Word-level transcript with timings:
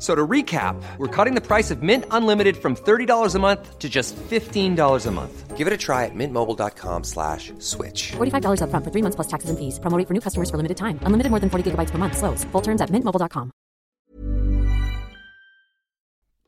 F- 0.00 0.04
So 0.04 0.14
to 0.14 0.26
recap, 0.26 0.82
we're 0.98 1.24
cutting 1.24 1.34
the 1.34 1.46
price 1.46 1.70
of 1.74 1.82
Mint 1.82 2.04
Unlimited 2.10 2.56
from 2.56 2.74
$30 2.74 3.34
a 3.34 3.38
month 3.38 3.78
to 3.78 3.88
just 3.88 4.16
$15 4.30 5.06
a 5.06 5.10
month. 5.10 5.56
Give 5.58 5.66
it 5.66 5.74
a 5.74 5.76
try 5.76 6.06
at 6.06 6.14
mintmobile.com 6.14 7.04
slash 7.04 7.52
switch. 7.58 8.12
$45 8.16 8.60
upfront 8.62 8.84
for 8.84 8.90
three 8.90 9.02
months 9.02 9.16
plus 9.16 9.28
taxes 9.28 9.50
and 9.50 9.58
fees. 9.58 9.78
Promo 9.78 9.98
rate 9.98 10.06
for 10.08 10.14
new 10.14 10.20
customers 10.22 10.48
for 10.50 10.56
limited 10.56 10.76
time. 10.78 10.98
Unlimited 11.06 11.30
more 11.30 11.40
than 11.40 11.50
40 11.50 11.62
gigabytes 11.70 11.90
per 11.90 11.98
month. 11.98 12.16
Slows. 12.16 12.44
Full 12.52 12.62
terms 12.62 12.80
at 12.80 12.90
mintmobile.com. 12.90 13.50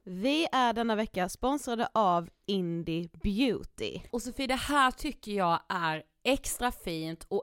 Vi 0.04 0.46
är 0.52 0.72
denna 0.72 0.96
vecka 0.96 1.28
sponsrade 1.28 1.88
av 1.94 2.28
Indie 2.46 3.08
Beauty. 3.22 4.00
Och 4.10 4.22
Sofie, 4.22 4.46
det 4.46 4.54
här 4.54 4.90
tycker 4.90 5.32
jag 5.32 5.60
är 5.68 6.02
extra 6.24 6.72
fint 6.72 7.26
och 7.28 7.42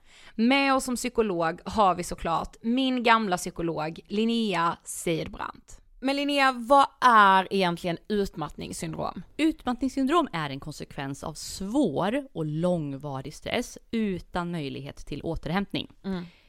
Med 0.41 0.73
oss 0.73 0.83
som 0.83 0.95
psykolog 0.95 1.59
har 1.65 1.95
vi 1.95 2.03
såklart 2.03 2.55
min 2.61 3.03
gamla 3.03 3.37
psykolog 3.37 3.99
Linnea 4.07 4.77
Seidbrant. 4.83 5.81
Men 5.99 6.15
Linnea, 6.15 6.51
vad 6.51 6.85
är 7.01 7.47
egentligen 7.53 7.97
utmattningssyndrom? 8.07 9.23
Utmattningssyndrom 9.37 10.27
är 10.33 10.49
en 10.49 10.59
konsekvens 10.59 11.23
av 11.23 11.33
svår 11.33 12.27
och 12.33 12.45
långvarig 12.45 13.33
stress 13.33 13.77
utan 13.91 14.51
möjlighet 14.51 14.97
till 14.97 15.21
återhämtning. 15.21 15.87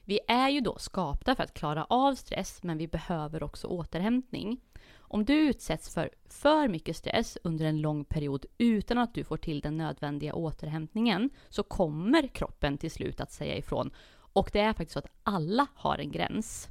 Vi 0.05 0.21
är 0.29 0.49
ju 0.49 0.61
då 0.61 0.79
skapta 0.79 1.35
för 1.35 1.43
att 1.43 1.55
klara 1.55 1.85
av 1.85 2.15
stress, 2.15 2.63
men 2.63 2.79
vi 2.79 2.89
behöver 2.89 3.43
också 3.43 3.67
återhämtning. 3.67 4.61
Om 4.99 5.25
du 5.25 5.35
utsätts 5.35 5.95
för 5.95 6.11
för 6.29 6.69
mycket 6.69 6.97
stress 6.97 7.39
under 7.45 7.65
en 7.65 7.81
lång 7.81 8.05
period 8.05 8.47
utan 8.59 8.99
att 8.99 9.15
du 9.15 9.25
får 9.25 9.37
till 9.37 9.61
den 9.61 9.77
nödvändiga 9.77 10.35
återhämtningen 10.35 11.31
så 11.49 11.63
kommer 11.63 12.27
kroppen 12.27 12.79
till 12.79 12.91
slut 12.91 13.21
att 13.21 13.33
säga 13.33 13.57
ifrån. 13.57 13.91
Och 14.33 14.51
det 14.53 14.61
är 14.61 14.73
faktiskt 14.73 14.93
så 14.93 14.99
att 14.99 15.13
alla 15.23 15.67
har 15.75 15.99
en 15.99 16.13
gräns. 16.13 16.69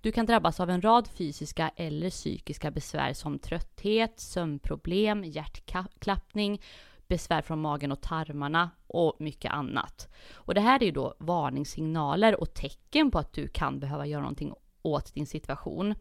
Du 0.00 0.12
kan 0.12 0.26
drabbas 0.26 0.60
av 0.60 0.70
en 0.70 0.82
rad 0.82 1.08
fysiska 1.08 1.70
eller 1.76 2.10
psykiska 2.10 2.70
besvär 2.70 3.12
som 3.12 3.38
trötthet, 3.38 4.20
sömnproblem, 4.20 5.24
hjärtklappning, 5.24 6.60
besvär 7.08 7.42
från 7.42 7.60
magen 7.60 7.92
och 7.92 8.00
tarmarna 8.00 8.70
och 8.86 9.16
mycket 9.18 9.52
annat. 9.52 10.08
Och 10.34 10.54
det 10.54 10.60
här 10.60 10.82
är 10.82 10.86
ju 10.86 10.92
då 10.92 11.14
varningssignaler 11.18 12.40
och 12.40 12.54
tecken 12.54 13.10
på 13.10 13.18
att 13.18 13.32
du 13.32 13.48
kan 13.48 13.80
behöva 13.80 14.06
göra 14.06 14.22
någonting 14.22 14.54
åt 14.82 15.14
din 15.14 15.26
situation. 15.26 15.94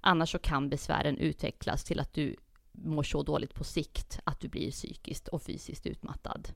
Annars 0.00 0.32
så 0.32 0.38
kan 0.38 0.68
besvären 0.68 1.18
utvecklas 1.18 1.84
till 1.84 2.00
att 2.00 2.14
du 2.14 2.36
mår 2.72 3.02
så 3.02 3.22
dåligt 3.22 3.54
på 3.54 3.64
sikt 3.64 4.20
att 4.24 4.40
du 4.40 4.48
blir 4.48 4.70
psykiskt 4.70 5.28
och 5.28 5.42
fysiskt 5.42 5.86
utmattad. 5.86 6.48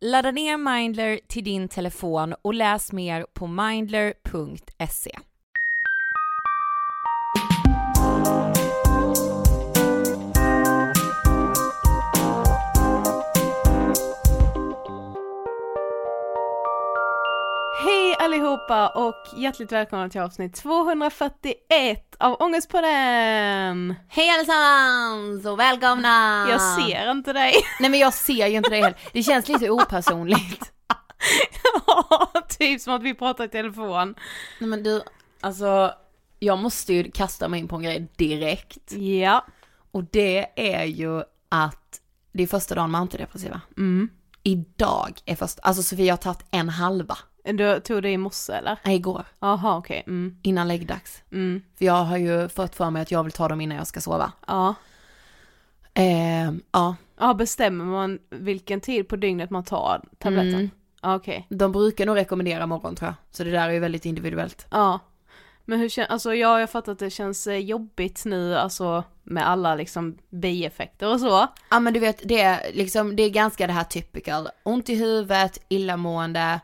Ladda 0.00 0.30
ner 0.30 0.56
Mindler 0.56 1.20
till 1.28 1.44
din 1.44 1.68
telefon 1.68 2.34
och 2.42 2.54
läs 2.54 2.92
mer 2.92 3.26
på 3.32 3.46
mindler.se. 3.46 5.18
allihopa 18.30 18.88
och 18.88 19.26
hjärtligt 19.36 19.72
välkomna 19.72 20.08
till 20.08 20.20
avsnitt 20.20 20.54
241 20.54 22.16
av 22.18 22.36
Ångestpodden! 22.40 23.94
Hej 24.08 24.30
allesammans 24.30 25.46
och 25.46 25.60
välkomna! 25.60 26.46
Jag 26.50 26.60
ser 26.60 27.10
inte 27.10 27.32
dig. 27.32 27.54
Nej 27.80 27.90
men 27.90 28.00
jag 28.00 28.14
ser 28.14 28.46
ju 28.46 28.56
inte 28.56 28.70
dig 28.70 28.80
heller. 28.80 28.98
Det 29.12 29.22
känns 29.22 29.48
lite 29.48 29.70
opersonligt. 29.70 30.72
Ja, 31.86 32.32
typ 32.48 32.80
som 32.80 32.94
att 32.94 33.02
vi 33.02 33.14
pratar 33.14 33.44
i 33.44 33.48
telefon. 33.48 34.14
Nej 34.58 34.70
men 34.70 34.82
du, 34.82 35.02
alltså 35.40 35.94
jag 36.38 36.58
måste 36.58 36.94
ju 36.94 37.10
kasta 37.10 37.48
mig 37.48 37.60
in 37.60 37.68
på 37.68 37.76
en 37.76 37.82
grej 37.82 38.08
direkt. 38.16 38.92
Ja. 38.92 39.46
Och 39.90 40.04
det 40.04 40.46
är 40.56 40.84
ju 40.84 41.22
att 41.48 42.00
det 42.32 42.42
är 42.42 42.46
första 42.46 42.74
dagen 42.74 42.90
med 42.90 43.00
antidepressiva. 43.00 43.60
Mm. 43.76 44.08
Idag 44.42 45.20
är 45.24 45.36
första, 45.36 45.62
alltså 45.62 45.82
Sofia 45.82 46.12
har 46.12 46.16
tagit 46.16 46.46
en 46.50 46.68
halva. 46.68 47.18
Du 47.44 47.80
tog 47.80 48.02
det 48.02 48.10
i 48.10 48.16
morse 48.16 48.52
eller? 48.52 48.78
Nej, 48.84 48.96
igår, 48.96 49.24
Jaha 49.40 49.76
okej. 49.76 50.04
Mm. 50.06 50.36
innan 50.42 50.68
läggdags. 50.68 51.22
Mm. 51.32 51.62
För 51.78 51.84
jag 51.84 52.04
har 52.04 52.16
ju 52.16 52.48
fått 52.48 52.74
för 52.74 52.90
mig 52.90 53.02
att 53.02 53.10
jag 53.10 53.22
vill 53.22 53.32
ta 53.32 53.48
dem 53.48 53.60
innan 53.60 53.76
jag 53.76 53.86
ska 53.86 54.00
sova. 54.00 54.32
Ja. 54.46 54.74
Eh, 55.94 56.52
ja, 56.72 56.96
Ja, 57.20 57.34
bestämmer 57.34 57.84
man 57.84 58.18
vilken 58.30 58.80
tid 58.80 59.08
på 59.08 59.16
dygnet 59.16 59.50
man 59.50 59.64
tar 59.64 60.02
tabletten? 60.18 60.54
Mm. 60.54 60.70
Okej. 61.02 61.46
de 61.48 61.72
brukar 61.72 62.06
nog 62.06 62.16
rekommendera 62.16 62.66
morgon 62.66 62.96
tror 62.96 63.08
jag. 63.08 63.14
Så 63.30 63.44
det 63.44 63.50
där 63.50 63.68
är 63.68 63.72
ju 63.72 63.78
väldigt 63.78 64.04
individuellt. 64.04 64.66
Ja. 64.70 64.98
Men 65.64 65.78
hur 65.78 65.88
känns, 65.88 66.10
alltså 66.10 66.34
ja, 66.34 66.60
jag 66.60 66.70
fattar 66.70 66.92
att 66.92 66.98
det 66.98 67.10
känns 67.10 67.46
eh, 67.46 67.56
jobbigt 67.56 68.24
nu, 68.24 68.56
alltså 68.56 69.04
med 69.22 69.48
alla 69.48 69.74
liksom 69.74 70.18
bieffekter 70.30 71.12
och 71.12 71.20
så. 71.20 71.46
Ja 71.70 71.80
men 71.80 71.92
du 71.92 72.00
vet, 72.00 72.20
det 72.24 72.40
är 72.40 72.72
liksom, 72.72 73.16
det 73.16 73.22
är 73.22 73.30
ganska 73.30 73.66
det 73.66 73.72
här 73.72 73.84
typical. 73.84 74.48
Ont 74.62 74.88
i 74.88 74.94
huvudet, 74.94 75.58
illamående, 75.68 76.60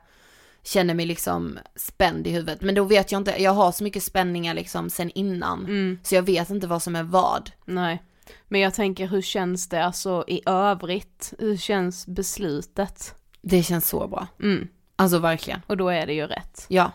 känner 0.66 0.94
mig 0.94 1.06
liksom 1.06 1.58
spänd 1.76 2.26
i 2.26 2.30
huvudet. 2.30 2.60
Men 2.60 2.74
då 2.74 2.84
vet 2.84 3.12
jag 3.12 3.20
inte, 3.20 3.42
jag 3.42 3.52
har 3.52 3.72
så 3.72 3.84
mycket 3.84 4.02
spänningar 4.02 4.54
liksom 4.54 4.90
sen 4.90 5.10
innan. 5.10 5.64
Mm. 5.64 5.98
Så 6.02 6.14
jag 6.14 6.22
vet 6.22 6.50
inte 6.50 6.66
vad 6.66 6.82
som 6.82 6.96
är 6.96 7.02
vad. 7.02 7.50
Nej. 7.64 8.02
Men 8.48 8.60
jag 8.60 8.74
tänker 8.74 9.06
hur 9.06 9.22
känns 9.22 9.68
det 9.68 9.84
alltså 9.84 10.24
i 10.28 10.40
övrigt? 10.46 11.34
Hur 11.38 11.56
känns 11.56 12.06
beslutet? 12.06 13.14
Det 13.42 13.62
känns 13.62 13.88
så 13.88 14.08
bra. 14.08 14.26
Mm. 14.42 14.68
Alltså 14.96 15.18
verkligen. 15.18 15.60
Och 15.66 15.76
då 15.76 15.88
är 15.88 16.06
det 16.06 16.14
ju 16.14 16.26
rätt. 16.26 16.66
Ja. 16.68 16.92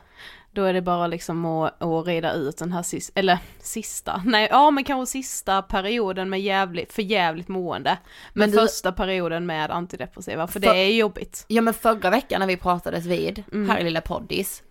Då 0.53 0.63
är 0.63 0.73
det 0.73 0.81
bara 0.81 1.07
liksom 1.07 1.45
att, 1.45 1.81
att 1.83 2.07
reda 2.07 2.33
ut 2.33 2.57
den 2.57 2.71
här 2.71 2.83
sista, 2.83 3.19
eller 3.19 3.37
sista, 3.59 4.21
nej 4.25 4.47
ja 4.51 4.71
men 4.71 4.83
kanske 4.83 5.11
sista 5.11 5.61
perioden 5.61 6.29
med 6.29 6.41
jävligt, 6.41 6.93
för 6.93 7.01
jävligt 7.01 7.47
mående. 7.47 7.97
Men 8.33 8.39
Men 8.39 8.51
du- 8.51 8.57
första 8.57 8.91
perioden 8.91 9.45
med 9.45 9.71
antidepressiva, 9.71 10.47
för, 10.47 10.53
För- 10.53 10.59
det 10.59 10.77
är 10.77 10.93
jobbigt. 10.95 11.45
Ja 11.47 11.61
men 11.61 11.73
förra 11.73 12.09
veckan 12.09 12.39
när 12.39 12.47
vi 12.47 12.57
pratades 12.57 13.05
vid, 13.05 13.43
Mm. 13.53 13.69
här 13.69 13.79
i 13.79 13.83
lilla 13.83 14.01
poddis, 14.01 14.63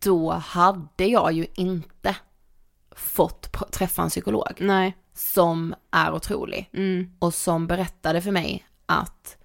då 0.00 0.30
hade 0.32 1.04
jag 1.04 1.32
ju 1.32 1.46
inte 1.54 2.16
fått 2.96 3.72
träffa 3.72 4.02
en 4.02 4.08
psykolog 4.08 4.52
Nej. 4.58 4.96
som 5.14 5.74
är 5.90 6.12
otrolig 6.14 6.70
Mm. 6.72 7.10
och 7.18 7.34
som 7.34 7.66
berättade 7.66 8.20
för 8.22 8.30
mig 8.30 8.66
att 8.86 9.36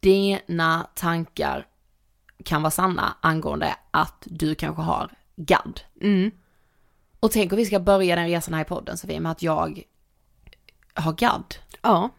dina 0.00 0.86
tankar 0.94 1.66
kan 2.44 2.62
vara 2.62 2.70
sanna 2.70 3.16
angående 3.20 3.76
att 3.90 4.22
du 4.24 4.54
kanske 4.54 4.82
har 4.82 5.10
GAD. 5.36 5.80
Mm. 6.00 6.30
Och 7.20 7.30
tänk 7.30 7.52
om 7.52 7.56
vi 7.56 7.66
ska 7.66 7.80
börja 7.80 8.16
den 8.16 8.26
resan 8.26 8.54
här 8.54 8.62
i 8.62 8.64
podden 8.64 8.96
Sofie 8.96 9.20
med 9.20 9.32
att 9.32 9.42
jag 9.42 9.82
har 10.94 11.12
GAD. 11.12 11.54
Ja. 11.82 12.10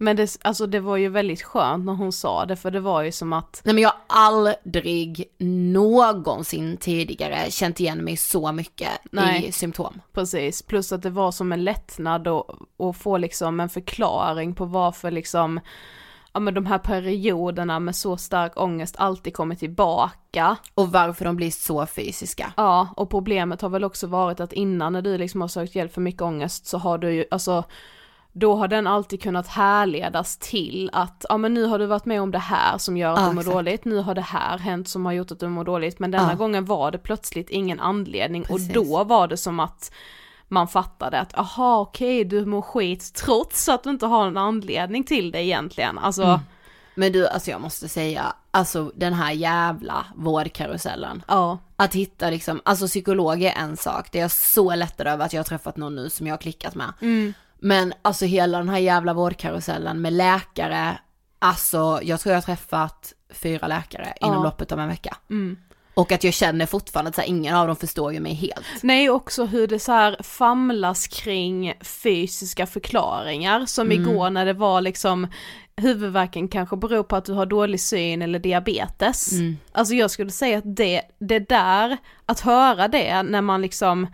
Men 0.00 0.16
det, 0.16 0.36
alltså 0.42 0.66
det 0.66 0.80
var 0.80 0.96
ju 0.96 1.08
väldigt 1.08 1.42
skönt 1.42 1.84
när 1.84 1.92
hon 1.92 2.12
sa 2.12 2.46
det, 2.46 2.56
för 2.56 2.70
det 2.70 2.80
var 2.80 3.02
ju 3.02 3.12
som 3.12 3.32
att, 3.32 3.60
Nej 3.64 3.74
men 3.74 3.82
jag 3.82 3.90
har 3.90 4.00
aldrig 4.08 5.24
någonsin 5.38 6.76
tidigare 6.76 7.50
känt 7.50 7.80
igen 7.80 8.04
mig 8.04 8.16
så 8.16 8.52
mycket 8.52 8.90
Nej. 9.12 9.46
i 9.46 9.52
symptom. 9.52 10.00
precis, 10.12 10.62
plus 10.62 10.92
att 10.92 11.02
det 11.02 11.10
var 11.10 11.32
som 11.32 11.52
en 11.52 11.64
lättnad 11.64 12.28
och, 12.28 12.54
och 12.76 12.96
få 12.96 13.18
liksom 13.18 13.60
en 13.60 13.68
förklaring 13.68 14.54
på 14.54 14.64
varför 14.64 15.10
liksom, 15.10 15.60
ja 16.32 16.40
men 16.40 16.54
de 16.54 16.66
här 16.66 16.78
perioderna 16.78 17.78
med 17.80 17.96
så 17.96 18.16
stark 18.16 18.52
ångest 18.60 18.94
alltid 18.98 19.34
kommer 19.36 19.54
tillbaka. 19.54 20.56
Och 20.74 20.92
varför 20.92 21.24
de 21.24 21.36
blir 21.36 21.50
så 21.50 21.86
fysiska. 21.86 22.52
Ja, 22.56 22.88
och 22.96 23.10
problemet 23.10 23.62
har 23.62 23.68
väl 23.68 23.84
också 23.84 24.06
varit 24.06 24.40
att 24.40 24.52
innan 24.52 24.92
när 24.92 25.02
du 25.02 25.18
liksom 25.18 25.40
har 25.40 25.48
sökt 25.48 25.74
hjälp 25.74 25.94
för 25.94 26.00
mycket 26.00 26.22
ångest 26.22 26.66
så 26.66 26.78
har 26.78 26.98
du 26.98 27.12
ju, 27.12 27.24
alltså 27.30 27.64
då 28.32 28.54
har 28.56 28.68
den 28.68 28.86
alltid 28.86 29.22
kunnat 29.22 29.46
härledas 29.48 30.36
till 30.38 30.90
att, 30.92 31.24
ja 31.28 31.36
men 31.36 31.54
nu 31.54 31.64
har 31.64 31.78
du 31.78 31.86
varit 31.86 32.04
med 32.04 32.22
om 32.22 32.30
det 32.30 32.38
här 32.38 32.78
som 32.78 32.96
gör 32.96 33.12
att 33.12 33.20
Ja, 33.20 33.28
du 33.28 33.34
mår 33.34 33.40
exakt. 33.40 33.54
dåligt, 33.54 33.84
nu 33.84 33.96
har 33.98 34.14
det 34.14 34.20
här 34.20 34.58
hänt 34.58 34.88
som 34.88 35.06
har 35.06 35.12
gjort 35.12 35.30
att 35.30 35.40
du 35.40 35.48
mår 35.48 35.64
dåligt, 35.64 35.98
men 35.98 36.10
denna 36.10 36.30
Ja. 36.32 36.36
gången 36.36 36.64
var 36.64 36.90
det 36.90 36.98
plötsligt 36.98 37.50
ingen 37.50 37.80
anledning 37.80 38.42
Precis. 38.44 38.68
och 38.68 38.74
då 38.84 39.04
var 39.04 39.28
det 39.28 39.36
som 39.36 39.60
att 39.60 39.92
man 40.48 40.68
fattade 40.68 41.20
att, 41.20 41.38
aha 41.38 41.80
okej 41.80 42.24
du 42.24 42.44
mår 42.46 42.62
skit 42.62 43.14
trots 43.14 43.68
att 43.68 43.82
du 43.82 43.90
inte 43.90 44.06
har 44.06 44.26
en 44.26 44.36
anledning 44.36 45.04
till 45.04 45.30
det 45.30 45.42
egentligen, 45.42 45.98
alltså 45.98 46.22
Mm. 46.24 46.40
Men 46.94 47.12
du, 47.12 47.28
alltså 47.28 47.50
jag 47.50 47.60
måste 47.60 47.88
säga, 47.88 48.32
alltså 48.50 48.92
den 48.94 49.14
här 49.14 49.32
jävla 49.32 50.06
vårdkarusellen. 50.16 51.22
ja, 51.28 51.58
Att 51.76 51.94
hitta 51.94 52.30
liksom, 52.30 52.60
alltså 52.64 52.86
psykolog 52.86 53.42
är 53.42 53.52
en 53.52 53.76
sak, 53.76 54.12
det 54.12 54.18
är 54.18 54.22
jag 54.22 54.30
så 54.30 54.74
lättad 54.74 55.06
över 55.06 55.24
att 55.24 55.32
jag 55.32 55.38
har 55.40 55.44
träffat 55.44 55.76
någon 55.76 55.94
nu 55.96 56.10
som 56.10 56.26
jag 56.26 56.32
har 56.32 56.38
klickat 56.38 56.74
med. 56.74 56.92
mm, 57.00 57.34
Men 57.58 57.92
alltså 58.02 58.24
hela 58.24 58.58
den 58.58 58.68
här 58.68 58.78
jävla 58.78 59.12
vårdkarusellen 59.14 60.00
med 60.00 60.12
läkare, 60.12 60.98
alltså 61.38 62.00
jag 62.02 62.20
tror 62.20 62.30
jag 62.32 62.36
har 62.36 62.42
träffat 62.46 63.12
fyra 63.30 63.66
läkare 63.66 64.14
inom 64.20 64.34
Ja. 64.34 64.42
loppet 64.42 64.72
av 64.72 64.80
en 64.80 64.88
vecka. 64.88 65.16
mm. 65.30 65.56
Och 65.98 66.12
att 66.12 66.24
jag 66.24 66.34
känner 66.34 66.66
fortfarande 66.66 67.08
att 67.08 67.14
så 67.14 67.20
här, 67.20 67.28
ingen 67.28 67.54
av 67.54 67.66
dem 67.66 67.76
förstår 67.76 68.12
ju 68.12 68.20
mig 68.20 68.34
helt. 68.34 68.66
Nej, 68.82 69.10
också 69.10 69.44
hur 69.44 69.66
det 69.66 69.78
så 69.78 69.92
här 69.92 70.16
famlas 70.22 71.06
kring 71.06 71.74
fysiska 71.80 72.66
förklaringar, 72.66 73.66
som 73.66 73.86
Mm. 73.90 74.02
igår 74.02 74.30
när 74.30 74.46
det 74.46 74.52
var 74.52 74.80
liksom 74.80 75.26
huvudvärken 75.76 76.48
kanske 76.48 76.76
beror 76.76 77.02
på 77.02 77.16
att 77.16 77.24
du 77.24 77.32
har 77.32 77.46
dålig 77.46 77.80
syn 77.80 78.22
eller 78.22 78.38
diabetes. 78.38 79.32
Mm. 79.32 79.56
Alltså 79.72 79.94
jag 79.94 80.10
skulle 80.10 80.30
säga 80.30 80.58
att 80.58 80.76
det, 80.76 81.02
det 81.18 81.38
där, 81.38 81.96
att 82.26 82.40
höra 82.40 82.88
det 82.88 83.22
när 83.22 83.42
man 83.42 83.62
liksom 83.62 84.06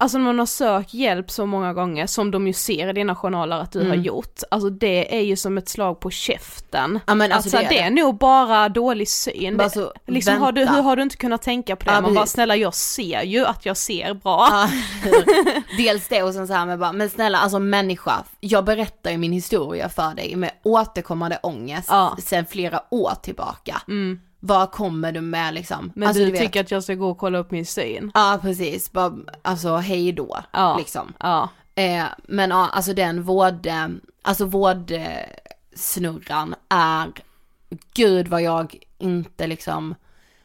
Alltså 0.00 0.18
när 0.18 0.24
man 0.24 0.38
har 0.38 0.46
sökt 0.46 0.94
hjälp 0.94 1.30
så 1.30 1.46
många 1.46 1.72
gånger 1.72 2.06
som 2.06 2.30
de 2.30 2.46
ju 2.46 2.52
ser 2.52 2.88
i 2.88 2.92
dina 2.92 3.14
journaler 3.16 3.56
att 3.58 3.72
du 3.72 3.78
har 3.78 3.86
Mm. 3.86 4.02
gjort, 4.02 4.40
alltså 4.50 4.70
det 4.70 5.16
är 5.16 5.20
ju 5.20 5.36
som 5.36 5.58
ett 5.58 5.68
slag 5.68 6.00
på 6.00 6.10
käften. 6.10 7.00
Ja 7.06 7.14
men 7.14 7.32
alltså 7.32 7.56
alltså, 7.56 7.72
det, 7.74 7.78
är 7.80 7.90
nog 7.90 8.18
bara 8.18 8.68
dålig 8.68 9.08
syn. 9.08 9.56
Bara 9.56 9.70
så, 9.70 9.92
liksom, 10.06 10.38
har 10.40 10.52
du, 10.52 10.60
hur 10.66 10.82
har 10.82 10.96
du 10.96 11.02
inte 11.02 11.16
kunnat 11.16 11.42
tänka 11.42 11.76
på 11.76 11.84
det? 11.84 11.92
Ja, 11.92 12.00
man 12.00 12.14
bara 12.14 12.26
snälla 12.26 12.56
jag 12.56 12.74
ser 12.74 13.22
ju 13.22 13.46
att 13.46 13.66
jag 13.66 13.76
ser 13.76 14.14
bra. 14.14 14.48
Ja, 14.50 14.68
dels 15.76 16.08
det 16.08 16.22
och 16.22 16.34
sen 16.34 16.46
så 16.46 16.52
här 16.54 16.66
med 16.66 16.78
bara, 16.78 16.92
men 16.92 17.10
snälla 17.10 17.38
alltså 17.38 17.58
människa, 17.58 18.24
jag 18.40 18.64
berättar 18.64 19.10
ju 19.10 19.18
min 19.18 19.32
historia 19.32 19.88
för 19.88 20.14
dig 20.14 20.36
med 20.36 20.50
återkommande 20.62 21.38
ångest 21.42 21.88
Ja. 21.90 22.16
sen 22.24 22.46
flera 22.46 22.80
år 22.90 23.12
tillbaka. 23.22 23.82
Mm. 23.88 24.20
Vad 24.40 24.70
kommer 24.70 25.12
du 25.12 25.20
med 25.20 25.54
liksom? 25.54 25.92
Men 25.94 26.08
alltså, 26.08 26.24
du, 26.24 26.30
vet- 26.30 26.40
tycker 26.40 26.60
att 26.60 26.70
jag 26.70 26.82
ska 26.82 26.94
gå 26.94 27.10
och 27.10 27.18
kolla 27.18 27.38
upp 27.38 27.50
min 27.50 27.66
syn? 27.66 28.10
Ja 28.14 28.38
precis, 28.42 28.92
bara, 28.92 29.12
alltså 29.42 29.76
hej 29.76 30.12
då, 30.12 30.38
Ja. 30.52 30.76
liksom. 30.78 31.12
Ja. 31.20 31.48
Eh, 31.74 32.04
men 32.28 32.50
ja, 32.50 32.68
alltså 32.72 32.92
den 32.94 33.22
vård, 33.22 33.66
eh, 33.66 33.88
alltså 34.22 34.44
vårdsnurran 35.72 36.54
är, 36.68 37.06
gud 37.94 38.28
vad 38.28 38.42
jag 38.42 38.76
inte 38.98 39.46
liksom, 39.46 39.94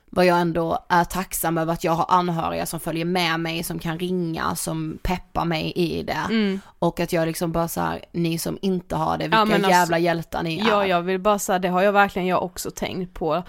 vad 0.10 0.26
jag 0.26 0.40
ändå 0.42 0.80
är 0.90 1.04
tacksam 1.04 1.58
över 1.58 1.74
att 1.74 1.84
jag 1.84 1.92
har 1.92 2.06
anhöriga 2.10 2.66
som 2.66 2.80
följer 2.80 3.06
med 3.06 3.40
mig, 3.40 3.64
som 3.64 3.80
kan 3.80 4.00
ringa, 4.00 4.56
som 4.56 4.98
peppar 5.04 5.46
mig 5.46 5.74
i 5.76 6.04
det. 6.04 6.26
Mm. 6.30 6.60
Och 6.80 7.00
att 7.00 7.14
jag 7.14 7.28
liksom 7.28 7.52
bara 7.52 7.68
så 7.68 7.82
här, 7.82 8.06
ni 8.12 8.38
som 8.38 8.58
inte 8.62 8.96
har 8.96 9.18
det, 9.18 9.24
vilka 9.24 9.38
Ja, 9.38 9.54
alltså, 9.56 9.70
jävla 9.70 10.00
hjältar 10.00 10.44
ni 10.44 10.60
är. 10.60 10.68
Ja, 10.68 10.88
jag 10.88 11.02
vill 11.02 11.20
bara 11.20 11.40
säga, 11.40 11.60
det 11.60 11.68
har 11.70 11.82
jag 11.82 11.92
verkligen 11.92 12.28
jag 12.28 12.44
också 12.44 12.72
tänkt 12.72 13.14
på. 13.14 13.44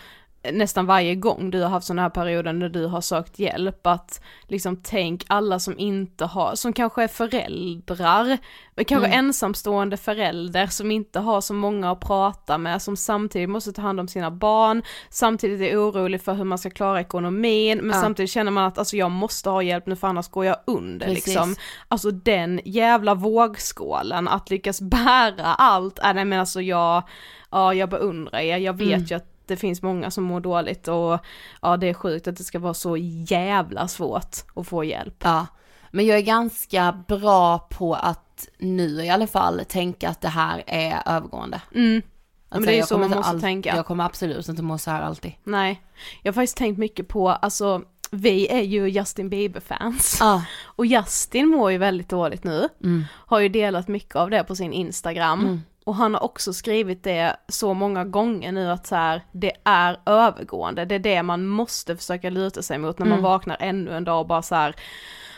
Nästan 0.52 0.86
varje 0.86 1.14
gång 1.14 1.50
du 1.50 1.62
har 1.62 1.68
haft 1.68 1.86
sådana 1.86 2.02
här 2.02 2.10
perioder 2.10 2.52
när 2.52 2.68
du 2.68 2.86
har 2.86 3.00
sökt 3.00 3.38
hjälp, 3.38 3.86
att 3.86 4.20
liksom 4.48 4.76
tänk 4.82 5.24
alla 5.28 5.58
som 5.58 5.78
inte 5.78 6.24
har, 6.24 6.54
som 6.54 6.72
kanske 6.72 7.02
är 7.02 7.08
föräldrar, 7.08 8.38
kanske 8.86 9.06
Mm. 9.06 9.18
ensamstående 9.18 9.96
förälder 9.96 10.66
som 10.66 10.90
inte 10.90 11.18
har 11.20 11.40
så 11.40 11.54
många 11.54 11.90
att 11.90 12.00
prata 12.00 12.58
med, 12.58 12.82
som 12.82 12.96
samtidigt 12.96 13.48
måste 13.48 13.72
ta 13.72 13.82
hand 13.82 14.00
om 14.00 14.08
sina 14.08 14.30
barn, 14.30 14.82
samtidigt 15.10 15.60
är 15.72 15.76
orolig 15.76 16.22
för 16.22 16.34
hur 16.34 16.44
man 16.44 16.58
ska 16.58 16.70
klara 16.70 17.00
ekonomin, 17.00 17.78
men 17.78 17.96
Ja. 17.96 18.02
samtidigt 18.02 18.30
känner 18.30 18.50
man 18.50 18.64
att 18.64 18.78
alltså 18.78 18.96
jag 18.96 19.10
måste 19.10 19.50
ha 19.50 19.62
hjälp 19.62 19.86
nu 19.86 19.96
för 19.96 20.08
annars 20.08 20.28
går 20.28 20.44
jag 20.44 20.56
under 20.66 21.06
Precis. 21.06 21.26
liksom. 21.26 21.54
Alltså 21.88 22.10
den 22.10 22.60
jävla 22.64 23.14
vågskålen, 23.14 24.28
att 24.28 24.50
lyckas 24.50 24.80
bära 24.90 25.44
allt, 25.54 25.98
äh, 25.98 26.12
nej 26.14 26.24
men 26.24 26.40
alltså 26.40 26.60
jag, 26.60 27.02
ja 27.50 27.74
jag 27.74 27.88
beundrar 27.90 28.38
er, 28.40 28.56
jag 28.58 28.72
vet 28.78 28.86
Mm. 28.96 29.04
ju 29.04 29.14
att 29.16 29.32
det 29.46 29.56
finns 29.56 29.82
många 29.82 30.10
som 30.10 30.24
mår 30.24 30.40
dåligt 30.40 30.88
och 30.88 31.18
ja 31.62 31.76
det 31.76 31.88
är 31.88 31.94
sjukt 31.94 32.28
att 32.28 32.36
det 32.36 32.44
ska 32.44 32.58
vara 32.58 32.74
så 32.74 32.96
jävla 32.96 33.88
svårt 33.88 34.36
att 34.54 34.68
få 34.68 34.84
hjälp. 34.84 35.16
Ja, 35.24 35.46
men 35.90 36.06
jag 36.06 36.18
är 36.18 36.22
ganska 36.22 37.04
bra 37.08 37.58
på 37.58 37.94
att 37.94 38.48
nu 38.58 39.04
i 39.04 39.10
alla 39.10 39.26
fall 39.26 39.62
tänka 39.68 40.08
att 40.08 40.20
det 40.20 40.28
här 40.28 40.62
är 40.66 41.02
övergående. 41.06 41.60
Mm. 41.74 42.02
Att 42.48 42.60
men 42.60 42.66
det 42.66 42.78
är 42.78 42.82
så 42.82 42.98
man 42.98 43.10
måste 43.10 43.40
tänka. 43.40 43.76
Jag 43.76 43.86
kommer 43.86 44.04
absolut 44.04 44.48
inte 44.48 44.62
må 44.62 44.78
så 44.78 44.90
här 44.90 45.02
alltid. 45.02 45.32
Nej, 45.44 45.82
jag 46.22 46.32
har 46.32 46.34
faktiskt 46.34 46.56
tänkt 46.56 46.78
mycket 46.78 47.08
på, 47.08 47.30
alltså 47.30 47.82
vi 48.10 48.48
är 48.48 48.62
ju 48.62 48.88
Justin 48.88 49.28
Bieber-fans. 49.28 50.16
Ja, 50.20 50.44
Och 50.64 50.86
Justin 50.86 51.48
mår 51.48 51.72
ju 51.72 51.78
väldigt 51.78 52.08
dåligt 52.08 52.44
nu. 52.44 52.68
mm. 52.84 53.04
Har 53.12 53.40
ju 53.40 53.48
delat 53.48 53.88
mycket 53.88 54.16
av 54.16 54.30
det 54.30 54.44
på 54.44 54.56
sin 54.56 54.72
Instagram. 54.72 55.40
Mm. 55.40 55.62
Och 55.86 55.94
han 55.94 56.14
har 56.14 56.22
också 56.22 56.52
skrivit 56.52 57.04
det 57.04 57.36
så 57.48 57.74
många 57.74 58.04
gånger 58.04 58.52
nu 58.52 58.70
att 58.70 58.86
så 58.86 58.94
här, 58.94 59.22
det 59.32 59.52
är 59.64 60.00
övergående, 60.06 60.84
det 60.84 60.94
är 60.94 60.98
det 60.98 61.22
man 61.22 61.46
måste 61.46 61.96
försöka 61.96 62.30
luta 62.30 62.62
sig 62.62 62.78
mot 62.78 62.98
när 62.98 63.06
man 63.06 63.18
Mm. 63.18 63.22
vaknar 63.30 63.56
ännu 63.60 63.96
en 63.96 64.04
dag 64.04 64.20
och 64.20 64.26
bara 64.26 64.42
så 64.42 64.54
här, 64.54 64.74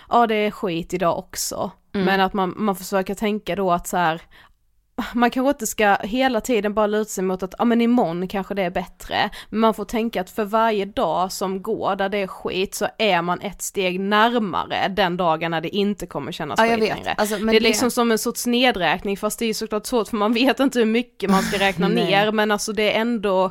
ja 0.09 0.27
det 0.27 0.35
är 0.35 0.51
skit 0.51 0.95
idag 0.95 1.19
också. 1.19 1.71
Mm. 1.95 2.07
Men 2.07 2.21
att 2.21 2.33
man, 2.33 2.55
man 2.57 2.77
försöker 2.77 3.15
tänka 3.15 3.57
då 3.57 3.73
att 3.73 3.87
så 3.87 3.97
här, 3.97 4.23
man 5.15 5.31
kanske 5.31 5.51
inte 5.51 5.67
ska 5.67 5.95
hela 5.95 6.41
tiden 6.41 6.75
bara 6.75 6.87
luta 6.87 7.11
sig 7.11 7.25
mot 7.25 7.43
att, 7.43 7.55
ja 7.59 7.65
men 7.65 7.81
imorgon 7.81 8.29
kanske 8.29 8.55
det 8.55 8.63
är 8.63 8.71
bättre. 8.71 9.31
Men 9.51 9.61
man 9.61 9.75
får 9.75 9.85
tänka 9.85 10.21
att 10.21 10.31
för 10.31 10.45
varje 10.45 10.85
dag 10.85 11.33
som 11.33 11.63
går 11.63 11.97
där 11.97 12.09
det 12.09 12.19
är 12.19 12.27
skit 12.27 12.75
så 12.75 12.87
är 12.99 13.23
man 13.23 13.41
ett 13.41 13.63
steg 13.63 14.01
närmare 14.01 14.89
den 14.89 15.17
dagen 15.17 15.51
när 15.51 15.61
det 15.61 15.77
inte 15.77 16.07
kommer 16.07 16.33
kännas 16.33 16.61
ja 16.61 16.67
skit 16.69 16.79
längre. 16.79 17.15
Alltså, 17.17 17.37
det 17.37 17.57
är 17.57 17.61
liksom 17.61 17.91
som 17.91 18.11
en 18.11 18.19
sorts 18.19 18.47
nedräkning 18.47 19.17
fast 19.17 19.39
det 19.39 19.47
är 19.47 19.55
såklart 19.55 19.87
svårt 19.87 20.09
för 20.09 20.17
man 20.17 20.33
vet 20.33 20.61
inte 20.61 20.79
hur 20.79 20.87
mycket 20.87 21.31
man 21.31 21.43
ska 21.43 21.59
räkna 21.59 21.89
ner 21.89 22.33
men 22.33 22.51
alltså 22.51 22.73
det 22.73 22.93
är 22.97 23.01
ändå, 23.01 23.51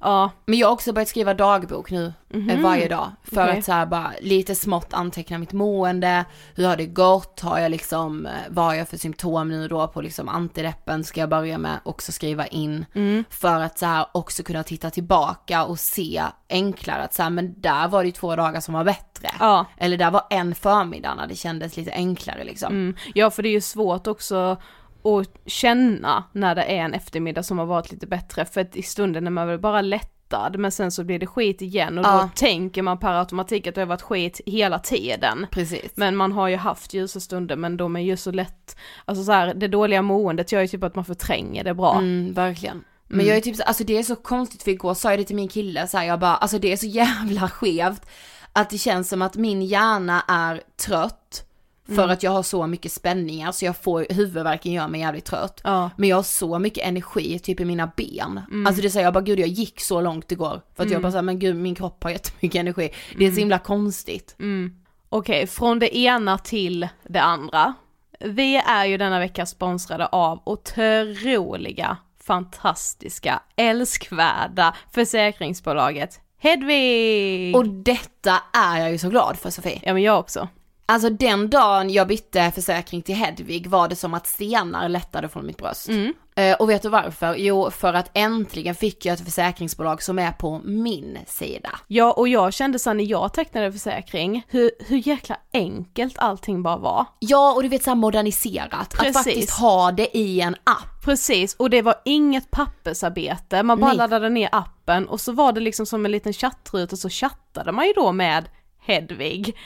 ja, 0.00 0.30
Men 0.46 0.58
jag 0.58 0.66
har 0.66 0.72
också 0.72 0.92
börjat 0.92 1.08
skriva 1.08 1.34
dagbok 1.34 1.90
nu 1.90 2.12
eh, 2.30 2.60
varje 2.60 2.88
dag. 2.88 3.10
För 3.22 3.42
Okej. 3.42 3.58
att 3.58 3.64
så 3.64 3.72
här 3.72 3.86
bara 3.86 4.12
lite 4.20 4.54
smått 4.54 4.94
anteckna 4.94 5.38
mitt 5.38 5.52
mående, 5.52 6.24
hur 6.54 6.66
har 6.66 6.76
det 6.76 6.86
gått, 6.86 7.40
har 7.40 7.58
jag 7.58 7.70
liksom, 7.70 8.26
eh, 8.26 8.32
vad 8.48 8.64
har 8.64 8.74
jag 8.74 8.88
för 8.88 8.96
symptom 8.96 9.48
nu 9.48 9.68
då 9.68 9.88
på 9.88 10.00
liksom 10.00 10.28
antideppen 10.28 11.04
ska 11.04 11.20
jag 11.20 11.28
börja 11.28 11.58
med 11.58 11.80
också 11.84 12.12
skriva 12.12 12.46
in. 12.46 12.84
För 13.30 13.60
att 13.60 13.78
så 13.78 13.86
här 13.86 14.06
också 14.12 14.42
kunna 14.42 14.62
titta 14.62 14.90
tillbaka 14.90 15.64
och 15.64 15.78
se 15.78 16.22
enklare 16.48 17.02
att 17.02 17.14
så 17.14 17.22
här, 17.22 17.30
men 17.30 17.60
där 17.60 17.88
var 17.88 18.02
det 18.02 18.06
ju 18.06 18.12
två 18.12 18.36
dagar 18.36 18.60
som 18.60 18.74
var 18.74 18.84
bättre. 18.84 19.28
ja. 19.38 19.66
Eller 19.76 19.96
där 19.96 20.10
var 20.10 20.22
en 20.30 20.54
förmiddag 20.54 21.14
när 21.14 21.26
det 21.26 21.34
kändes 21.34 21.76
lite 21.76 21.92
enklare 21.92 22.44
liksom. 22.44 22.72
Mm. 22.72 22.96
Ja 23.14 23.30
för 23.30 23.42
det 23.42 23.48
är 23.48 23.52
ju 23.52 23.60
svårt 23.60 24.06
också 24.06 24.56
att 25.04 25.38
känna 25.46 26.24
när 26.32 26.54
det 26.54 26.62
är 26.62 26.76
en 26.84 26.94
eftermiddag 26.94 27.42
som 27.42 27.58
har 27.58 27.66
varit 27.66 27.92
lite 27.92 28.06
bättre 28.06 28.44
för 28.44 28.60
att 28.60 28.76
i 28.76 28.82
stunden 28.82 29.26
är 29.26 29.30
man 29.30 29.48
väl 29.48 29.58
bara 29.58 29.80
lättad 29.80 30.58
men 30.58 30.72
sen 30.72 30.90
så 30.92 31.04
blir 31.04 31.18
det 31.18 31.26
skit 31.26 31.62
igen 31.62 31.98
och 31.98 32.04
då 32.04 32.10
Ja. 32.10 32.30
tänker 32.34 32.82
man 32.82 32.98
per 32.98 33.12
automatik 33.12 33.66
att 33.66 33.74
det 33.74 33.80
har 33.80 33.86
varit 33.86 34.02
skit 34.02 34.40
hela 34.46 34.78
tiden. 34.78 35.46
Precis. 35.50 35.92
Men 35.94 36.16
man 36.16 36.32
har 36.32 36.48
ju 36.48 36.56
haft 36.56 36.94
ljusa 36.94 37.20
stunder 37.20 37.56
men 37.56 37.76
de 37.76 37.96
är 37.96 38.00
ju 38.00 38.16
så 38.16 38.30
lätt, 38.30 38.76
alltså 39.04 39.24
så 39.24 39.32
här, 39.32 39.54
det 39.54 39.68
dåliga 39.68 40.02
måendet 40.02 40.52
gör 40.52 40.60
ju 40.60 40.68
typ 40.68 40.84
att 40.84 40.94
man 40.94 41.04
förtränger 41.04 41.64
det 41.64 41.74
bra. 41.74 41.98
Mm, 41.98 42.32
verkligen. 42.34 42.84
Men 43.06 43.14
Mm. 43.20 43.26
jag 43.28 43.36
är 43.36 43.40
typ 43.40 43.56
så, 43.56 43.62
alltså 43.62 43.84
det 43.84 43.98
är 43.98 44.02
så 44.02 44.16
konstigt 44.16 44.62
för 44.62 44.70
igår 44.70 44.94
sa 44.94 45.10
jag 45.10 45.18
det 45.20 45.24
till 45.24 45.36
min 45.36 45.48
kille 45.48 45.86
så 45.86 45.98
här, 45.98 46.04
jag 46.04 46.20
bara, 46.20 46.36
alltså 46.36 46.58
det 46.58 46.72
är 46.72 46.76
så 46.76 46.86
jävla 47.02 47.48
skevt 47.48 48.06
att 48.52 48.70
det 48.70 48.78
känns 48.78 49.08
som 49.08 49.22
att 49.22 49.36
min 49.36 49.62
hjärna 49.62 50.22
är 50.28 50.62
trött 50.86 51.44
för 51.88 52.02
Mm. 52.02 52.10
att 52.10 52.22
jag 52.22 52.30
har 52.30 52.42
så 52.42 52.66
mycket 52.66 52.92
spänningar 52.92 53.52
så 53.52 53.64
jag 53.64 53.76
får, 53.76 54.06
huvudvärken 54.10 54.72
gör 54.72 54.88
mig 54.88 55.00
jävligt 55.00 55.24
trött. 55.24 55.60
Ja. 55.64 55.90
Men 55.96 56.08
jag 56.08 56.16
har 56.16 56.22
så 56.22 56.58
mycket 56.58 56.84
energi 56.84 57.38
typ 57.38 57.60
i 57.60 57.64
mina 57.64 57.90
ben. 57.96 58.40
Mm. 58.50 58.66
Alltså 58.66 58.82
det 58.82 58.90
säger 58.90 59.06
jag 59.06 59.14
bara 59.14 59.20
gud 59.24 59.38
jag 59.40 59.48
gick 59.48 59.80
så 59.80 60.00
långt 60.00 60.32
igår. 60.32 60.60
För 60.76 60.84
att 60.84 60.90
jag 60.90 61.02
bara 61.02 61.12
såhär, 61.12 61.22
men 61.22 61.38
gud 61.38 61.56
min 61.56 61.74
kropp 61.74 62.04
har 62.04 62.10
jättemycket 62.10 62.60
energi. 62.60 62.90
Det 63.18 63.26
är 63.26 63.30
så 63.30 63.38
himla 63.38 63.58
konstigt. 63.58 64.36
Mm. 64.38 64.72
Okej, 65.08 65.46
från 65.46 65.78
det 65.78 65.96
ena 65.96 66.38
till 66.38 66.88
det 67.08 67.20
andra. 67.22 67.74
Vi 68.20 68.56
är 68.56 68.84
ju 68.84 68.96
denna 68.96 69.18
vecka 69.18 69.46
sponsrade 69.46 70.06
av 70.06 70.42
otroliga, 70.44 71.96
fantastiska, 72.20 73.42
älskvärda 73.56 74.74
försäkringsbolaget 74.92 76.20
Hedvig! 76.40 77.56
Och 77.56 77.68
detta 77.68 78.42
är 78.52 78.80
jag 78.80 78.90
ju 78.92 78.98
så 78.98 79.08
glad 79.08 79.38
för 79.38 79.50
Sofie. 79.50 79.80
Ja 79.84 79.94
men 79.94 80.02
jag 80.02 80.18
också. 80.18 80.48
Alltså 80.90 81.10
den 81.10 81.50
dagen 81.50 81.90
jag 81.90 82.08
bytte 82.08 82.52
försäkring 82.54 83.02
till 83.02 83.14
Hedvig 83.14 83.66
var 83.66 83.88
det 83.88 83.96
som 83.96 84.14
att 84.14 84.26
stenar 84.26 84.88
lättade 84.88 85.28
från 85.28 85.46
mitt 85.46 85.56
bröst. 85.56 85.88
Mm. 85.88 86.12
Eh, 86.36 86.56
och 86.56 86.70
vet 86.70 86.82
du 86.82 86.88
varför? 86.88 87.34
Jo, 87.36 87.70
för 87.70 87.94
att 87.94 88.10
äntligen 88.14 88.74
fick 88.74 89.06
jag 89.06 89.14
ett 89.14 89.24
försäkringsbolag 89.24 90.02
som 90.02 90.18
är 90.18 90.32
på 90.32 90.60
min 90.64 91.18
sida. 91.26 91.70
Ja 91.86 92.12
och 92.12 92.28
jag 92.28 92.52
kände 92.52 92.78
så 92.78 92.92
när 92.92 93.04
jag 93.04 93.32
tecknade 93.32 93.72
försäkring, 93.72 94.42
hur, 94.48 94.70
hur 94.78 95.08
jäkla 95.08 95.36
enkelt 95.52 96.18
allting 96.18 96.62
bara 96.62 96.76
var. 96.76 97.06
Ja, 97.18 97.52
och 97.54 97.62
du 97.62 97.68
vet 97.68 97.84
såhär 97.84 97.96
moderniserat. 97.96 98.90
Precis. 98.90 99.16
Att 99.16 99.24
faktiskt 99.24 99.50
ha 99.50 99.92
det 99.92 100.18
i 100.18 100.40
en 100.40 100.54
app. 100.64 101.04
Precis, 101.04 101.54
och 101.54 101.70
det 101.70 101.82
var 101.82 101.94
inget 102.04 102.50
pappersarbete, 102.50 103.62
man 103.62 103.80
bara 103.80 103.88
Nej. 103.88 103.96
laddade 103.96 104.28
ner 104.28 104.48
appen 104.52 105.08
och 105.08 105.20
så 105.20 105.32
var 105.32 105.52
det 105.52 105.60
liksom 105.60 105.86
som 105.86 106.04
en 106.04 106.12
liten 106.12 106.32
chattruta 106.32 106.96
så 106.96 107.08
chattade 107.08 107.72
man 107.72 107.86
ju 107.86 107.92
då 107.92 108.12
med 108.12 108.48
Hedvig. 108.88 109.56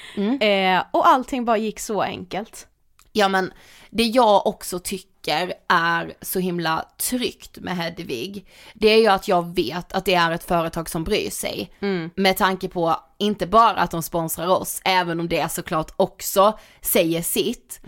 Eh, 0.41 0.83
och 0.91 1.09
allting 1.09 1.45
bara 1.45 1.57
gick 1.57 1.81
så 1.81 2.03
enkelt. 2.03 2.67
Ja 3.13 3.29
men 3.29 3.53
det 3.91 4.03
jag 4.03 4.47
också 4.47 4.79
tycker 4.79 5.53
är 5.69 6.15
så 6.21 6.39
himla 6.39 6.85
tryggt 6.97 7.59
med 7.59 7.77
Hedvig, 7.77 8.47
det 8.75 8.89
är 8.89 8.99
ju 8.99 9.07
att 9.07 9.29
jag 9.29 9.55
vet 9.55 9.93
att 9.93 10.05
det 10.05 10.15
är 10.15 10.31
ett 10.31 10.45
företag 10.45 10.91
som 10.91 11.05
bryr 11.05 11.31
sig. 11.31 11.73
Med 12.15 12.37
tanke 12.37 12.69
på, 12.69 12.97
inte 13.19 13.47
bara 13.47 13.77
att 13.77 13.91
de 13.91 14.03
sponsrar 14.03 14.47
oss, 14.47 14.81
även 14.85 15.21
om 15.21 15.29
det 15.29 15.53
såklart 15.53 15.93
också 15.97 16.59
säger 16.81 17.23
sitt. 17.23 17.81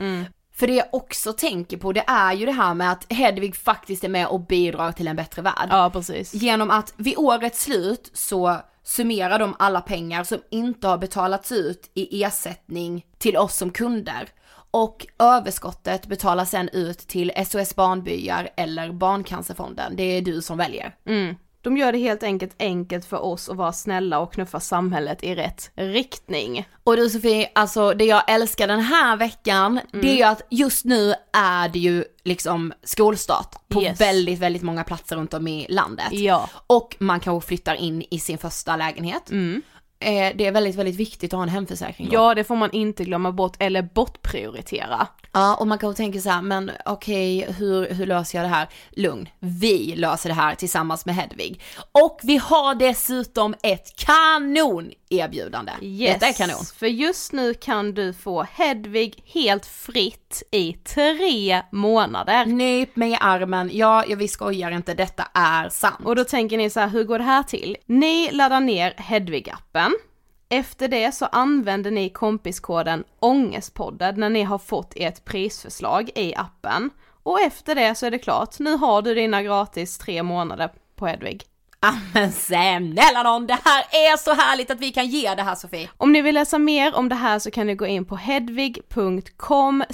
För 0.55 0.67
det 0.67 0.75
jag 0.75 0.87
också 0.93 1.33
tänker 1.33 1.77
på, 1.77 1.93
det 1.93 2.05
är 2.07 2.33
ju 2.33 2.47
det 2.47 2.53
här 2.53 2.75
med 2.75 2.93
att 2.93 3.13
Hedvig 3.13 3.57
faktiskt 3.57 4.05
är 4.05 4.09
med 4.09 4.27
och 4.27 4.41
bidrar 4.41 4.93
till 4.93 5.09
en 5.09 5.17
bättre 5.17 5.43
värld. 5.43 5.69
Ja 5.71 5.91
precis. 5.93 6.35
Genom 6.35 6.71
att 6.71 6.95
vid 6.97 7.19
årets 7.19 7.63
slut 7.63 8.11
så 8.13 8.61
summerar 8.85 9.39
de 9.39 9.57
alla 9.59 9.81
pengar 9.81 10.25
som 10.25 10.39
inte 10.51 10.89
har 10.89 10.99
betalats 10.99 11.53
ut 11.53 11.91
i 11.95 12.23
ersättning 12.23 13.07
till 13.19 13.37
oss 13.37 13.57
som 13.57 13.71
kunder. 13.71 14.29
Och 14.71 15.07
överskottet 15.19 16.07
betalas 16.07 16.51
sen 16.51 16.69
ut 16.69 16.99
till 16.99 17.33
SOS 17.47 17.75
Barnbyar 17.77 18.51
eller 18.57 18.93
Barncancerfonden. 18.93 19.97
Det 19.97 20.03
är 20.03 20.23
du 20.23 20.43
som 20.43 20.59
väljer. 20.59 20.95
Mm. 21.07 21.35
De 21.65 21.77
gör 21.77 21.93
det 21.93 21.99
helt 21.99 22.23
enkelt 22.23 22.55
enkelt 22.59 23.05
för 23.05 23.25
oss 23.25 23.49
att 23.49 23.57
vara 23.57 23.73
snälla 23.73 24.19
och 24.19 24.33
knuffa 24.33 24.61
samhället 24.61 25.25
i 25.25 25.35
rätt 25.35 25.71
riktning. 25.75 26.69
Och 26.85 26.97
du 26.97 27.11
Sofie, 27.11 27.51
alltså 27.55 27.93
det 27.95 28.05
jag 28.05 28.31
älskar 28.31 28.67
den 28.69 28.81
här 28.81 29.17
veckan, 29.17 29.81
det 29.93 30.11
är 30.11 30.17
ju 30.17 30.23
att 30.23 30.43
just 30.51 30.85
nu 30.85 31.15
är 31.33 31.69
det 31.69 31.79
ju 31.79 32.05
liksom 32.25 32.73
skolstart 32.83 33.69
på 33.69 33.83
Yes. 33.83 34.01
väldigt, 34.01 34.39
väldigt 34.39 34.63
många 34.63 34.85
platser 34.85 35.17
runt 35.17 35.35
om 35.35 35.49
i 35.49 35.67
landet. 35.69 36.13
Ja. 36.13 36.49
Och 36.67 36.97
man 36.99 37.21
kanske 37.21 37.49
flyttar 37.49 37.75
in 37.75 38.05
i 38.11 38.19
sin 38.19 38.39
första 38.39 38.77
lägenhet. 38.77 39.31
Eh, 40.01 40.33
det 40.37 40.47
är 40.47 40.53
väldigt, 40.53 40.77
väldigt 40.77 40.97
viktigt 40.97 41.33
att 41.33 41.37
ha 41.37 41.43
en 41.43 41.49
hemförsäkring 41.49 42.09
då. 42.09 42.15
Ja 42.15 42.35
det 42.35 42.45
får 42.45 42.57
man 42.57 42.71
inte 42.73 43.05
glömma 43.05 43.33
bort 43.33 43.57
eller 43.59 43.83
bortprioritera. 43.83 45.07
Ja, 45.35 45.55
och 45.55 45.67
man 45.67 45.79
kanske 45.79 46.03
tänker 46.03 46.21
så 46.21 46.31
här, 46.31 46.43
men 46.43 46.71
okej, 46.85 47.53
hur, 47.59 47.95
hur 47.95 48.07
löser 48.07 48.39
jag 48.39 48.45
det 48.45 48.55
här? 48.55 48.69
Lugn, 48.91 49.29
vi 49.41 49.95
löser 49.97 50.29
det 50.29 50.35
här 50.35 50.55
tillsammans 50.55 51.07
med 51.07 51.15
Hedvig. 51.15 51.63
Och 51.93 52.21
vi 52.23 52.37
har 52.37 52.75
dessutom 52.75 53.55
ett 53.63 53.97
kanon-erbjudande. 53.97 55.73
Yes. 55.83 56.15
Detta 56.15 56.27
är 56.27 56.33
kanon. 56.33 56.65
För 56.77 56.87
just 56.87 57.33
nu 57.33 57.55
kan 57.55 57.95
du 57.95 58.13
få 58.13 58.43
Hedvig 58.43 59.23
helt 59.27 59.67
fritt 59.67 60.43
i 60.51 60.73
tre 60.73 61.63
månader. 61.73 62.47
Nyp 62.47 62.97
mig 62.97 63.11
i 63.11 63.17
armen, 63.21 63.71
ja, 63.73 64.05
ja 64.09 64.17
vi 64.17 64.29
skojar 64.29 64.71
inte, 64.71 64.95
detta 64.95 65.25
är 65.35 65.69
sant. 65.69 66.01
Och 66.05 66.17
då 66.17 66.25
tänker 66.25 66.57
ni 66.57 66.71
så 66.71 66.81
här, 66.81 66.89
hur 66.89 67.05
går 67.05 67.19
det 67.19 67.25
här 67.25 67.43
till? 67.43 67.77
Ni 67.87 68.31
laddar 68.33 68.61
ner 68.61 68.95
Hedvig-appen. 68.97 69.91
Efter 70.55 70.89
det 70.89 71.13
så 71.13 71.27
använder 71.27 71.91
ni 71.91 72.09
kompiskoden 72.09 73.05
ångestpodden 73.21 74.21
när 74.21 74.31
ni 74.31 74.43
har 74.43 74.59
fått 74.59 74.93
ert 74.97 75.25
prisförslag 75.25 76.11
i 76.15 76.35
appen. 76.35 76.91
Och 77.23 77.41
efter 77.41 77.75
det 77.75 77.95
så 77.95 78.07
är 78.07 78.11
det 78.11 78.19
klart, 78.19 78.59
nu 78.59 78.77
har 78.77 79.03
du 79.03 79.15
dina 79.15 79.43
gratis 79.43 79.99
tre 79.99 80.23
månader 80.23 80.71
på 80.97 81.07
Hedvig. 81.07 81.43
Ja 81.81 81.95
men 82.15 82.33
snälla 82.33 83.23
nån, 83.25 83.47
det 83.47 83.59
här 83.65 83.85
är 83.91 84.17
så 84.17 84.35
härligt 84.35 84.71
att 84.71 84.81
vi 84.81 84.91
kan 84.91 85.07
ge 85.07 85.35
det 85.35 85.43
här 85.43 85.55
Sofie. 85.55 85.91
Om 85.97 86.13
ni 86.13 86.23
vill 86.23 86.35
läsa 86.35 86.59
mer 86.59 86.95
om 86.95 87.09
det 87.09 87.15
här 87.15 87.39
så 87.39 87.51
kan 87.51 87.67
ni 87.67 87.75
gå 87.75 87.87
in 87.87 88.05
på 88.05 88.17
hedvig.com 88.17 89.85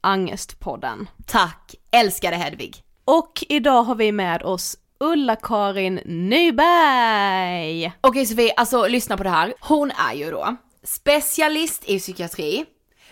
angestpodden. 0.00 1.08
Tack, 1.26 1.74
älskade 1.90 2.36
Hedvig. 2.36 2.82
Och 3.04 3.44
idag 3.48 3.82
har 3.82 3.94
vi 3.94 4.12
med 4.12 4.42
oss 4.42 4.76
Ulla-Karin 5.00 5.94
Nyberg! 6.04 7.92
Okej 8.00 8.26
Sofie, 8.26 8.52
alltså 8.56 8.86
lyssna 8.86 9.16
på 9.16 9.22
det 9.22 9.30
här. 9.30 9.54
Hon 9.60 9.90
är 9.90 10.14
ju 10.14 10.30
då 10.30 10.56
specialist 10.82 11.82
i 11.86 11.98
psykiatri, 11.98 12.64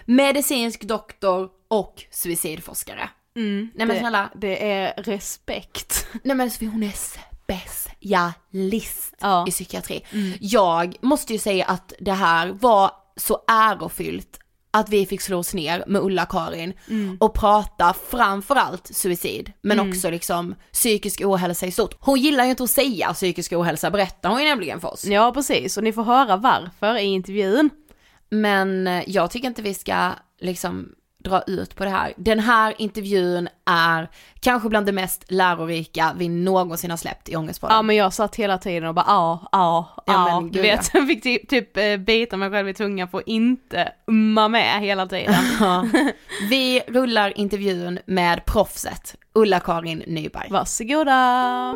medicinsk 0.04 0.82
doktor 0.82 1.48
och 1.68 2.04
suicidforskare. 2.10 3.08
Mm, 3.36 3.70
Nej 3.74 3.86
men 3.86 3.96
det, 3.96 4.00
snälla, 4.00 4.30
det 4.36 4.70
är 4.72 5.02
respekt. 5.02 6.06
nej 6.22 6.36
men 6.36 6.50
Sofie 6.50 6.68
hon 6.68 6.82
är 6.82 6.92
specialist 6.92 7.88
Ja. 9.20 9.44
i 9.48 9.50
psykiatri. 9.50 10.04
Jag 10.40 10.96
måste 11.00 11.32
ju 11.32 11.38
säga 11.38 11.64
att 11.64 11.92
det 12.00 12.12
här 12.12 12.48
var 12.48 12.90
så 13.16 13.44
ärofyllt 13.48 14.38
att 14.74 14.88
vi 14.88 15.06
fick 15.06 15.20
slå 15.20 15.38
oss 15.38 15.54
ner 15.54 15.84
med 15.86 16.02
Ulla-Karin 16.02 16.72
och 17.20 17.34
prata 17.34 17.94
framförallt 18.10 18.86
suicid, 18.86 19.52
men 19.62 19.80
också 19.80 20.10
liksom 20.10 20.54
psykisk 20.72 21.22
ohälsa 21.24 21.66
i 21.66 21.70
stort. 21.70 21.96
Hon 22.00 22.20
gillar 22.20 22.44
ju 22.44 22.50
inte 22.50 22.64
att 22.64 22.70
säga 22.70 23.12
psykisk 23.12 23.52
ohälsa, 23.52 23.90
berättar 23.90 24.30
hon 24.30 24.40
ju 24.40 24.44
nämligen 24.44 24.80
för 24.80 24.92
oss. 24.92 25.04
Ja 25.04 25.32
precis, 25.32 25.76
och 25.76 25.84
ni 25.84 25.92
får 25.92 26.02
höra 26.02 26.36
varför 26.36 26.96
i 26.96 27.02
intervjun. 27.02 27.70
Men 28.28 28.86
eh, 28.86 29.02
jag 29.06 29.30
tycker 29.30 29.48
inte 29.48 29.62
vi 29.62 29.74
ska 29.74 30.10
liksom 30.40 30.88
dra 31.24 31.42
ut 31.46 31.76
på 31.76 31.84
det 31.84 31.90
här. 31.90 32.12
Den 32.16 32.40
här 32.40 32.74
intervjun 32.78 33.48
är 33.64 34.08
kanske 34.40 34.68
bland 34.68 34.86
det 34.86 34.92
mest 34.92 35.24
lärorika 35.28 36.12
vi 36.16 36.28
någonsin 36.28 36.90
har 36.90 36.96
släppt 36.96 37.28
i 37.28 37.36
Ångestpodden. 37.36 37.76
Ja 37.76 37.82
men 37.82 37.96
jag 37.96 38.12
satt 38.12 38.36
hela 38.36 38.58
tiden 38.58 38.88
och 38.88 38.94
bara 38.94 39.04
ja, 39.08 39.48
ja, 39.52 39.88
Ja, 40.06 40.12
ja, 40.28 40.40
men 40.40 40.50
du 40.50 40.60
vet, 40.60 40.90
jag 40.94 41.06
fick 41.08 41.22
typ, 41.22 41.48
typ 41.48 41.98
bita 42.06 42.36
mig 42.36 42.50
själv 42.50 42.68
i 42.68 42.74
tungan 42.74 43.08
för 43.08 43.18
att 43.18 43.26
inte 43.26 43.92
umma 44.06 44.48
med 44.48 44.80
hela 44.80 45.06
tiden. 45.06 45.34
Ja. 45.60 45.86
Vi 46.50 46.80
rullar 46.88 47.38
intervjun 47.38 47.98
med 48.06 48.44
proffset 48.44 49.16
Ulla-Karin 49.34 50.02
Nyberg. 50.06 50.48
Varsågoda! 50.50 51.74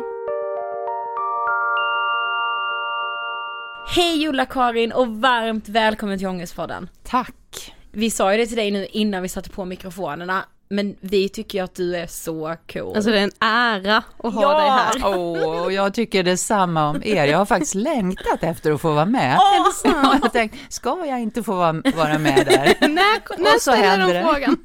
Hej 3.95 4.27
Ulla-Karin 4.27 4.91
och 4.91 5.07
varmt 5.07 5.69
välkommen 5.69 6.17
till 6.17 6.27
Ångestpodden. 6.27 6.89
Tack. 7.03 7.73
Vi 7.91 8.11
sa 8.11 8.31
ju 8.31 8.37
det 8.37 8.45
till 8.45 8.57
dig 8.57 8.71
nu 8.71 8.87
innan 8.91 9.21
vi 9.21 9.29
satte 9.29 9.49
på 9.49 9.65
mikrofonerna, 9.65 10.45
men 10.69 10.95
vi 10.99 11.29
tycker 11.29 11.57
ju 11.57 11.63
att 11.63 11.75
du 11.75 11.95
är 11.95 12.07
så 12.07 12.55
cool. 12.73 12.95
Alltså 12.95 13.11
det 13.11 13.19
är 13.19 13.23
en 13.23 13.31
ära 13.39 14.03
att 14.17 14.33
ha 14.33 14.59
dig 14.59 14.69
här. 14.69 15.17
Åh, 15.17 15.63
och 15.63 15.73
jag 15.73 15.93
tycker 15.93 16.23
detsamma 16.23 16.89
om 16.89 17.01
er. 17.03 17.25
Jag 17.25 17.37
har 17.37 17.45
faktiskt 17.45 17.75
längtat 17.75 18.43
efter 18.43 18.71
att 18.71 18.81
få 18.81 18.93
vara 18.93 19.05
med. 19.05 19.37
Och 19.83 19.89
jag 20.23 20.33
tänkte, 20.33 20.57
ska 20.69 21.05
jag 21.05 21.19
inte 21.19 21.43
få 21.43 21.55
vara, 21.55 21.81
vara 21.95 22.17
med 22.17 22.45
där? 22.45 22.87
När, 22.87 23.37
när 23.41 23.59
ställer 23.59 24.13
de 24.13 24.23
frågan? 24.23 24.57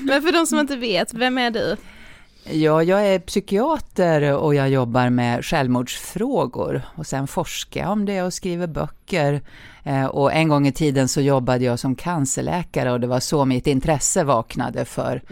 Men 0.00 0.22
för 0.22 0.32
de 0.32 0.46
som 0.46 0.58
inte 0.58 0.76
vet, 0.76 1.14
vem 1.14 1.38
är 1.38 1.50
du? 1.50 1.76
Ja, 2.50 2.82
jag 2.82 3.06
är 3.06 3.18
psykiater 3.18 4.32
och 4.36 4.54
jag 4.54 4.68
jobbar 4.68 5.10
med 5.10 5.44
självmordsfrågor. 5.44 6.82
Och 6.96 7.06
sen 7.06 7.26
forskar 7.26 7.80
jag 7.80 7.90
om 7.90 8.04
det 8.04 8.22
och 8.22 8.34
skriver 8.34 8.66
böcker. 8.66 9.40
Eh, 9.84 10.04
Och 10.06 10.32
en 10.32 10.48
gång 10.48 10.66
i 10.66 10.72
tiden 10.72 11.08
så 11.08 11.20
jobbade 11.20 11.64
jag 11.64 11.78
som 11.78 11.94
cancerläkare 11.94 12.92
och 12.92 13.00
det 13.00 13.06
var 13.06 13.20
så 13.20 13.44
mitt 13.44 13.66
intresse 13.66 14.24
vaknade 14.24 14.84
för 14.84 15.22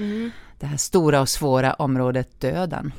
det 0.60 0.66
här 0.66 0.76
stora 0.76 1.20
och 1.20 1.28
svåra 1.28 1.74
området 1.74 2.40
döden. 2.40 2.92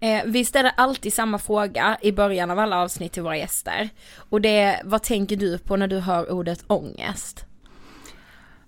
Eh, 0.00 0.22
vi 0.26 0.44
ställer 0.44 0.72
alltid 0.76 1.12
samma 1.12 1.38
fråga 1.38 1.98
i 2.02 2.12
början 2.12 2.50
av 2.50 2.58
alla 2.58 2.82
avsnitt 2.82 3.12
till 3.12 3.22
våra 3.22 3.36
gäster. 3.36 3.88
Och 4.30 4.40
det 4.40 4.58
är, 4.60 4.80
vad 4.84 5.02
tänker 5.02 5.36
du 5.36 5.58
på 5.58 5.76
när 5.76 5.88
du 5.88 5.98
hör 5.98 6.32
ordet 6.32 6.64
ångest? 6.66 7.44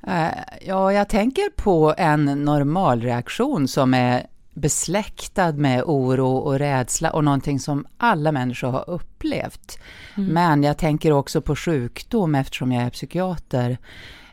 Eh, 0.06 0.28
Ja, 0.66 0.92
jag 0.92 1.08
tänker 1.08 1.50
på 1.56 1.94
en 1.98 2.24
normalreaktion 2.24 3.68
som 3.68 3.94
är 3.94 4.26
besläktad 4.54 5.52
med 5.52 5.82
oro 5.86 6.36
och 6.36 6.58
rädsla 6.58 7.10
och 7.10 7.24
någonting 7.24 7.60
som 7.60 7.86
alla 7.96 8.32
människor 8.32 8.68
har 8.70 8.90
upplevt. 8.90 9.78
Men 10.14 10.62
jag 10.62 10.78
tänker 10.78 11.12
också 11.12 11.40
på 11.40 11.56
sjukdom 11.56 12.34
eftersom 12.34 12.72
jag 12.72 12.84
är 12.84 12.90
psykiater. 12.90 13.78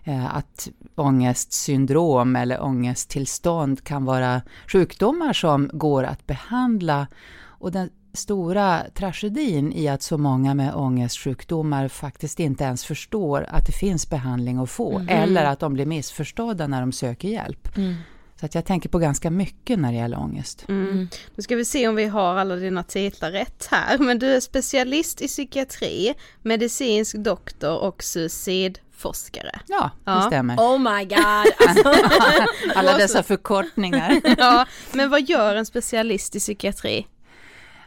eh, 0.03 0.35
Att 0.35 0.67
ångestsyndrom 0.95 2.35
eller 2.35 2.63
ångesttillstånd 2.63 3.83
kan 3.83 4.05
vara 4.05 4.41
sjukdomar 4.67 5.33
som 5.33 5.69
går 5.73 6.03
att 6.03 6.27
behandla. 6.27 7.07
Och 7.61 7.71
den 7.71 7.89
stora 8.13 8.83
tragedin 8.95 9.73
i 9.73 9.87
att 9.87 10.01
så 10.01 10.17
många 10.17 10.53
med 10.53 10.75
ångestsjukdomar 10.75 11.87
faktiskt 11.87 12.39
inte 12.39 12.63
ens 12.63 12.85
förstår 12.85 13.45
att 13.49 13.65
det 13.65 13.71
finns 13.71 14.09
behandling 14.09 14.57
att 14.57 14.69
få, 14.69 15.05
eller 15.09 15.45
att 15.45 15.59
de 15.59 15.73
blir 15.73 15.85
missförstådda 15.85 16.67
när 16.67 16.79
de 16.81 16.91
söker 16.91 17.27
hjälp. 17.27 17.67
Så 18.39 18.45
att 18.45 18.55
jag 18.55 18.65
tänker 18.65 18.89
på 18.89 18.99
ganska 18.99 19.31
mycket 19.31 19.79
när 19.79 19.91
det 19.91 19.97
gäller 19.97 20.19
ångest. 20.19 20.65
Mm. 20.69 21.07
Nu 21.35 21.43
ska 21.43 21.55
vi 21.55 21.65
se 21.65 21.87
om 21.87 21.95
vi 21.95 22.05
har 22.05 22.35
alla 22.37 22.55
dina 22.55 22.83
titlar 22.83 23.31
rätt 23.31 23.67
här, 23.71 23.97
men 23.97 24.19
du 24.19 24.27
är 24.35 24.39
specialist 24.39 25.21
i 25.21 25.27
psykiatri, 25.27 26.13
medicinsk 26.41 27.15
doktor 27.17 27.77
och 27.77 28.03
suicidforskare. 28.03 29.59
Ja, 29.67 29.91
det 30.05 30.11
Ja. 30.11 30.21
stämmer. 30.21 30.55
Oh 30.57 30.77
my 30.79 31.05
god! 31.05 31.67
Alltså, 31.67 31.93
Alla 32.75 32.97
dessa 32.97 33.23
förkortningar. 33.23 34.21
Ja, 34.37 34.65
men 34.93 35.09
vad 35.09 35.29
gör 35.29 35.55
en 35.55 35.65
specialist 35.65 36.35
i 36.35 36.39
psykiatri? 36.39 37.07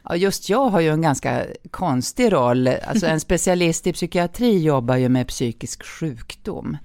Ja, 0.09 0.17
just 0.17 0.49
jag 0.49 0.69
har 0.69 0.81
ju 0.81 0.89
en 0.89 1.03
ganska 1.03 1.47
konstig 1.71 2.33
roll. 2.33 2.69
Alltså 2.69 3.07
en 3.07 3.21
specialist 3.31 3.87
i 3.87 3.93
psykiatri 3.93 4.59
jobbar 4.63 4.97
ju 4.97 5.09
med 5.09 5.29
psykisk 5.29 5.85
sjukdom. 5.85 6.77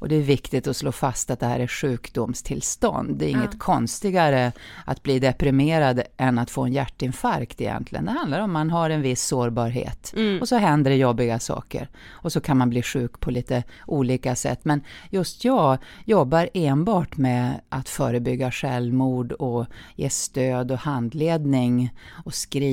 Och 0.00 0.08
det 0.08 0.16
är 0.16 0.22
viktigt 0.22 0.66
att 0.66 0.76
slå 0.76 0.92
fast 0.92 1.30
att 1.30 1.40
det 1.40 1.46
här 1.46 1.60
är 1.60 1.66
sjukdomstillstånd. 1.66 3.16
Det 3.18 3.24
är 3.24 3.30
inget 3.30 3.58
konstigare 3.58 4.52
att 4.84 5.02
bli 5.02 5.18
deprimerad 5.18 6.02
än 6.16 6.38
att 6.38 6.50
få 6.50 6.64
en 6.64 6.72
hjärtinfarkt 6.72 7.60
egentligen. 7.60 8.04
Det 8.04 8.10
handlar 8.10 8.38
om 8.40 8.44
att 8.44 8.50
man 8.50 8.70
har 8.70 8.90
en 8.90 9.02
viss 9.02 9.22
sårbarhet. 9.22 10.14
Och 10.40 10.48
så 10.48 10.56
händer 10.56 10.90
det 10.90 10.96
jobbiga 10.96 11.38
saker. 11.38 11.88
Och 12.08 12.32
så 12.32 12.40
kan 12.40 12.56
man 12.58 12.70
bli 12.70 12.82
sjuk 12.82 13.20
på 13.20 13.30
lite 13.30 13.62
olika 13.86 14.36
sätt. 14.36 14.64
Men 14.64 14.80
just 15.10 15.44
jag 15.44 15.78
jobbar 16.04 16.48
enbart 16.54 17.16
med 17.16 17.60
att 17.68 17.88
förebygga 17.88 18.50
självmord 18.50 19.32
och 19.32 19.66
ge 19.96 20.10
stöd 20.10 20.70
och 20.72 20.78
handledning 20.78 21.90
och 22.24 22.34
skriva 22.34 22.63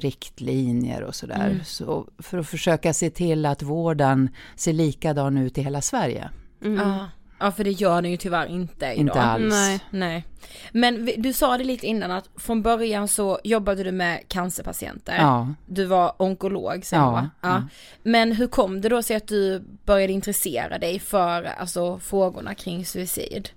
riktlinjer 0.00 1.02
och 1.02 1.14
sådär. 1.14 1.60
Så 1.64 2.08
för 2.18 2.38
att 2.38 2.48
försöka 2.48 2.92
se 2.92 3.10
till 3.10 3.46
att 3.46 3.62
vården 3.62 4.28
ser 4.56 4.72
likadan 4.72 5.38
ut 5.38 5.58
i 5.58 5.62
hela 5.62 5.80
Sverige. 5.80 6.30
ja. 6.60 7.08
ja, 7.38 7.52
för 7.52 7.64
det 7.64 7.70
gör 7.70 8.02
den 8.02 8.10
ju 8.10 8.16
tyvärr 8.16 8.46
inte 8.46 8.84
idag. 8.86 8.98
Inte 8.98 9.20
alls. 9.22 9.54
Nej. 9.54 9.80
Nej. 9.90 10.24
Men 10.72 11.10
du 11.16 11.32
sa 11.32 11.58
det 11.58 11.64
lite 11.64 11.86
innan 11.86 12.10
att 12.10 12.28
från 12.36 12.62
början 12.62 13.08
så 13.08 13.38
jobbade 13.44 13.84
du 13.84 13.92
med 13.92 14.28
cancerpatienter. 14.28 15.16
Ja. 15.18 15.54
Du 15.66 15.84
var 15.84 16.12
onkolog 16.18 16.84
sen 16.84 17.00
Ja, 17.00 17.10
va? 17.10 17.30
ja. 17.40 17.62
Men 18.02 18.32
hur 18.32 18.46
kom 18.46 18.80
det 18.80 18.88
då 18.88 19.02
sig 19.02 19.16
att 19.16 19.28
du 19.28 19.64
började 19.84 20.12
intressera 20.12 20.78
dig 20.78 20.98
för 20.98 21.44
alltså, 21.44 21.98
frågorna 21.98 22.54
kring 22.54 22.84
suicid? 22.86 23.48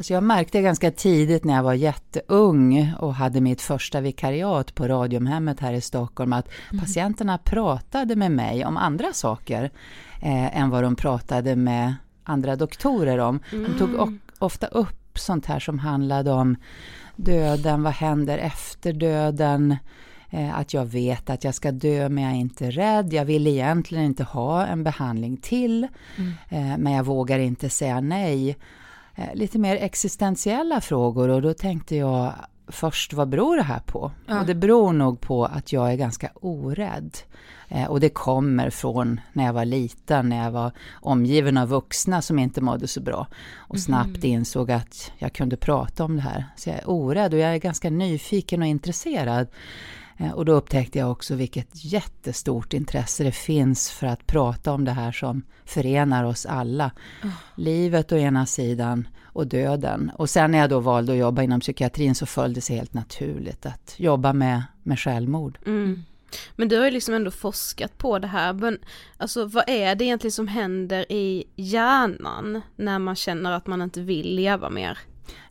Alltså 0.00 0.12
jag 0.14 0.22
märkte 0.22 0.60
ganska 0.62 0.90
tidigt 0.90 1.44
när 1.44 1.54
jag 1.54 1.62
var 1.62 1.74
jätteung 1.74 2.92
och 2.98 3.14
hade 3.14 3.40
mitt 3.40 3.62
första 3.62 4.00
vikariat 4.00 4.74
på 4.74 4.88
Radiumhemmet 4.88 5.60
här 5.60 5.72
i 5.72 5.80
Stockholm 5.80 6.32
att 6.32 6.48
patienterna 6.80 7.38
pratade 7.38 8.16
med 8.16 8.32
mig 8.32 8.64
om 8.64 8.76
andra 8.76 9.12
saker 9.12 9.70
eh, 10.22 10.58
än 10.60 10.70
vad 10.70 10.82
de 10.82 10.96
pratade 10.96 11.56
med 11.56 11.94
andra 12.24 12.56
doktorer 12.56 13.18
om. 13.18 13.40
De 13.50 13.78
tog 13.78 13.94
o- 13.94 14.18
ofta 14.38 14.66
upp 14.66 15.18
sånt 15.18 15.46
här 15.46 15.58
som 15.60 15.78
handlade 15.78 16.30
om 16.32 16.56
döden, 17.16 17.82
vad 17.82 17.92
händer 17.92 18.38
efter 18.38 18.92
döden, 18.92 19.76
eh, 20.30 20.58
att 20.58 20.74
jag 20.74 20.84
vet 20.86 21.30
att 21.30 21.44
jag 21.44 21.54
ska 21.54 21.72
dö 21.72 22.08
men 22.08 22.24
jag 22.24 22.32
är 22.32 22.36
inte 22.36 22.70
rädd, 22.70 23.12
jag 23.12 23.24
vill 23.24 23.46
egentligen 23.46 24.04
inte 24.04 24.24
ha 24.24 24.66
en 24.66 24.84
behandling 24.84 25.36
till, 25.36 25.84
eh, 26.48 26.76
men 26.78 26.92
jag 26.92 27.04
vågar 27.04 27.38
inte 27.38 27.70
säga 27.70 28.00
nej 28.00 28.56
lite 29.34 29.58
mer 29.58 29.76
existentiella 29.76 30.80
frågor 30.80 31.28
och 31.28 31.42
då 31.42 31.54
tänkte 31.54 31.96
jag 31.96 32.32
först, 32.72 33.12
vad 33.12 33.28
beror 33.28 33.56
det 33.56 33.62
här 33.62 33.80
på? 33.80 34.12
Och 34.40 34.46
det 34.46 34.54
beror 34.54 34.92
nog 34.92 35.20
på 35.20 35.44
att 35.44 35.72
jag 35.72 35.92
är 35.92 35.96
ganska 35.96 36.30
orädd. 36.34 37.16
Eh, 37.68 37.84
och 37.84 38.00
det 38.00 38.08
kommer 38.08 38.70
från 38.70 39.20
när 39.32 39.44
jag 39.44 39.52
var 39.52 39.64
liten, 39.64 40.28
när 40.28 40.44
jag 40.44 40.50
var 40.50 40.72
omgiven 40.92 41.56
av 41.56 41.68
vuxna 41.68 42.22
som 42.22 42.38
inte 42.38 42.60
mådde 42.60 42.88
så 42.88 43.00
bra. 43.00 43.26
Och 43.56 43.80
snabbt 43.80 44.24
insåg 44.24 44.70
att 44.70 45.12
jag 45.18 45.32
kunde 45.32 45.56
prata 45.56 46.04
om 46.04 46.16
det 46.16 46.22
här. 46.22 46.44
Så 46.56 46.68
jag 46.68 46.78
är 46.78 46.90
orädd 46.90 47.34
och 47.34 47.40
jag 47.40 47.54
är 47.54 47.58
ganska 47.58 47.90
nyfiken 47.90 48.62
och 48.62 48.68
intresserad. 48.68 49.46
Eh, 50.20 50.32
Och 50.32 50.44
då 50.44 50.52
upptäckte 50.52 50.98
jag 50.98 51.10
också 51.10 51.34
vilket 51.34 51.68
jättestort 51.72 52.72
intresse 52.72 53.24
det 53.24 53.32
finns 53.32 53.90
för 53.90 54.06
att 54.06 54.26
prata 54.26 54.72
om 54.72 54.84
det 54.84 54.92
här 54.92 55.12
som 55.12 55.42
förenar 55.64 56.24
oss 56.24 56.46
alla. 56.46 56.90
Livet 57.56 58.12
å 58.12 58.16
ena 58.16 58.46
sidan 58.46 59.08
och 59.32 59.46
döden. 59.46 60.10
Och 60.18 60.30
sen 60.30 60.50
när 60.50 60.58
jag 60.58 60.70
då 60.70 60.80
valde 60.80 61.12
att 61.12 61.18
jobba 61.18 61.42
inom 61.42 61.60
psykiatrin 61.60 62.14
så 62.14 62.26
föll 62.26 62.54
det 62.54 62.60
sig 62.60 62.76
helt 62.76 62.94
naturligt 62.94 63.66
att 63.66 63.94
jobba 63.96 64.32
med, 64.32 64.62
med 64.82 64.98
självmord. 64.98 65.58
Mm. 65.66 66.02
Men 66.56 66.68
du 66.68 66.78
har 66.78 66.84
ju 66.84 66.90
liksom 66.90 67.14
ändå 67.14 67.30
forskat 67.30 67.98
på 67.98 68.18
det 68.18 68.26
här, 68.26 68.52
men 68.52 68.78
alltså 69.16 69.44
vad 69.44 69.64
är 69.68 69.94
det 69.94 70.04
egentligen 70.04 70.32
som 70.32 70.48
händer 70.48 71.12
i 71.12 71.44
hjärnan 71.56 72.60
när 72.76 72.98
man 72.98 73.16
känner 73.16 73.52
att 73.52 73.66
man 73.66 73.82
inte 73.82 74.00
vill 74.00 74.34
leva 74.34 74.70
mer? 74.70 74.98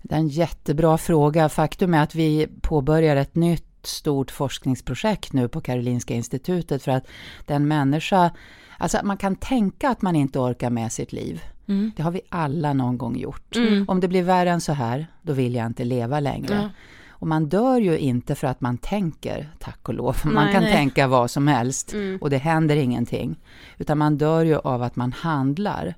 Det 0.02 0.16
är 0.16 0.20
en 0.20 0.28
jättebra 0.28 0.98
fråga. 0.98 1.50
Faktum 1.50 1.94
är 1.94 2.04
att 2.04 2.16
vi 2.16 2.48
påbörjar 2.62 3.16
ett 3.16 3.36
nytt 3.36 3.69
stort 3.86 4.32
forskningsprojekt 4.32 5.34
nu 5.34 5.48
på 5.48 5.62
Karolinska 5.62 6.14
institutet 6.14 6.84
för 6.84 6.92
att 6.92 7.08
den 7.46 7.68
människa, 7.68 8.32
alltså 8.78 9.00
man 9.04 9.18
kan 9.18 9.36
tänka 9.36 9.90
att 9.90 10.02
man 10.02 10.16
inte 10.16 10.40
orkar 10.40 10.70
med 10.70 10.92
sitt 10.92 11.14
liv. 11.14 11.42
Mm. 11.68 11.92
Det 11.96 12.04
har 12.04 12.12
vi 12.12 12.22
alla 12.30 12.74
någon 12.74 12.98
gång 12.98 13.18
gjort. 13.18 13.56
Mm. 13.56 13.86
Om 13.88 14.00
det 14.00 14.08
blir 14.08 14.24
värre 14.24 14.50
än 14.50 14.62
så 14.62 14.74
här, 14.74 15.08
då 15.22 15.34
vill 15.34 15.56
jag 15.56 15.66
inte 15.66 15.84
leva 15.84 16.20
längre. 16.20 16.56
Mm. 16.56 16.70
Och 17.10 17.28
man 17.28 17.46
dör 17.50 17.80
ju 17.80 17.98
inte 17.98 18.36
för 18.36 18.48
att 18.48 18.62
man 18.62 18.78
tänker, 18.78 19.50
tack 19.60 19.90
och 19.90 19.94
lov. 19.94 20.18
Man 20.24 20.46
nej, 20.46 20.54
kan 20.54 20.64
nej. 20.64 20.74
tänka 20.74 21.08
vad 21.08 21.32
som 21.32 21.48
helst 21.48 21.94
mm. 21.94 22.18
och 22.22 22.30
det 22.30 22.38
händer 22.38 22.76
ingenting. 22.76 23.40
Utan 23.78 23.98
man 23.98 24.18
dör 24.18 24.46
ju 24.46 24.56
av 24.56 24.84
att 24.84 24.96
man 24.96 25.12
handlar, 25.12 25.96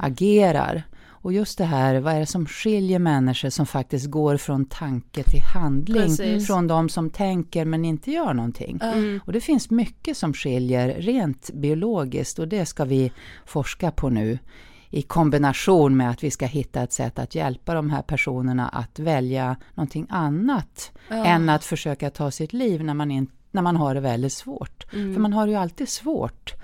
agerar. 0.00 0.82
Och 1.24 1.32
just 1.32 1.58
det 1.58 1.64
här, 1.64 2.00
vad 2.00 2.14
är 2.14 2.20
det 2.20 2.26
som 2.26 2.46
skiljer 2.46 2.98
människor 2.98 3.50
som 3.50 3.66
faktiskt 3.66 4.06
går 4.06 4.36
från 4.36 4.64
tanke 4.64 5.22
till 5.22 5.40
handling 5.40 6.02
Precis. 6.02 6.46
från 6.46 6.66
de 6.66 6.88
som 6.88 7.10
tänker 7.10 7.64
men 7.64 7.84
inte 7.84 8.10
gör 8.10 8.34
någonting. 8.34 8.78
Mm. 8.82 9.20
Och 9.24 9.32
det 9.32 9.40
finns 9.40 9.70
mycket 9.70 10.16
som 10.16 10.34
skiljer 10.34 10.88
rent 10.88 11.50
biologiskt 11.54 12.38
och 12.38 12.48
det 12.48 12.66
ska 12.66 12.84
vi 12.84 13.12
forska 13.46 13.90
på 13.90 14.08
nu 14.08 14.38
i 14.90 15.02
kombination 15.02 15.96
med 15.96 16.10
att 16.10 16.24
vi 16.24 16.30
ska 16.30 16.46
hitta 16.46 16.82
ett 16.82 16.92
sätt 16.92 17.18
att 17.18 17.34
hjälpa 17.34 17.74
de 17.74 17.90
här 17.90 18.02
personerna 18.02 18.68
att 18.68 18.98
välja 18.98 19.56
någonting 19.74 20.06
annat 20.10 20.92
ja. 21.08 21.24
än 21.24 21.48
att 21.48 21.64
försöka 21.64 22.10
ta 22.10 22.30
sitt 22.30 22.52
liv 22.52 22.84
när 22.84 22.94
man, 22.94 23.10
in, 23.10 23.26
när 23.50 23.62
man 23.62 23.76
har 23.76 23.94
det 23.94 24.00
väldigt 24.00 24.32
svårt. 24.32 24.92
Mm. 24.92 25.14
För 25.14 25.20
man 25.20 25.32
har 25.32 25.46
det 25.46 25.52
ju 25.52 25.58
alltid 25.58 25.88
svårt. 25.88 26.54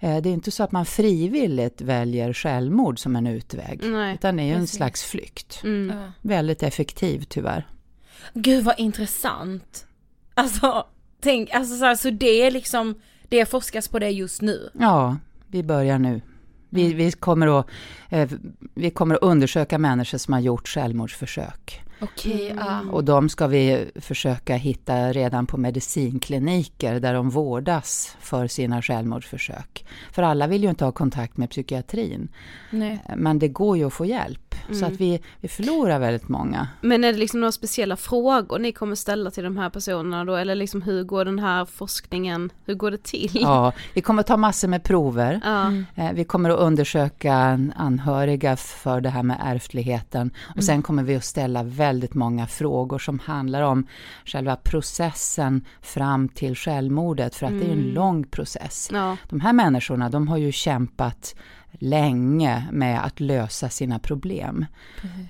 Eh, 0.00 0.22
det 0.22 0.28
är 0.28 0.32
inte 0.32 0.50
så 0.50 0.62
att 0.62 0.72
man 0.72 0.86
frivilligt 0.86 1.80
väljer 1.80 2.32
självmord 2.32 2.98
som 2.98 3.16
en 3.16 3.26
utväg, 3.26 3.80
Nej, 3.82 4.14
utan 4.14 4.36
det 4.36 4.42
är 4.42 4.46
ju 4.46 4.54
en 4.54 4.66
slags 4.66 5.04
flykt. 5.04 5.60
Mm. 5.64 6.10
Väldigt 6.22 6.62
effektiv 6.62 7.24
tyvärr. 7.28 7.66
Gud 8.34 8.64
vad 8.64 8.78
intressant. 8.78 9.86
Alltså, 10.34 10.86
tänk, 11.20 11.50
alltså 11.50 11.76
så, 11.76 11.84
här, 11.84 11.94
så 11.94 12.10
det 12.10 12.42
är 12.42 12.50
liksom, 12.50 12.94
det 13.28 13.46
forskas 13.46 13.88
på 13.88 13.98
det 13.98 14.10
just 14.10 14.42
nu? 14.42 14.70
Ja, 14.80 15.16
vi 15.46 15.62
börjar 15.62 15.98
nu. 15.98 16.20
Vi, 16.70 16.86
mm. 16.86 16.96
vi, 16.96 17.12
kommer 17.12 17.60
att, 17.60 17.66
eh, 18.08 18.30
vi 18.74 18.90
kommer 18.90 19.14
att 19.14 19.22
undersöka 19.22 19.78
människor 19.78 20.18
som 20.18 20.34
har 20.34 20.40
gjort 20.40 20.68
självmordsförsök. 20.68 21.82
Okej, 22.00 22.52
okay, 22.52 22.66
mm. 22.68 22.90
Och 22.90 23.04
de 23.04 23.28
ska 23.28 23.46
vi 23.46 23.90
försöka 23.94 24.54
hitta 24.54 25.12
redan 25.12 25.46
på 25.46 25.56
medicinkliniker 25.56 27.00
där 27.00 27.14
de 27.14 27.30
vårdas 27.30 28.16
för 28.20 28.46
sina 28.46 28.82
självmordsförsök. 28.82 29.86
För 30.12 30.22
alla 30.22 30.46
vill 30.46 30.62
ju 30.62 30.70
inte 30.70 30.84
ha 30.84 30.92
kontakt 30.92 31.36
med 31.36 31.50
psykiatrin. 31.50 32.28
Nej. 32.70 33.04
Men 33.16 33.38
det 33.38 33.48
går 33.48 33.76
ju 33.76 33.86
att 33.86 33.92
få 33.92 34.06
hjälp. 34.06 34.54
Mm. 34.66 34.80
Så 34.80 34.86
att 34.86 34.92
vi, 34.92 35.20
vi 35.40 35.48
förlorar 35.48 35.98
väldigt 35.98 36.28
många. 36.28 36.68
Men 36.80 37.04
är 37.04 37.12
det 37.12 37.18
liksom 37.18 37.40
några 37.40 37.52
speciella 37.52 37.96
frågor 37.96 38.58
ni 38.58 38.72
kommer 38.72 38.94
ställa 38.94 39.30
till 39.30 39.44
de 39.44 39.56
här 39.56 39.70
personerna 39.70 40.24
då? 40.24 40.36
Eller 40.36 40.54
liksom 40.54 40.82
hur 40.82 41.04
går 41.04 41.24
den 41.24 41.38
här 41.38 41.64
forskningen, 41.64 42.50
hur 42.64 42.74
går 42.74 42.90
det 42.90 43.02
till? 43.02 43.38
Ja, 43.42 43.72
vi 43.94 44.00
kommer 44.00 44.22
ta 44.22 44.36
massor 44.36 44.68
med 44.68 44.82
prover. 44.82 45.40
Ja. 45.44 45.66
Mm. 45.66 46.14
Vi 46.14 46.24
kommer 46.24 46.50
att 46.50 46.58
undersöka 46.58 47.60
anhöriga 47.76 48.56
för 48.56 49.00
det 49.00 49.10
här 49.10 49.22
med 49.22 49.36
ärftligheten. 49.40 50.30
Och 50.48 50.56
mm. 50.56 50.62
sen 50.62 50.82
kommer 50.82 51.02
vi 51.02 51.16
att 51.16 51.24
ställa 51.24 51.62
väldigt 51.62 51.87
många 52.14 52.46
frågor 52.46 52.98
som 52.98 53.18
handlar 53.18 53.62
om 53.62 53.86
själva 54.24 54.56
processen 54.56 55.64
fram 55.82 56.28
till 56.28 56.54
självmordet. 56.54 57.34
För 57.34 57.46
att 57.46 57.52
mm. 57.52 57.64
det 57.64 57.70
är 57.70 57.72
en 57.72 57.82
mm. 57.82 57.94
lång 57.94 58.24
process. 58.24 58.88
Ja. 58.92 59.16
De 59.28 59.40
här 59.40 59.52
människorna, 59.52 60.08
de 60.08 60.28
har 60.28 60.36
ju 60.36 60.52
kämpat 60.52 61.34
länge 61.72 62.68
med 62.72 63.04
att 63.04 63.20
lösa 63.20 63.68
sina 63.68 63.98
problem. 63.98 64.66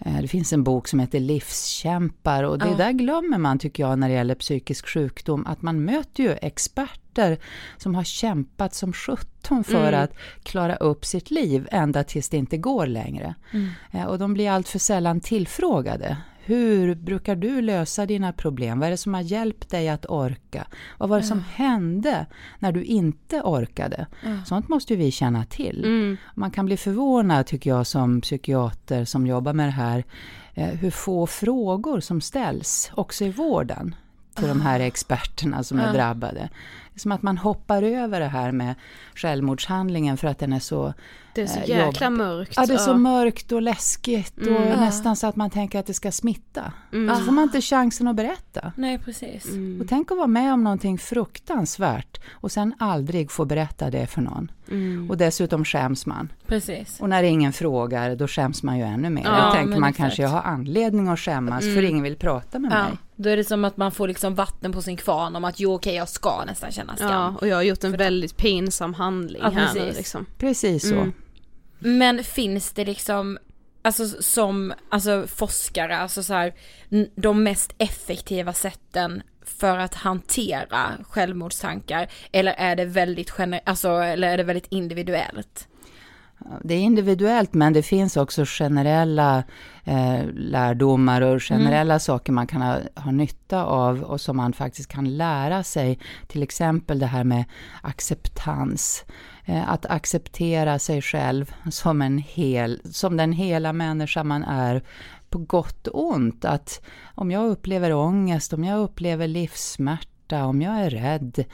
Mm. 0.03 0.23
Det 0.23 0.29
finns 0.29 0.53
en 0.53 0.64
bok 0.64 0.88
som 0.88 1.01
heter 1.01 1.21
Livskämpar 1.21 2.44
och 2.44 2.59
det 2.59 2.68
ja. 2.68 2.75
där 2.75 2.92
glömmer 2.92 3.38
man 3.38 3.59
tycker 3.59 3.83
jag 3.83 3.99
när 3.99 4.09
det 4.09 4.14
gäller 4.14 4.35
psykisk 4.35 4.88
sjukdom, 4.88 5.47
att 5.47 5.62
man 5.62 5.85
möter 5.85 6.23
ju 6.23 6.33
experter 6.42 7.38
som 7.77 7.94
har 7.94 8.05
kämpat 8.05 8.75
som 8.75 8.92
sjutton 8.92 9.64
för 9.64 9.88
mm. 9.88 10.05
att 10.05 10.12
klara 10.42 10.77
upp 10.77 11.05
sitt 11.05 11.31
liv 11.31 11.68
ända 11.71 12.05
tills 12.05 12.29
det 12.29 12.37
inte 12.37 12.57
går 12.57 12.87
längre. 12.87 13.35
Mm. 13.53 13.71
Eh, 13.90 14.05
och 14.05 14.18
de 14.18 14.35
blir 14.35 14.51
allt 14.51 14.68
för 14.68 14.79
sällan 14.79 15.21
tillfrågade. 15.21 16.16
Hur 16.48 16.94
brukar 16.94 17.37
du 17.37 17.62
lösa 17.62 18.06
dina 18.06 18.32
problem? 18.32 18.78
Vad 18.78 18.87
är 18.87 18.90
det 18.90 18.96
som 18.96 19.14
har 19.14 19.20
hjälpt 19.20 19.70
dig 19.70 19.88
att 19.88 20.06
orka? 20.06 20.66
Vad 20.98 21.08
var 21.08 21.16
det 21.16 21.22
som 21.22 21.44
hände 21.52 22.26
när 22.58 22.72
du 22.72 22.84
inte 22.84 23.42
orkade? 23.42 24.06
Mm. 24.24 24.44
Sånt 24.44 24.68
måste 24.68 24.92
ju 24.92 24.98
vi 24.98 25.11
känna 25.11 25.44
till. 25.44 25.84
Mm. 25.84 26.16
Man 26.34 26.50
kan 26.50 26.66
bli 26.66 26.76
förvånad 26.76 27.46
tycker 27.46 27.70
jag 27.70 27.87
som 27.87 28.20
psykiater 28.20 29.04
som 29.04 29.26
jobbar 29.26 29.52
med 29.52 29.66
det 29.66 29.72
här, 29.72 30.04
eh, 30.54 30.68
hur 30.68 30.90
få 30.90 31.26
frågor 31.26 32.00
som 32.00 32.20
ställs 32.20 32.90
också 32.94 33.24
i 33.24 33.30
vården 33.30 33.94
till 34.34 34.48
de 34.48 34.61
här 34.61 34.80
experterna 34.80 35.62
som 35.62 35.78
är 35.80 35.92
drabbade. 35.92 36.48
Det 36.92 36.94
är 36.94 37.00
som 37.00 37.12
att 37.12 37.22
man 37.22 37.38
hoppar 37.38 37.82
över 37.82 38.20
det 38.20 38.26
här 38.26 38.52
med 38.52 38.74
självmordshandlingen 39.14 40.16
för 40.16 40.28
att 40.28 40.38
den 40.38 40.52
är 40.52 40.61
så 40.61 40.94
Det 41.38 41.42
är 41.42 41.46
så 41.46 41.61
eh, 41.61 41.68
jäkla 41.68 42.07
jobb. 42.07 42.16
mörkt. 42.16 42.53
Ja, 42.57 42.66
det 42.66 42.74
är 42.74 42.79
så 42.79 42.94
mörkt 42.94 43.53
och 43.53 43.62
läskigt 43.62 44.38
och 44.38 44.46
mm. 44.46 44.81
nästan 44.81 45.16
så 45.16 45.27
att 45.27 45.37
man 45.37 45.51
tänker 45.51 45.79
att 45.79 45.87
det 45.87 45.94
ska 45.94 46.12
smitta. 46.12 46.72
Mm. 46.92 47.16
Så 47.16 47.24
får 47.24 47.33
man 47.33 47.44
inte 47.44 47.61
chansen 47.61 48.09
att 48.09 48.16
berätta. 48.16 48.72
Nej, 48.77 48.98
precis. 48.98 49.46
Mm. 49.46 49.81
Och 49.81 49.88
tänk 49.88 50.11
att 50.11 50.16
vara 50.16 50.27
med 50.27 50.53
om 50.53 50.64
någonting 50.64 50.98
fruktansvärt 50.98 52.20
och 52.31 52.53
sen 52.53 52.74
aldrig 52.79 53.31
få 53.31 53.44
berätta 53.44 53.90
det 53.90 54.07
för 54.07 54.20
någon. 54.20 54.51
Mm. 54.70 55.11
Och 55.11 55.16
dessutom 55.16 55.64
skäms 55.64 56.07
man. 56.07 56.33
Precis. 56.46 57.01
Och 57.01 57.09
när 57.09 57.22
ingen 57.22 57.53
frågar, 57.53 58.16
då 58.16 58.29
skäms 58.29 58.62
man 58.62 58.79
ju 58.79 58.85
ännu 58.85 59.11
mer. 59.11 59.24
Ja, 59.24 59.46
Då 59.46 59.53
tänker 59.53 59.81
man 59.81 59.90
exakt. 59.90 59.96
kanske, 59.96 60.22
jag 60.22 60.29
har 60.29 60.42
anledning 60.42 61.09
att 61.09 61.20
skämmas 61.20 61.61
för 61.61 61.70
mm. 61.70 61.85
ingen 61.85 62.03
vill 62.03 62.16
prata 62.16 62.59
med 62.59 62.72
ja. 62.72 62.83
mig. 62.83 62.92
Då 63.16 63.29
är 63.29 63.37
det 63.37 63.44
som 63.44 63.64
att 63.64 63.77
man 63.77 63.92
får 63.92 64.09
liksom 64.09 64.35
vatten 64.35 64.72
på 64.72 64.83
sin 64.83 64.96
kvarn 64.96 65.37
om 65.37 65.44
att 65.44 65.61
jo 65.61 65.74
okej 65.74 65.94
jag 65.94 66.09
ska 66.09 66.44
nästan 66.46 66.70
känna 66.70 66.96
skam. 66.96 67.11
Ja 67.11 67.35
och 67.40 67.48
jag 67.48 67.57
har 67.57 67.62
gjort 67.62 67.85
en 67.85 67.90
För 67.90 67.98
väldigt 67.98 68.37
pinsam 68.37 68.94
handling 68.94 69.42
ja, 69.42 69.51
här 69.51 69.74
nu 69.74 69.92
liksom. 69.96 70.27
Precis 70.38 70.88
så. 70.88 71.07
Men 71.79 72.25
finns 72.25 72.73
det 72.73 72.85
liksom, 72.85 73.38
alltså 73.83 74.23
som 74.23 74.75
alltså 74.88 75.27
forskare, 75.27 75.99
alltså 75.99 76.23
så 76.23 76.35
här, 76.35 76.55
de 77.14 77.43
mest 77.43 77.75
effektiva 77.79 78.53
sätten 78.53 79.23
för 79.45 79.79
att 79.79 79.95
hantera 79.95 80.91
självmordstankar? 81.11 82.09
Eller 82.33 82.53
är 82.53 82.77
det 82.77 82.85
väldigt, 82.85 83.31
gener 83.31 83.61
alltså, 83.64 83.88
eller 83.91 84.29
är 84.29 84.37
det 84.37 84.45
väldigt 84.45 84.67
individuellt? 84.71 85.69
Det 86.64 86.74
är 86.74 86.79
individuellt 86.79 87.55
men 87.55 87.72
det 87.72 87.83
finns 87.83 88.16
också 88.16 88.44
generella 88.46 89.44
eh, 89.85 90.24
lärdomar 90.33 91.20
och 91.20 91.42
generella 91.42 91.94
mm. 91.94 92.01
saker 92.01 92.33
man 92.33 92.46
kan 92.46 92.62
ha, 92.62 92.79
ha 92.94 93.11
nytta 93.11 93.64
av 93.64 94.03
och 94.03 94.20
som 94.20 94.37
man 94.37 94.53
faktiskt 94.53 94.88
kan 94.88 95.16
lära 95.16 95.62
sig. 95.62 95.98
Till 96.27 96.42
exempel 96.42 96.98
det 96.98 97.07
här 97.07 97.24
med 97.24 97.44
acceptans. 97.83 99.05
Eh, 99.44 99.70
att 99.70 99.87
acceptera 99.87 100.79
sig 100.79 101.03
själv 101.03 101.55
som, 101.70 102.03
en 102.03 102.18
hel, 102.18 102.81
som 102.85 103.16
den 103.16 103.33
hela 103.33 103.72
människa 103.72 104.24
man 104.24 104.44
är 104.44 104.83
på 105.31 105.38
gott 105.38 105.87
och 105.87 106.09
ont. 106.09 106.44
Att 106.44 106.85
om 107.14 107.31
jag 107.31 107.46
upplever 107.46 107.92
ångest, 107.92 108.53
om 108.53 108.64
jag 108.64 108.81
upplever 108.81 109.27
livssmärta, 109.27 110.44
om 110.44 110.62
jag 110.62 110.74
är 110.79 110.90
rädd, 110.90 111.44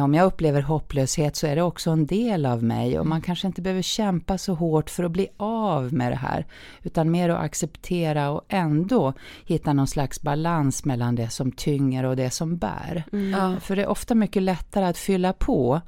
om 0.00 0.14
jag 0.14 0.26
upplever 0.26 0.62
hopplöshet 0.62 1.36
så 1.36 1.46
är 1.46 1.56
det 1.56 1.62
också 1.62 1.90
en 1.90 2.06
del 2.06 2.46
av 2.46 2.62
mig 2.62 2.98
och 2.98 3.06
man 3.06 3.16
mm. 3.16 3.22
kanske 3.22 3.46
inte 3.46 3.62
behöver 3.62 3.82
kämpa 3.82 4.38
så 4.38 4.54
hårt 4.54 4.90
för 4.90 5.04
att 5.04 5.10
bli 5.10 5.28
av 5.36 5.92
med 5.92 6.12
det 6.12 6.16
här. 6.16 6.46
Utan 6.82 7.10
mer 7.10 7.28
att 7.28 7.44
acceptera 7.44 8.30
och 8.30 8.44
ändå 8.48 9.12
hitta 9.44 9.72
någon 9.72 9.86
slags 9.86 10.22
balans 10.22 10.84
mellan 10.84 11.14
det 11.14 11.30
som 11.30 11.52
tynger 11.52 12.04
och 12.04 12.16
det 12.16 12.30
som 12.30 12.56
bär. 12.56 13.04
Mm. 13.12 13.60
För 13.60 13.76
det 13.76 13.82
är 13.82 13.86
ofta 13.86 14.14
mycket 14.14 14.42
lättare 14.42 14.84
att 14.84 14.98
fylla 14.98 15.32
på 15.32 15.80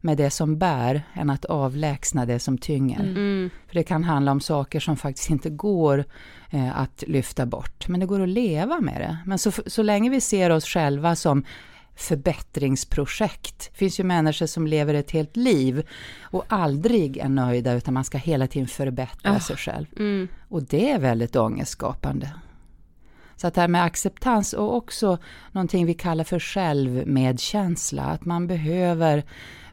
med 0.00 0.16
det 0.16 0.30
som 0.30 0.58
bär 0.58 1.02
än 1.12 1.30
att 1.30 1.44
avlägsna 1.44 2.26
det 2.26 2.38
som 2.38 2.58
tynger. 2.58 3.00
Mm. 3.00 3.16
mm. 3.16 3.50
För 3.66 3.74
det 3.74 3.82
kan 3.82 4.04
handla 4.04 4.32
om 4.32 4.40
saker 4.40 4.80
som 4.80 4.96
faktiskt 4.96 5.30
inte 5.30 5.50
går 5.50 6.04
eh, 6.50 6.78
att 6.78 7.04
lyfta 7.06 7.46
bort, 7.46 7.88
men 7.88 8.00
det 8.00 8.06
går 8.06 8.20
att 8.20 8.28
leva 8.28 8.80
med 8.80 9.00
det. 9.00 9.18
Men 9.26 9.38
så, 9.38 9.52
så 9.66 9.82
länge 9.82 10.10
vi 10.10 10.20
ser 10.20 10.50
oss 10.50 10.64
själva 10.64 11.16
som 11.16 11.44
förbättringsprojekt. 11.98 13.70
Det 13.72 13.78
finns 13.78 14.00
ju 14.00 14.04
människor 14.04 14.46
som 14.46 14.66
lever 14.66 14.94
ett 14.94 15.10
helt 15.10 15.36
liv 15.36 15.86
och 16.22 16.44
aldrig 16.48 17.16
är 17.16 17.28
nöjda 17.28 17.72
utan 17.72 17.94
man 17.94 18.04
ska 18.04 18.18
hela 18.18 18.46
tiden 18.46 18.68
förbättra 18.68 19.32
oh. 19.32 19.38
sig 19.38 19.56
själv. 19.56 19.86
Mm. 19.96 20.28
Och 20.48 20.62
det 20.62 20.90
är 20.90 20.98
väldigt 20.98 21.36
ångestskapande. 21.36 22.30
Så 23.36 23.46
att 23.46 23.54
det 23.54 23.60
här 23.60 23.68
med 23.68 23.84
acceptans 23.84 24.52
och 24.52 24.76
också 24.76 25.18
någonting 25.52 25.86
vi 25.86 25.94
kallar 25.94 26.24
för 26.24 26.38
självmedkänsla, 26.38 28.02
att 28.02 28.24
man 28.24 28.46
behöver 28.46 29.24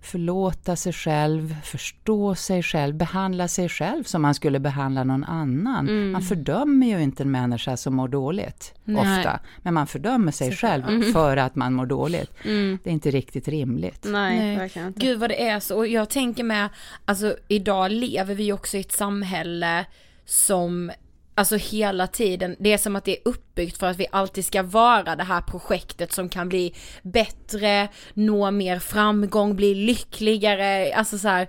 förlåta 0.06 0.76
sig 0.76 0.94
själv, 0.94 1.56
förstå 1.64 2.36
sig 2.36 2.64
själv, 2.64 2.96
behandla 2.96 3.48
sig 3.48 3.70
själv 3.70 4.04
som 4.04 4.22
man 4.22 4.36
skulle 4.36 4.60
behandla 4.60 5.04
någon 5.04 5.24
annan. 5.24 5.90
Mm. 5.90 6.12
Man 6.12 6.22
fördömer 6.22 6.88
ju 6.88 7.04
inte 7.04 7.24
en 7.24 7.32
människa 7.32 7.78
som 7.78 7.96
mår 7.96 8.08
dåligt, 8.08 8.74
Nej. 8.84 9.18
ofta. 9.18 9.40
Men 9.62 9.74
man 9.74 9.88
fördömer 9.88 10.32
sig 10.32 10.52
själv 10.52 11.04
för 11.14 11.38
att 11.38 11.56
man 11.56 11.74
mår 11.74 11.86
dåligt. 11.86 12.32
Det 12.44 12.90
är 12.90 12.94
inte 12.94 13.12
riktigt 13.12 13.48
rimligt. 13.48 14.06
Nej, 14.10 14.40
Nej. 14.40 14.58
verkligen 14.58 14.88
inte. 14.88 15.00
Gud 15.00 15.20
vad 15.20 15.30
det 15.30 15.48
är 15.48 15.60
så, 15.60 15.78
och 15.78 15.88
jag 15.88 16.10
tänker 16.10 16.44
med, 16.44 16.70
alltså 17.06 17.38
idag 17.48 17.92
lever 17.92 18.36
vi 18.36 18.52
också 18.52 18.78
i 18.78 18.80
ett 18.80 18.92
samhälle 18.92 19.86
som 20.26 20.92
Alltså 21.38 21.56
hela 21.56 22.08
tiden, 22.08 22.56
det 22.60 22.74
är 22.74 22.78
som 22.78 22.96
att 22.96 23.06
det 23.06 23.18
är 23.18 23.22
uppbyggt 23.26 23.78
för 23.78 23.88
att 23.88 23.98
vi 23.98 24.08
alltid 24.12 24.46
ska 24.46 24.64
vara 24.64 25.16
det 25.16 25.24
här 25.24 25.42
projektet 25.42 26.14
som 26.14 26.30
kan 26.30 26.50
bli 26.50 26.74
bättre, 27.02 27.88
nå 28.14 28.52
mer 28.52 28.80
framgång, 28.80 29.56
bli 29.56 29.76
lyckligare, 29.76 30.94
alltså 30.94 31.18
så 31.18 31.28
här, 31.28 31.48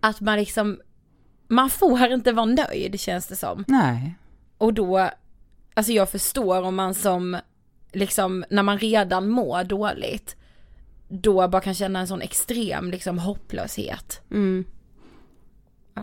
att 0.00 0.20
man 0.20 0.38
liksom, 0.38 0.80
man 1.48 1.70
får 1.70 2.12
inte 2.12 2.32
vara 2.32 2.46
nöjd 2.46 3.00
känns 3.00 3.26
det 3.26 3.36
som. 3.36 3.64
Nej. 3.68 4.14
Och 4.58 4.74
då, 4.74 5.10
alltså 5.74 5.92
jag 5.92 6.10
förstår 6.10 6.62
om 6.62 6.74
man 6.74 6.94
som, 6.94 7.38
liksom 7.92 8.44
när 8.50 8.62
man 8.62 8.78
redan 8.78 9.28
mår 9.28 9.64
dåligt, 9.64 10.36
då 11.08 11.48
bara 11.48 11.62
kan 11.62 11.74
känna 11.74 12.00
en 12.00 12.08
sån 12.08 12.22
extrem 12.22 12.90
liksom 12.90 13.18
hopplöshet. 13.18 14.20
Mm. 14.30 14.64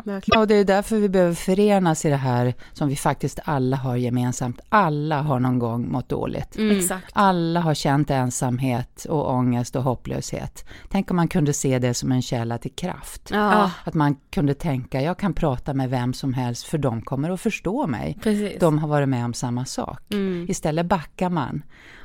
Ja, 0.03 0.39
och 0.39 0.47
det 0.47 0.55
är 0.55 0.65
därför 0.65 0.95
vi 0.97 1.09
behöver 1.09 1.33
förenas 1.33 2.05
i 2.05 2.09
det 2.09 2.15
här 2.15 2.53
som 2.73 2.87
vi 2.87 2.95
faktiskt 2.95 3.39
alla 3.45 3.77
har 3.77 3.95
gemensamt. 3.95 4.59
Alla 4.69 5.21
har 5.21 5.39
någon 5.39 5.59
gång 5.59 5.91
mått 5.91 6.09
dåligt. 6.09 6.57
Exakt. 6.59 7.11
Alla 7.13 7.59
har 7.59 7.73
känt 7.73 8.09
ensamhet 8.09 9.05
och 9.09 9.31
ångest 9.33 9.75
och 9.75 9.83
hopplöshet. 9.83 10.65
Tänk 10.89 11.11
om 11.11 11.15
man 11.15 11.27
kunde 11.27 11.53
se 11.53 11.79
det 11.79 11.93
som 11.93 12.11
en 12.11 12.21
källa 12.21 12.57
till 12.57 12.73
kraft. 12.75 13.29
Ja. 13.31 13.71
Att 13.83 13.93
man 13.93 14.15
kunde 14.29 14.53
tänka, 14.53 15.01
jag 15.01 15.17
kan 15.17 15.33
prata 15.33 15.73
med 15.73 15.89
vem 15.89 16.13
som 16.13 16.33
helst 16.33 16.63
för 16.63 16.77
de 16.77 17.01
kommer 17.01 17.29
att 17.29 17.41
förstå 17.41 17.87
mig. 17.87 18.17
Precis. 18.23 18.59
De 18.59 18.79
har 18.79 18.87
varit 18.87 19.09
med 19.09 19.25
om 19.25 19.33
samma 19.33 19.65
sak. 19.65 20.01
Istället 20.47 20.85
backar 20.85 21.29
man 21.29 21.63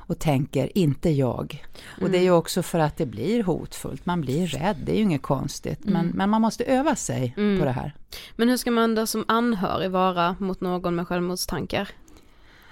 och 0.09 0.18
tänker, 0.18 0.79
inte 0.79 1.11
jag. 1.11 1.64
Och 2.01 2.11
det 2.11 2.18
är 2.18 2.23
ju 2.23 2.31
också 2.31 2.62
för 2.62 2.79
att 2.79 2.97
det 2.97 3.07
blir 3.07 3.42
hotfullt, 3.42 4.07
man 4.07 4.21
blir 4.21 4.47
rädd, 4.47 4.77
det 4.85 4.92
är 4.92 4.97
ju 4.97 5.03
inget 5.03 5.23
konstigt. 5.23 5.81
Men, 5.83 6.07
men 6.07 6.31
man 6.31 6.42
måste 6.42 6.64
öva 6.64 6.97
sig 6.97 7.35
på 7.37 7.64
det 7.64 7.71
här. 7.71 7.94
Men 8.37 8.49
hur 8.49 8.57
ska 8.57 8.71
man 8.71 8.94
då 8.94 9.07
som 9.07 9.25
anhörig 9.29 9.90
vara 9.90 10.37
mot 10.38 10.61
någon 10.61 10.94
med 10.94 11.09
självmordstankar? 11.09 11.88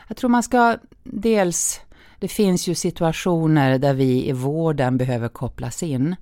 Jag 0.09 0.17
tror 0.17 0.31
man 0.31 0.43
ska 0.43 0.77
dels, 1.05 1.81
det 2.19 2.29
finns 2.29 2.69
ju 2.69 2.75
situationer 2.75 3.79
där 3.79 3.95
vi 3.95 4.29
i 4.29 4.33
vården 4.33 4.97
behöver 4.97 5.29
kopplas 5.29 5.83
in. 5.83 6.17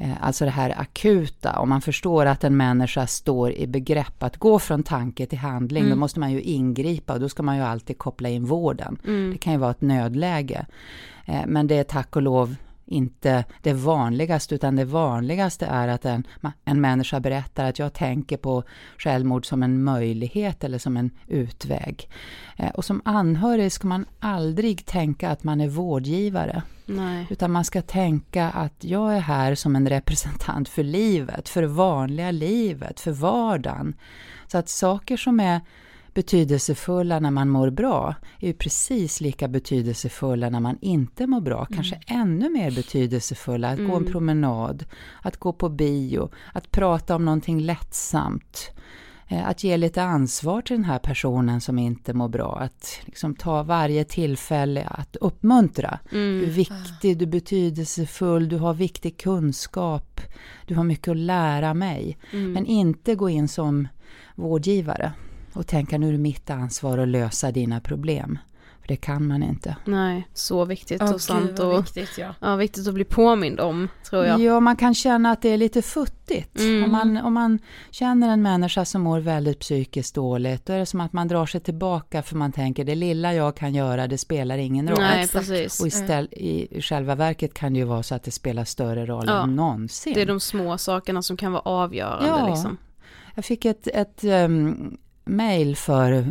Eh, 0.00 0.10
Alltså 0.20 0.44
det 0.44 0.50
här 0.50 0.80
akuta, 0.80 1.58
om 1.58 1.68
man 1.68 1.80
förstår 1.80 2.26
att 2.26 2.44
en 2.44 2.56
människa 2.56 3.06
står 3.06 3.52
i 3.52 3.66
begrepp 3.66 4.22
att 4.22 4.36
gå 4.36 4.58
från 4.58 4.82
tanke 4.82 5.26
till 5.26 5.38
handling, 5.38 5.84
då 5.90 5.96
måste 5.96 6.20
man 6.20 6.32
ju 6.32 6.40
ingripa 6.42 7.12
och 7.12 7.20
då 7.20 7.28
ska 7.28 7.42
man 7.42 7.56
ju 7.56 7.62
alltid 7.62 7.98
koppla 7.98 8.28
in 8.28 8.44
vården. 8.44 8.98
Det 9.32 9.38
kan 9.38 9.52
ju 9.52 9.58
vara 9.58 9.70
ett 9.70 9.80
nödläge. 9.80 10.66
Eh, 11.26 11.42
Men 11.46 11.66
det 11.66 11.74
är 11.78 11.84
tack 11.84 12.16
och 12.16 12.22
lov 12.22 12.56
inte 12.90 13.44
det 13.62 13.72
vanligaste, 13.72 14.54
utan 14.54 14.76
det 14.76 14.84
vanligaste 14.84 15.66
är 15.66 15.88
att 15.88 16.04
en, 16.04 16.26
en 16.64 16.80
människa 16.80 17.20
berättar 17.20 17.64
att 17.64 17.78
jag 17.78 17.92
tänker 17.92 18.36
på 18.36 18.62
självmord 18.98 19.46
som 19.46 19.62
en 19.62 19.82
möjlighet 19.84 20.64
eller 20.64 20.78
som 20.78 20.96
en 20.96 21.10
utväg. 21.26 22.08
Eh, 22.56 22.70
Och 22.70 22.84
som 22.84 23.02
anhörig 23.04 23.72
ska 23.72 23.88
man 23.88 24.06
aldrig 24.18 24.86
tänka 24.86 25.30
att 25.30 25.44
man 25.44 25.60
är 25.60 25.68
vårdgivare. 25.68 26.62
Nej. 26.86 27.26
Utan 27.30 27.50
man 27.52 27.64
ska 27.64 27.82
tänka 27.82 28.50
att 28.50 28.84
jag 28.84 29.16
är 29.16 29.20
här 29.20 29.54
som 29.54 29.76
en 29.76 29.88
representant 29.88 30.68
för 30.68 30.82
livet, 30.82 31.48
för 31.48 31.62
det 31.62 31.68
vanliga 31.68 32.30
livet, 32.30 33.00
för 33.00 33.12
vardagen. 33.12 33.94
Så 34.46 34.58
att 34.58 34.68
saker 34.68 35.16
som 35.16 35.40
är 35.40 35.60
betydelsefulla 36.20 37.20
när 37.20 37.30
man 37.30 37.48
mår 37.48 37.70
bra 37.70 38.14
är 38.40 38.46
ju 38.46 38.52
precis 38.52 39.20
lika 39.20 39.48
betydelsefulla 39.48 40.50
när 40.50 40.60
man 40.60 40.78
inte 40.80 41.26
mår 41.26 41.40
bra. 41.40 41.64
Kanske 41.64 42.00
ännu 42.06 42.50
mer 42.50 42.70
betydelsefulla. 42.70 43.68
Att 43.70 43.78
gå 43.78 43.96
en 43.96 44.04
promenad, 44.06 44.84
att 45.22 45.36
gå 45.36 45.52
på 45.52 45.68
bio, 45.68 46.30
att 46.52 46.70
prata 46.70 47.16
om 47.16 47.24
någonting 47.24 47.60
lättsamt. 47.60 48.70
Eh, 49.28 49.48
Att 49.48 49.64
ge 49.64 49.76
lite 49.76 50.02
ansvar 50.02 50.62
till 50.62 50.76
den 50.76 50.84
här 50.84 50.98
personen 50.98 51.60
som 51.60 51.78
inte 51.78 52.14
mår 52.14 52.28
bra. 52.28 52.58
Att 52.60 53.00
liksom 53.04 53.34
ta 53.34 53.62
varje 53.62 54.04
tillfälle 54.04 54.84
att 54.84 55.16
uppmuntra. 55.16 55.98
Du 56.10 56.42
är 56.44 56.50
viktig, 56.50 57.18
du 57.18 57.24
är 57.24 57.30
betydelsefull, 57.30 58.48
du 58.48 58.56
har 58.56 58.74
viktig 58.74 59.16
kunskap. 59.16 60.20
Du 60.66 60.74
har 60.74 60.84
mycket 60.84 61.08
att 61.08 61.16
lära 61.16 61.74
mig. 61.74 62.18
Men 62.32 62.66
inte 62.66 63.14
gå 63.14 63.28
in 63.30 63.48
som 63.48 63.88
vårdgivare 64.34 65.12
och 65.52 65.66
tänka 65.66 65.98
nu 65.98 66.08
är 66.08 66.12
det 66.12 66.18
mitt 66.18 66.50
ansvar 66.50 66.98
att 66.98 67.08
lösa 67.08 67.52
dina 67.52 67.80
problem. 67.80 68.38
För 68.80 68.88
det 68.88 68.96
kan 68.96 69.26
man 69.26 69.42
inte. 69.42 69.76
Nej, 69.84 70.28
så 70.34 70.64
viktigt 70.64 71.02
Åh, 71.02 71.14
och 71.14 71.20
sant 71.20 71.58
och 71.58 71.78
viktigt 71.78 72.18
ja. 72.18 72.34
ja, 72.40 72.56
viktigt 72.56 72.88
att 72.88 72.94
bli 72.94 73.04
påmind 73.04 73.60
om, 73.60 73.88
tror 74.10 74.24
jag. 74.26 74.40
Ja, 74.40 74.60
man 74.60 74.76
kan 74.76 74.94
känna 74.94 75.30
att 75.30 75.42
det 75.42 75.48
är 75.48 75.56
lite 75.56 75.82
futtigt. 75.82 76.58
Mm. 76.58 76.84
Om, 76.84 76.90
man, 76.90 77.16
om 77.16 77.34
man 77.34 77.58
känner 77.90 78.28
en 78.28 78.42
människa 78.42 78.84
som 78.84 79.02
mår 79.02 79.20
väldigt 79.20 79.58
psykiskt 79.58 80.14
dåligt, 80.14 80.66
då 80.66 80.72
är 80.72 80.78
det 80.78 80.86
som 80.86 81.00
att 81.00 81.12
man 81.12 81.28
drar 81.28 81.46
sig 81.46 81.60
tillbaka 81.60 82.22
för 82.22 82.36
man 82.36 82.52
tänker 82.52 82.84
det 82.84 82.94
lilla 82.94 83.34
jag 83.34 83.56
kan 83.56 83.74
göra, 83.74 84.06
det 84.06 84.18
spelar 84.18 84.58
ingen 84.58 84.88
roll. 84.88 84.98
Nej, 84.98 85.24
Exakt. 85.24 85.48
precis. 85.48 85.80
Och 85.80 85.86
iställ, 85.86 86.28
i, 86.32 86.78
i 86.78 86.82
själva 86.82 87.14
verket 87.14 87.54
kan 87.54 87.72
det 87.72 87.78
ju 87.78 87.84
vara 87.84 88.02
så 88.02 88.14
att 88.14 88.22
det 88.22 88.30
spelar 88.30 88.64
större 88.64 89.06
roll 89.06 89.24
Ja. 89.26 89.42
än 89.42 89.56
någonsin. 89.56 90.14
Det 90.14 90.22
är 90.22 90.26
de 90.26 90.40
små 90.40 90.78
sakerna 90.78 91.22
som 91.22 91.36
kan 91.36 91.52
vara 91.52 91.62
avgörande 91.62 92.28
Ja. 92.28 92.48
liksom. 92.48 92.76
Jag 93.34 93.44
fick 93.44 93.64
ett, 93.64 93.86
ett 93.86 94.24
um, 94.24 94.98
mail 95.36 95.76
för, 95.76 96.26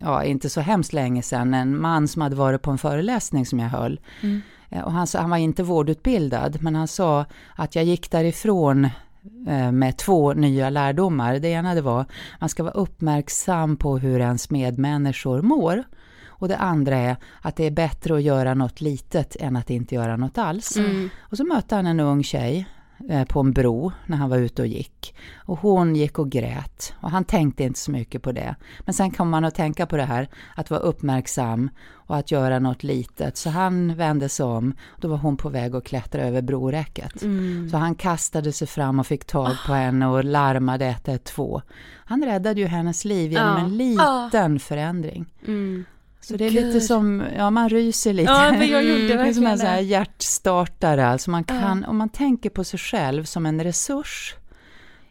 ja, 0.00 0.24
inte 0.24 0.48
så 0.48 0.60
hemskt 0.60 0.92
länge 0.92 1.22
sedan, 1.22 1.54
en 1.54 1.80
man 1.80 2.08
som 2.08 2.22
hade 2.22 2.36
varit 2.36 2.62
på 2.62 2.70
en 2.70 2.78
föreläsning 2.78 3.46
som 3.46 3.58
jag 3.58 3.68
höll. 3.68 4.00
Eh, 4.70 4.80
Och 4.82 4.92
han, 4.92 5.06
sa, 5.06 5.20
han 5.20 5.30
var 5.30 5.36
inte 5.36 5.62
vårdutbildad, 5.62 6.58
men 6.62 6.74
han 6.74 6.88
sa 6.88 7.24
att 7.56 7.74
jag 7.74 7.84
gick 7.84 8.10
därifrån 8.10 8.84
eh, 9.48 9.72
med 9.72 9.96
två 9.96 10.32
nya 10.32 10.70
lärdomar. 10.70 11.38
Det 11.38 11.48
ena 11.48 11.74
det 11.74 11.80
var 11.82 12.04
man 12.40 12.48
ska 12.48 12.62
vara 12.62 12.74
uppmärksam 12.74 13.76
på 13.76 13.98
hur 13.98 14.20
ens 14.20 14.50
medmänniskor 14.50 15.42
mår. 15.42 15.84
Och 16.40 16.48
det 16.48 16.56
andra 16.56 16.96
är 16.96 17.16
att 17.42 17.56
det 17.56 17.64
är 17.66 17.70
bättre 17.70 18.14
att 18.14 18.22
göra 18.22 18.54
något 18.54 18.80
litet 18.80 19.36
än 19.40 19.56
att 19.56 19.70
inte 19.70 19.94
göra 19.94 20.16
något 20.16 20.38
alls. 20.38 20.76
Och 21.18 21.36
så 21.36 21.44
mötte 21.44 21.74
han 21.74 21.86
en 21.86 22.00
ung 22.00 22.22
tjej 22.24 22.66
på 23.28 23.40
en 23.40 23.52
bro 23.52 23.92
när 24.06 24.16
han 24.16 24.30
var 24.30 24.36
ute 24.38 24.62
och 24.62 24.68
gick. 24.68 25.14
Och 25.36 25.58
hon 25.58 25.96
gick 25.96 26.18
och 26.18 26.30
grät 26.30 26.94
och 27.00 27.10
han 27.10 27.24
tänkte 27.24 27.62
inte 27.64 27.78
så 27.80 27.90
mycket 27.90 28.22
på 28.22 28.32
det. 28.32 28.54
Men 28.80 28.94
sen 28.94 29.10
kom 29.10 29.30
man 29.30 29.44
att 29.44 29.54
tänka 29.54 29.86
på 29.86 29.96
det 29.96 30.04
här, 30.04 30.28
att 30.56 30.70
vara 30.70 30.80
uppmärksam 30.80 31.70
och 31.90 32.16
att 32.16 32.30
göra 32.30 32.58
något 32.58 32.82
litet. 32.82 33.36
Så 33.36 33.50
han 33.50 33.94
vände 33.96 34.28
sig 34.28 34.46
om, 34.46 34.74
då 35.00 35.08
var 35.08 35.16
hon 35.16 35.36
på 35.36 35.48
väg 35.48 35.74
att 35.74 35.84
klättra 35.84 36.22
över 36.22 36.42
broräcket. 36.42 37.12
Så 37.70 37.76
han 37.76 37.94
kastade 37.94 38.52
sig 38.52 38.66
fram 38.68 38.98
och 39.00 39.06
fick 39.06 39.24
tag 39.24 39.52
på 39.66 39.72
henne 39.72 40.06
och 40.06 40.24
larmade 40.24 40.86
112. 40.86 41.60
Han 42.04 42.24
räddade 42.24 42.60
ju 42.60 42.66
hennes 42.66 43.04
liv 43.04 43.32
genom 43.32 43.48
Ja. 43.58 43.64
en 43.64 43.76
liten 43.76 44.58
förändring. 44.60 45.26
Mm. 45.46 45.84
Så 46.28 46.36
det 46.36 46.46
är 46.46 46.50
lite 46.50 46.80
som, 46.80 47.24
ja 47.36 47.50
man 47.50 47.68
ryser 47.68 48.12
lite. 48.12 48.32
Ja, 48.32 48.52
men 48.52 48.68
jag 48.68 48.84
gjorde 48.84 49.06
det 49.06 49.12
är 49.12 49.32
som 49.32 49.44
verkligen 49.44 49.74
en 49.74 49.86
hjärtstartare, 49.86 51.06
alltså 51.06 51.30
man 51.30 51.44
kan, 51.44 51.84
om 51.84 51.96
man 51.96 52.08
tänker 52.08 52.50
på 52.50 52.64
sig 52.64 52.78
själv 52.78 53.24
som 53.24 53.46
en 53.46 53.64
resurs, 53.64 54.34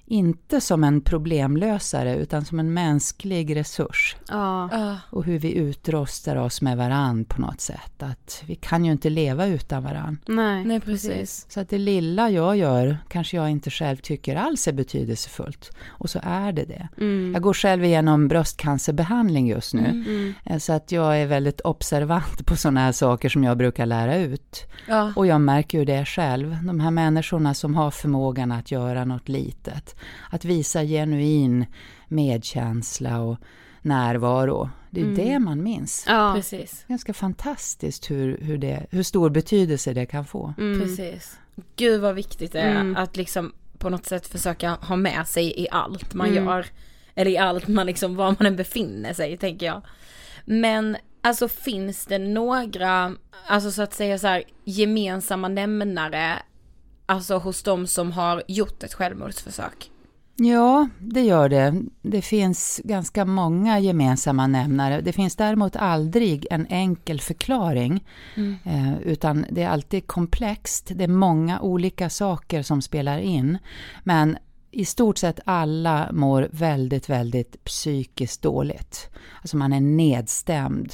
inte 0.10 0.62
som 0.62 0.84
en 0.84 1.02
problemlösare 1.02 2.16
utan 2.16 2.46
som 2.46 2.60
en 2.60 2.74
mänsklig 2.74 3.56
resurs. 3.56 4.16
Ja. 4.28 4.98
Och 5.10 5.24
hur 5.26 5.40
vi 5.40 5.54
utrustar 5.54 6.36
oss 6.36 6.62
med 6.62 6.78
varann 6.78 7.26
på 7.26 7.42
något 7.42 7.62
sätt. 7.62 8.04
Att 8.04 8.44
vi 8.46 8.56
kan 8.56 8.86
ju 8.86 8.92
inte 8.92 9.10
leva 9.10 9.46
utan 9.48 9.84
varann. 9.84 10.18
Nej, 10.26 10.66
Nej, 10.66 10.80
precis. 10.80 11.46
Så 11.50 11.60
att 11.60 11.70
det 11.70 11.78
lilla 11.78 12.30
jag 12.30 12.58
gör 12.58 12.98
kanske 13.08 13.38
jag 13.38 13.50
inte 13.50 13.70
själv 13.70 13.98
tycker 13.98 14.36
alls 14.36 14.68
är 14.68 14.74
betydelsefullt. 14.74 15.72
Och 15.88 16.10
så 16.10 16.20
är 16.24 16.52
det 16.52 16.66
det. 16.66 16.88
Mm. 16.98 17.32
Jag 17.34 17.42
går 17.44 17.54
själv 17.54 17.84
igenom 17.86 18.28
bröstcancerbehandling 18.28 19.48
just 19.48 19.74
nu. 19.74 19.86
Mm. 19.86 20.34
Eh, 20.46 20.58
Så 20.58 20.74
att 20.74 20.92
jag 20.92 21.22
är 21.22 21.26
väldigt 21.26 21.62
observant 21.62 22.46
på 22.46 22.56
sådana 22.56 22.80
här 22.80 22.92
saker 22.92 23.30
som 23.30 23.44
jag 23.44 23.58
brukar 23.58 23.86
lära 23.86 24.18
ut. 24.18 24.66
Ja. 24.88 25.14
Och 25.16 25.28
jag 25.28 25.42
märker 25.42 25.78
ju 25.78 25.86
det 25.86 26.06
själv. 26.06 26.58
De 26.64 26.80
här 26.80 26.92
människorna 26.92 27.54
som 27.54 27.76
har 27.76 27.92
förmågan 27.92 28.52
att 28.52 28.72
göra 28.72 29.06
något 29.06 29.30
litet. 29.30 29.96
Att 30.30 30.46
visa 30.46 30.84
genuin 30.84 31.66
medkänsla 32.08 33.20
och 33.22 33.38
närvaro. 33.82 34.70
Det 34.90 35.02
är 35.02 35.06
Mm. 35.06 35.16
det 35.16 35.40
man 35.40 35.64
minns. 35.64 36.06
Ja. 36.08 36.34
Precis. 36.36 36.86
Ganska 36.88 37.14
fantastiskt 37.14 38.12
hur, 38.12 38.38
hur, 38.42 38.58
det, 38.58 38.86
hur 38.92 39.04
stor 39.04 39.30
betydelse 39.30 39.94
det 39.94 40.06
kan 40.06 40.26
få. 40.26 40.54
Mm. 40.58 40.82
Precis. 40.82 41.38
Gud 41.76 42.02
vad 42.02 42.16
viktigt 42.16 42.52
det 42.52 42.60
är 42.62 42.72
Mm. 42.82 42.96
att 42.96 43.18
liksom 43.18 43.54
på 43.78 43.90
något 43.90 44.06
sätt 44.06 44.28
försöka 44.28 44.70
ha 44.72 44.96
med 44.96 45.28
sig 45.28 45.62
i 45.62 45.68
allt 45.72 46.14
man 46.14 46.28
Mm. 46.30 46.46
gör. 46.46 46.66
Eller 47.16 47.32
i 47.32 47.38
allt 47.38 47.68
man 47.68 47.86
liksom, 47.86 48.16
var 48.16 48.36
man 48.40 48.46
än 48.48 48.56
befinner 48.56 49.14
sig 49.14 49.38
tänker 49.38 49.66
jag. 49.66 49.82
Men 50.46 50.98
Alltså 51.22 51.48
finns 51.48 52.06
det 52.06 52.18
några, 52.20 53.16
alltså 53.48 53.72
så 53.72 53.82
att 53.82 53.94
säga 53.94 54.20
så 54.20 54.28
här, 54.28 54.44
gemensamma 54.64 55.48
nämnare, 55.48 56.40
alltså 57.08 57.38
hos 57.38 57.64
de 57.64 57.88
som 57.88 58.12
har 58.12 58.44
gjort 58.48 58.84
ett 58.84 58.94
självmordsförsök? 58.94 59.92
Ja, 60.40 60.90
det 61.00 61.22
gör 61.22 61.50
det. 61.50 61.84
Det 62.02 62.22
finns 62.22 62.82
ganska 62.84 63.26
många 63.26 63.80
gemensamma 63.80 64.48
nämnare. 64.48 65.02
Det 65.02 65.14
finns 65.14 65.36
däremot 65.36 65.76
aldrig 65.76 66.48
en 66.52 66.68
enkel 66.70 67.22
förklaring. 67.22 68.06
Mm. 68.36 68.56
Eh, 68.64 69.02
utan 69.02 69.46
det 69.52 69.64
är 69.64 69.70
alltid 69.70 70.08
komplext. 70.08 70.92
Det 70.96 71.04
är 71.04 71.08
många 71.08 71.60
olika 71.60 72.10
saker 72.10 72.62
som 72.62 72.82
spelar 72.82 73.20
in. 73.20 73.58
Men 74.04 74.38
i 74.72 74.86
stort 74.86 75.18
sett 75.18 75.40
alla 75.46 76.10
mår 76.12 76.50
väldigt, 76.52 77.10
väldigt 77.10 77.64
psykiskt 77.64 78.42
dåligt. 78.42 79.10
Alltså 79.42 79.58
man 79.58 79.74
är 79.74 79.82
nedstämd 79.82 80.94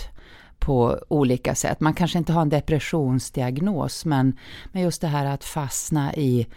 på 0.65 0.99
olika 1.07 1.55
sätt. 1.55 1.79
Man 1.79 1.93
kanske 1.93 2.17
inte 2.17 2.33
har 2.33 2.41
en 2.41 2.49
depressionsdiagnos, 2.49 4.05
men, 4.05 4.37
men 4.71 4.81
just 4.81 5.01
det 5.01 5.07
här 5.07 5.25
att 5.25 5.43
fastna 5.43 6.13
i 6.15 6.47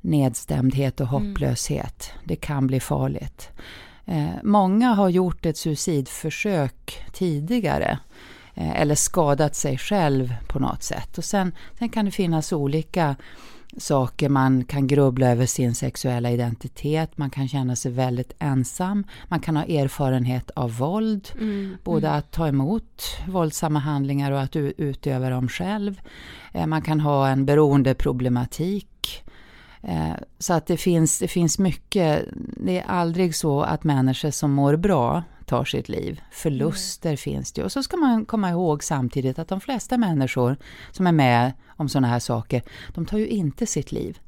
nedstämdhet 0.00 1.00
och 1.00 1.08
mm. 1.08 1.28
hopplöshet. 1.28 2.10
Mm. 2.12 2.22
Det 2.24 2.36
kan 2.36 2.66
bli 2.66 2.80
farligt. 2.80 3.50
Eh, 4.04 4.34
många 4.42 4.88
har 4.88 5.08
gjort 5.08 5.46
ett 5.46 5.56
suicidförsök 5.56 7.04
tidigare 7.12 7.98
eh, 8.54 8.80
eller 8.80 8.94
skadat 8.94 9.54
sig 9.54 9.78
själv 9.78 10.34
på 10.48 10.58
något 10.58 10.82
sätt. 10.82 11.18
Och 11.18 11.24
sen, 11.24 11.54
sen 11.78 11.88
kan 11.88 12.04
det 12.04 12.10
finnas 12.10 12.52
olika 12.52 13.16
saker. 13.76 14.28
Man 14.28 14.64
kan 14.64 14.86
grubbla 14.86 15.26
över 15.30 15.46
sin 15.46 15.74
sexuella 15.74 16.30
identitet, 16.30 17.18
man 17.18 17.30
kan 17.30 17.48
känna 17.48 17.76
sig 17.76 17.92
väldigt 17.92 18.32
ensam, 18.38 19.04
man 19.28 19.40
kan 19.40 19.56
ha 19.56 19.64
erfarenhet 19.64 20.50
av 20.50 20.76
våld, 20.76 21.28
mm, 21.34 21.76
både 21.84 22.06
mm. 22.06 22.18
att 22.18 22.30
ta 22.30 22.48
emot 22.48 23.02
våldsamma 23.28 23.78
handlingar 23.78 24.32
och 24.32 24.40
att 24.40 24.56
utöva 24.56 25.30
dem 25.30 25.48
själv. 25.48 26.00
Eh, 26.52 26.66
man 26.66 26.82
kan 26.82 27.00
ha 27.00 27.28
en 27.28 27.46
beroendeproblematik. 27.46 29.24
Eh, 29.82 30.14
så 30.38 30.52
att 30.52 30.66
det 30.66 30.76
finns, 30.76 31.18
det 31.18 31.28
finns 31.28 31.58
mycket, 31.58 32.24
det 32.34 32.78
är 32.78 32.84
aldrig 32.86 33.34
så 33.34 33.62
att 33.62 33.84
människor 33.84 34.30
som 34.30 34.52
mår 34.52 34.76
bra 34.76 35.22
tar 35.46 35.64
sitt 35.64 35.88
liv. 35.88 36.20
Förluster 36.30 37.08
mm. 37.08 37.16
finns 37.16 37.52
det. 37.52 37.64
Och 37.64 37.72
så 37.72 37.82
ska 37.82 37.96
man 37.96 38.24
komma 38.24 38.50
ihåg 38.50 38.84
samtidigt 38.84 39.38
att 39.38 39.48
de 39.48 39.60
flesta 39.60 39.98
människor 39.98 40.56
som 40.92 41.06
är 41.06 41.12
med 41.12 41.52
om 41.68 41.88
sådana 41.88 42.08
här 42.08 42.18
saker, 42.18 42.62
de 42.94 43.06
tar 43.06 43.18
ju 43.18 43.26
inte 43.26 43.66
sitt 43.66 43.92
liv. 43.92 44.18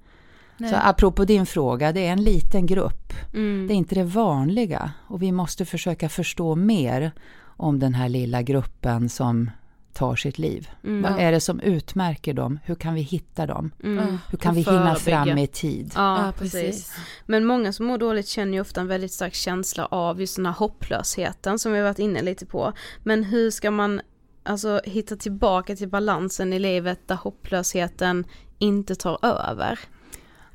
Nej. 0.57 0.71
Så 0.71 0.77
apropå 0.77 1.25
din 1.25 1.47
fråga, 1.47 1.93
det 1.93 2.07
är 2.07 2.13
en 2.13 2.23
liten 2.23 2.67
grupp. 2.67 3.13
Mm. 3.35 3.67
Det 3.67 3.75
är 3.75 3.77
inte 3.77 3.95
det 3.95 4.05
vanliga. 4.05 4.93
Och 5.07 5.23
vi 5.23 5.33
måste 5.33 5.65
försöka 5.65 6.09
förstå 6.09 6.55
mer 6.55 7.13
om 7.41 7.79
den 7.79 7.95
här 7.95 8.09
lilla 8.09 8.43
gruppen 8.43 9.09
som 9.09 9.51
tar 9.99 10.17
sitt 10.17 10.39
liv. 10.39 10.69
Mm. 10.85 11.03
Vad 11.03 11.21
är 11.21 11.33
det 11.33 11.41
som 11.41 11.61
utmärker 11.61 12.35
dem? 12.35 12.59
Hur 12.65 12.75
kan 12.75 12.95
vi 12.95 13.01
hitta 13.01 13.47
dem? 13.47 13.71
Mm. 13.85 14.19
Hur 14.31 14.39
kan 14.39 14.55
vi 14.55 14.61
hinna 14.61 14.95
fram 14.95 15.39
i 15.39 15.47
tid? 15.47 15.93
Ja, 15.95 16.27
ja 16.27 16.33
precis. 16.39 16.93
Men 17.27 17.45
många 17.45 17.73
som 17.73 17.87
mår 17.87 17.99
dåligt 17.99 18.29
känner 18.29 18.53
ju 18.53 18.61
ofta 18.61 18.81
en 18.81 18.87
väldigt 18.87 19.13
stark 19.13 19.35
känsla 19.35 19.87
av 19.87 20.21
just 20.21 20.37
den 20.37 20.47
här 20.47 20.53
hopplösheten 20.53 21.59
som 21.59 21.73
vi 21.73 21.79
har 21.79 21.85
varit 21.85 21.99
inne 21.99 22.23
lite 22.23 22.47
på. 22.47 22.73
Men 23.03 23.25
hur 23.25 23.51
ska 23.51 23.71
man 23.71 24.01
alltså 24.43 24.81
hitta 24.85 25.17
tillbaka 25.17 25.77
till 25.77 25.89
balansen 25.89 26.53
i 26.53 26.59
livet 26.59 27.09
där 27.09 27.17
hopplösheten 27.17 28.27
inte 28.59 28.95
tar 28.95 29.19
över? 29.23 29.79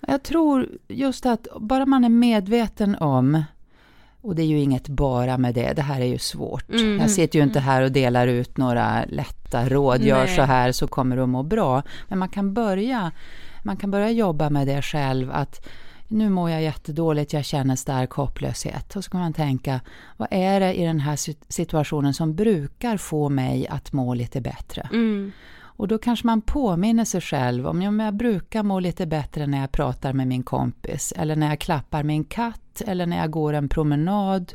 Jag 0.08 0.24
tror 0.24 0.70
just 0.88 1.26
att 1.26 1.48
bara 1.60 1.86
man 1.86 2.04
är 2.04 2.10
medveten 2.10 2.96
om 2.96 3.44
och 4.24 4.36
det 4.36 4.42
är 4.42 4.46
ju 4.46 4.60
inget 4.60 4.90
bara 4.90 5.38
med 5.38 5.56
det, 5.56 5.74
det 5.74 5.82
här 5.82 6.02
är 6.02 6.06
ju 6.06 6.18
svårt. 6.18 6.70
Mm. 6.70 7.00
Jag 7.00 7.12
sitter 7.12 7.40
ju 7.40 7.44
inte 7.44 7.60
här 7.60 7.82
och 7.82 7.92
delar 7.92 8.28
ut 8.28 8.58
några 8.58 9.06
lätta 9.06 9.70
råd, 9.70 10.00
Nej. 10.00 10.10
gör 10.10 10.28
så 10.28 10.42
här 10.42 10.72
så 10.72 10.88
kommer 10.88 11.16
du 11.16 11.22
att 11.22 11.30
må 11.30 11.44
bra. 11.44 11.84
Men 12.08 12.20
man 12.20 12.30
kan 12.30 12.54
börja, 12.54 13.12
man 13.64 13.78
kan 13.78 13.92
börja 13.92 14.12
jobba 14.12 14.50
med 14.50 14.68
det 14.68 14.82
själv, 14.82 15.32
att 15.32 15.68
nu 16.08 16.30
mår 16.30 16.50
jag 16.50 16.62
jättedåligt, 16.64 17.34
jag 17.34 17.46
känner 17.46 17.76
stark 17.76 18.12
hopplöshet. 18.12 18.96
Och 18.96 19.04
så 19.04 19.12
kan 19.12 19.22
man 19.22 19.34
tänka, 19.34 19.80
vad 20.18 20.28
är 20.32 20.60
det 20.60 20.74
i 20.74 20.86
den 20.86 21.00
här 21.00 21.20
situationen 21.54 22.14
som 22.14 22.36
brukar 22.36 22.98
få 22.98 23.30
mig 23.30 23.68
att 23.68 23.94
må 23.94 24.14
lite 24.14 24.42
bättre? 24.42 24.90
Mm. 24.94 25.32
Och 25.76 25.88
då 25.88 25.98
kanske 25.98 26.28
man 26.28 26.42
påminner 26.42 27.06
sig 27.06 27.22
själv 27.22 27.68
om, 27.68 27.82
jag 27.82 28.14
brukar 28.14 28.64
må 28.64 28.80
lite 28.80 29.06
bättre 29.06 29.48
när 29.48 29.62
jag 29.62 29.72
pratar 29.72 30.14
med 30.14 30.28
min 30.28 30.44
kompis, 30.44 31.14
eller 31.18 31.36
när 31.36 31.50
jag 31.50 31.60
klappar 31.60 32.04
min 32.04 32.24
katt, 32.24 32.63
eller 32.82 33.06
när 33.06 33.18
jag 33.18 33.32
går 33.32 33.54
en 33.54 33.70
promenad. 33.70 34.54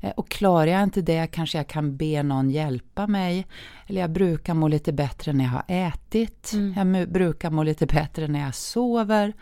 Eh, 0.00 0.10
och 0.10 0.28
klarar 0.28 0.66
jag 0.66 0.82
inte 0.82 1.02
det 1.02 1.26
kanske 1.26 1.58
jag 1.58 1.68
kan 1.68 1.96
be 1.96 2.22
någon 2.22 2.50
hjälpa 2.50 3.06
mig. 3.06 3.46
Eller 3.86 4.00
jag 4.00 4.10
brukar 4.10 4.54
må 4.54 4.68
lite 4.68 4.92
bättre 4.92 5.32
när 5.32 5.44
jag 5.44 5.50
har 5.50 5.64
ätit. 5.66 6.52
Mm. 6.52 6.94
Jag 6.94 7.12
brukar 7.12 7.50
må 7.50 7.62
lite 7.62 7.86
bättre 7.86 8.28
när 8.28 8.40
jag 8.40 8.54
sover. 8.54 9.32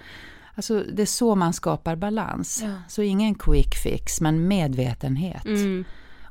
Alltså 0.54 0.82
det 0.92 1.02
är 1.02 1.06
så 1.06 1.34
man 1.34 1.52
skapar 1.52 1.96
balans. 1.96 2.60
Ja. 2.62 2.74
Så 2.88 3.02
ingen 3.02 3.34
quick 3.34 3.74
fix, 3.74 4.20
men 4.20 4.48
medvetenhet. 4.48 5.44
Mm. 5.44 5.84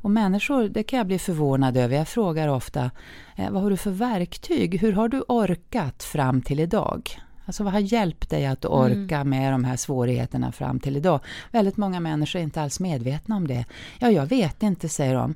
Och 0.03 0.11
människor, 0.11 0.63
det 0.63 0.83
kan 0.83 0.97
jag 0.97 1.07
bli 1.07 1.19
förvånad 1.19 1.77
över. 1.77 1.95
Jag 1.95 2.07
frågar 2.07 2.47
ofta, 2.47 2.91
eh, 3.35 3.51
vad 3.51 3.61
har 3.61 3.69
du 3.69 3.77
för 3.77 3.91
verktyg? 3.91 4.81
Hur 4.81 4.93
har 4.93 5.09
du 5.09 5.21
orkat 5.27 6.03
fram 6.03 6.41
till 6.41 6.59
idag? 6.59 7.19
Alltså 7.45 7.63
vad 7.63 7.73
har 7.73 7.79
hjälpt 7.79 8.29
dig 8.29 8.45
att 8.45 8.65
mm. 8.65 8.77
orka 8.77 9.15
mm. 9.15 9.29
med 9.29 9.53
de 9.53 9.63
här 9.63 9.77
svårigheterna 9.77 10.51
fram 10.51 10.79
till 10.79 10.97
idag? 10.97 11.19
Väldigt 11.51 11.77
många 11.77 11.99
människor 11.99 12.39
är 12.39 12.43
inte 12.43 12.61
alls 12.61 12.79
medvetna 12.79 13.35
om 13.35 13.47
det. 13.47 13.65
Ja, 13.99 14.11
jag 14.11 14.25
vet 14.25 14.63
inte, 14.63 14.89
säger 14.89 15.15
de. 15.15 15.35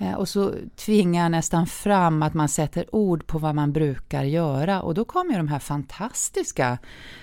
Eh, 0.00 0.14
och 0.14 0.28
så 0.28 0.52
tvingar 0.76 1.22
jag 1.22 1.30
nästan 1.30 1.66
fram 1.66 2.22
att 2.22 2.34
man 2.34 2.48
sätter 2.48 2.94
ord 2.94 3.26
på 3.26 3.38
vad 3.38 3.54
man 3.54 3.72
brukar 3.72 4.24
göra 4.24 4.82
och 4.82 4.94
då 4.94 5.04
kommer 5.04 5.36
de 5.36 5.48
här 5.48 5.58
fantastiska 5.58 6.78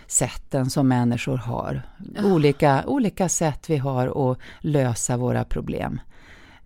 sätten 0.07 0.69
som 0.69 0.87
människor 0.87 1.37
har. 1.37 1.81
Olika, 2.23 2.83
olika 2.87 3.29
sätt 3.29 3.69
vi 3.69 3.77
har 3.77 4.31
att 4.31 4.37
lösa 4.59 5.17
våra 5.17 5.43
problem. 5.43 5.99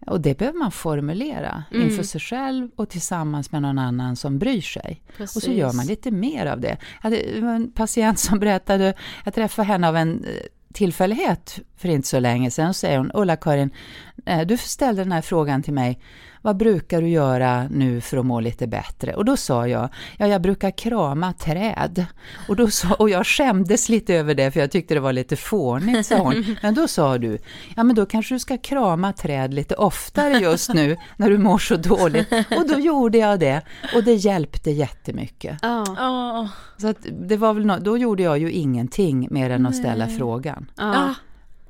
Och 0.08 0.22
det 0.22 0.38
behöver 0.38 0.60
man 0.60 0.72
formulera 0.72 1.64
mm. 1.72 1.90
inför 1.90 2.04
sig 2.04 2.22
själv 2.22 2.70
och 2.76 2.90
tillsammans 2.90 3.52
med 3.52 3.62
någon 3.62 3.80
annan 3.80 4.16
som 4.16 4.40
bryr 4.40 4.62
sig. 4.62 5.02
Precis. 5.18 5.36
Och 5.36 5.44
så 5.44 5.52
gör 5.52 5.74
man 5.74 5.86
lite 5.86 6.12
mer 6.12 6.46
av 6.46 6.60
det. 6.60 6.78
Jag 7.02 7.04
hade 7.04 7.18
en 7.18 7.72
patient 7.72 8.20
som 8.20 8.40
berättade, 8.40 8.94
jag 9.26 9.34
träffade 9.34 9.68
henne 9.68 9.88
av 9.88 9.98
en 9.98 10.24
eh, 10.24 10.32
tillfällighet 10.74 11.60
för 11.78 11.90
inte 11.90 12.08
så 12.08 12.20
länge 12.20 12.52
sedan, 12.52 12.70
och 12.70 12.76
säger 12.76 12.98
hon, 12.98 13.12
Ulla-Karin, 13.14 13.70
eh, 13.70 14.11
du 14.46 14.58
ställde 14.58 15.02
den 15.02 15.12
här 15.12 15.22
frågan 15.22 15.64
till 15.64 15.74
mig, 15.74 16.00
vad 16.42 16.58
brukar 16.58 17.02
du 17.02 17.08
göra 17.08 17.68
nu 17.70 18.02
för 18.02 18.18
att 18.18 18.26
må 18.26 18.40
lite 18.40 18.68
bättre? 18.68 19.14
Och 19.14 19.26
då 19.26 19.38
sa 19.38 19.68
jag, 19.68 19.90
ja 20.18 20.28
jag 20.28 20.42
brukar 20.42 20.72
krama 20.72 21.34
träd. 21.34 22.06
Och, 22.48 22.56
då 22.56 22.70
sa, 22.70 22.94
och 22.94 23.10
jag 23.10 23.28
skämdes 23.28 23.90
lite 23.90 24.16
över 24.16 24.36
det 24.36 24.52
för 24.52 24.60
jag 24.60 24.72
tyckte 24.72 24.94
det 24.94 25.00
var 25.00 25.14
lite 25.14 25.36
fånigt, 25.36 26.08
sa 26.08 26.18
hon. 26.18 26.56
Men 26.62 26.74
då 26.74 26.88
sa 26.88 27.18
du, 27.18 27.38
ja 27.76 27.84
men 27.84 27.96
då 27.96 28.06
kanske 28.06 28.36
du 28.36 28.40
ska 28.40 28.58
krama 28.58 29.14
träd 29.14 29.54
lite 29.54 29.76
oftare 29.76 30.38
just 30.38 30.74
nu 30.74 30.98
när 31.18 31.30
du 31.30 31.38
mår 31.38 31.58
så 31.58 31.76
dåligt. 31.76 32.32
Och 32.32 32.68
då 32.68 32.80
gjorde 32.80 33.18
jag 33.18 33.40
det 33.40 33.62
och 33.96 34.04
det 34.04 34.14
hjälpte 34.14 34.72
jättemycket. 34.72 35.66
Oh. 35.66 36.48
Så 36.78 36.88
att 36.88 36.98
det 37.12 37.38
var 37.38 37.54
väl 37.54 37.66
no 37.66 37.80
då 37.80 37.98
gjorde 37.98 38.24
jag 38.24 38.38
ju 38.38 38.52
ingenting 38.52 39.28
mer 39.32 39.50
än 39.50 39.66
att 39.66 39.76
ställa 39.76 40.06
Nej. 40.06 40.18
frågan. 40.18 40.72
Oh. 40.78 41.12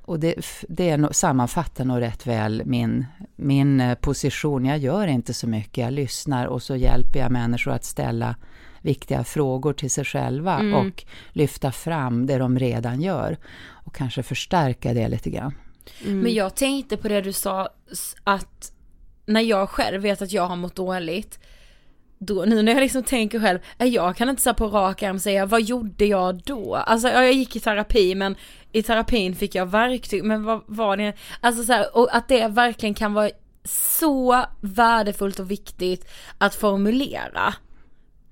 Och 0.01 0.19
det, 0.19 0.35
det 0.69 1.15
sammanfattar 1.15 1.85
nog 1.85 2.01
rätt 2.01 2.27
väl 2.27 2.61
min, 2.65 3.05
min 3.35 3.81
eh, 3.81 3.95
position. 3.95 4.65
Jag 4.65 4.77
gör 4.77 5.07
inte 5.07 5.33
så 5.33 5.47
mycket, 5.47 5.77
jag 5.77 5.93
lyssnar 5.93 6.45
och 6.45 6.63
så 6.63 6.75
hjälper 6.75 7.19
jag 7.19 7.31
människor 7.31 7.71
att 7.71 7.83
ställa 7.83 8.35
viktiga 8.81 9.23
frågor 9.23 9.73
till 9.73 9.91
sig 9.91 10.05
själva 10.05 10.59
mm. 10.59 10.73
och 10.73 11.03
lyfta 11.31 11.71
fram 11.71 12.25
det 12.25 12.37
de 12.37 12.59
redan 12.59 13.01
gör 13.01 13.37
och 13.69 13.95
kanske 13.95 14.23
förstärka 14.23 14.93
det 14.93 15.07
lite 15.07 15.29
grann. 15.29 15.53
Mm. 16.05 16.19
Men 16.19 16.33
jag 16.33 16.55
tänkte 16.55 16.97
på 16.97 17.07
det 17.07 17.21
du 17.21 17.33
sa 17.33 17.69
att 18.23 18.71
när 19.25 19.41
jag 19.41 19.69
själv 19.69 20.01
vet 20.01 20.21
att 20.21 20.31
jag 20.31 20.47
har 20.47 20.55
mått 20.55 20.75
dåligt 20.75 21.39
då, 22.17 22.45
nu 22.47 22.61
när 22.61 22.71
jag 22.71 22.81
liksom 22.81 23.03
tänker 23.03 23.39
själv, 23.39 23.59
jag 23.77 24.15
kan 24.15 24.29
inte 24.29 24.41
så 24.41 24.53
på 24.53 24.67
rak 24.67 25.03
arm 25.03 25.19
säga 25.19 25.45
vad 25.45 25.61
gjorde 25.61 26.05
jag 26.05 26.41
då? 26.43 26.75
Alltså 26.75 27.07
jag 27.07 27.33
gick 27.33 27.55
i 27.55 27.59
terapi 27.59 28.15
men 28.15 28.35
i 28.71 28.83
terapin 28.83 29.35
fick 29.35 29.55
jag 29.55 29.65
verktyg, 29.65 30.23
men 30.23 30.43
vad 30.43 30.61
var 30.65 30.97
det? 30.97 31.13
Alltså 31.41 31.63
så 31.63 31.73
här, 31.73 31.97
och 31.97 32.15
att 32.15 32.27
det 32.27 32.47
verkligen 32.47 32.95
kan 32.95 33.13
vara 33.13 33.29
så 33.63 34.45
värdefullt 34.61 35.39
och 35.39 35.51
viktigt 35.51 36.07
att 36.37 36.55
formulera. 36.55 37.53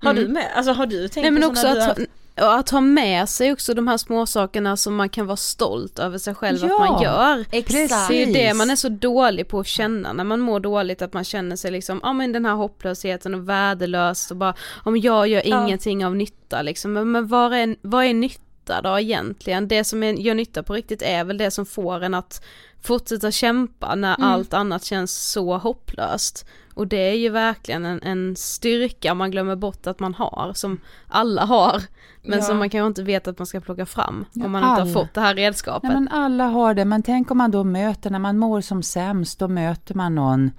Har 0.02 0.10
mm. 0.10 0.24
du 0.24 0.28
med, 0.28 0.46
alltså 0.54 0.72
har 0.72 0.86
du 0.86 1.08
tänkt 1.08 1.24
Nej, 1.24 1.30
men 1.30 1.42
på 1.42 1.48
också 1.48 1.66
att, 1.66 1.98
och 2.40 2.54
att 2.54 2.70
ha 2.70 2.80
med 2.80 3.28
sig 3.28 3.52
också 3.52 3.74
de 3.74 3.88
här 3.88 3.96
små 3.96 4.26
sakerna 4.26 4.76
som 4.76 4.96
man 4.96 5.08
kan 5.08 5.26
vara 5.26 5.36
stolt 5.36 5.98
över 5.98 6.18
sig 6.18 6.34
själv 6.34 6.58
ja, 6.62 6.74
att 6.74 6.90
man 6.90 7.02
gör. 7.02 7.44
Exakt. 7.50 8.08
Det 8.08 8.22
är 8.22 8.26
ju 8.26 8.32
det 8.32 8.54
man 8.54 8.70
är 8.70 8.76
så 8.76 8.88
dålig 8.88 9.48
på 9.48 9.60
att 9.60 9.66
känna 9.66 10.12
när 10.12 10.24
man 10.24 10.40
mår 10.40 10.60
dåligt, 10.60 11.02
att 11.02 11.12
man 11.12 11.24
känner 11.24 11.56
sig 11.56 11.70
liksom, 11.70 12.00
ja 12.02 12.08
ah, 12.08 12.12
men 12.12 12.32
den 12.32 12.44
här 12.44 12.54
hopplösheten 12.54 13.34
och 13.34 13.48
värdelös 13.48 14.30
och 14.30 14.36
bara, 14.36 14.54
om 14.84 14.96
jag 14.96 15.28
gör 15.28 15.42
ja. 15.46 15.64
ingenting 15.64 16.06
av 16.06 16.16
nytta 16.16 16.62
liksom, 16.62 16.92
men, 16.92 17.12
men 17.12 17.26
vad 17.26 17.52
är, 17.52 17.76
vad 17.82 18.04
är 18.04 18.14
nytta? 18.14 18.44
Nytta 18.60 18.82
då 18.82 19.00
egentligen? 19.00 19.68
Det 19.68 19.84
som 19.84 20.02
gör 20.02 20.34
nytta 20.34 20.62
på 20.62 20.74
riktigt 20.74 21.02
är 21.02 21.24
väl 21.24 21.38
det 21.38 21.50
som 21.50 21.66
får 21.66 22.02
en 22.02 22.14
att 22.14 22.42
fortsätta 22.82 23.30
kämpa 23.30 23.94
när 23.94 24.14
mm. 24.14 24.28
allt 24.28 24.54
annat 24.54 24.84
känns 24.84 25.30
så 25.32 25.58
hopplöst. 25.58 26.46
Och 26.74 26.86
det 26.88 27.10
är 27.10 27.14
ju 27.14 27.28
verkligen 27.28 27.84
en, 27.84 28.02
en 28.02 28.36
styrka 28.36 29.14
man 29.14 29.30
glömmer 29.30 29.56
bort 29.56 29.86
att 29.86 30.00
man 30.00 30.14
har, 30.14 30.52
som 30.54 30.80
alla 31.08 31.44
har, 31.44 31.82
men 32.22 32.38
Ja. 32.38 32.44
som 32.44 32.58
man 32.58 32.70
kanske 32.70 32.86
inte 32.86 33.02
vet 33.02 33.28
att 33.28 33.38
man 33.38 33.46
ska 33.46 33.60
plocka 33.60 33.86
fram 33.86 34.24
Ja, 34.32 34.44
om 34.46 34.52
man 34.52 34.62
inte 34.62 34.70
har 34.70 34.80
alla. 34.80 34.92
fått 34.92 35.14
det 35.14 35.20
här 35.20 35.34
redskapet. 35.34 35.82
Nej, 35.82 35.92
men 35.92 36.08
alla 36.08 36.44
har 36.44 36.74
det, 36.74 36.84
men 36.84 37.02
tänk 37.02 37.30
om 37.30 37.38
man 37.38 37.50
då 37.50 37.64
möter, 37.64 38.10
när 38.10 38.18
man 38.18 38.38
mår 38.38 38.60
som 38.60 38.82
sämst, 38.82 39.38
då 39.38 39.48
möter 39.48 39.94
man 39.94 40.14
någon 40.14 40.50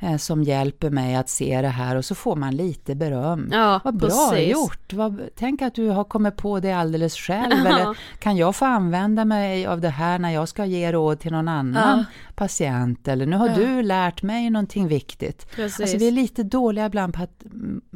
eh, 0.00 0.16
som 0.16 0.42
hjälper 0.42 0.90
mig 0.90 1.14
att 1.16 1.28
se 1.28 1.60
det 1.62 1.68
här 1.68 1.96
och 1.96 2.04
så 2.04 2.14
får 2.14 2.36
man 2.36 2.56
lite 2.56 2.94
beröm. 2.94 3.48
Ja, 3.52 3.80
Vad 3.84 3.96
bra 3.96 4.08
precis. 4.30 4.52
gjort! 4.52 4.92
Vad, 4.92 5.20
tänk 5.36 5.62
att 5.62 5.74
du 5.74 5.88
har 5.88 6.04
kommit 6.04 6.36
på 6.36 6.60
det 6.60 6.72
alldeles 6.72 7.14
själv. 7.16 7.52
Ja. 7.64 7.66
Eller 7.78 7.98
kan 8.18 8.36
jag 8.36 8.56
få 8.56 8.64
använda 8.64 9.24
mig 9.24 9.66
av 9.66 9.80
det 9.80 9.88
här 9.88 10.18
när 10.18 10.30
jag 10.30 10.48
ska 10.48 10.64
ge 10.64 10.92
råd 10.92 11.20
till 11.20 11.32
någon 11.32 11.48
annan 11.48 12.04
patient? 12.34 13.08
Eller 13.08 13.26
nu 13.26 13.36
har 13.36 13.48
du 13.48 13.82
lärt 13.82 14.22
mig 14.22 14.50
någonting 14.50 14.88
viktigt. 14.88 15.46
Precis. 15.58 15.80
Alltså 15.80 15.96
vi 15.98 16.08
är 16.08 16.12
lite 16.12 16.42
dåliga 16.42 16.86
ibland 16.86 17.14
på 17.14 17.22
att, 17.22 17.44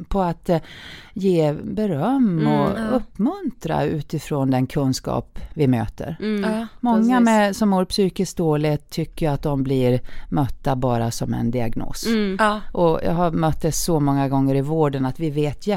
på 0.07 0.21
att 0.21 0.49
eh, 0.49 0.61
ge 1.13 1.53
beröm 1.53 2.39
Mm, 2.39 2.47
och 2.47 2.95
uppmuntra 2.95 3.83
utifrån 3.83 4.51
den 4.51 4.67
kunskap 4.67 5.39
vi 5.53 5.67
möter. 5.67 6.17
Mm, 6.19 6.51
Ja. 6.51 6.67
Många 6.79 7.19
med, 7.19 7.55
som 7.55 7.69
mår 7.69 7.85
psykiskt 7.85 8.37
dåligt 8.37 8.89
tycker 8.89 9.29
att 9.29 9.41
de 9.43 9.63
blir 9.63 9.99
mötta 10.29 10.75
bara 10.75 11.11
som 11.11 11.33
en 11.33 11.51
diagnos. 11.51 12.05
Mm. 12.05 12.37
Ja. 12.39 12.61
Och 12.71 12.99
jag 13.03 13.13
har 13.13 13.31
mött 13.31 13.61
det 13.61 13.71
så 13.71 13.99
många 13.99 14.29
gånger 14.29 14.55
i 14.55 14.61
vården 14.61 15.05
att 15.05 15.19
vi 15.19 15.29
vet 15.29 15.67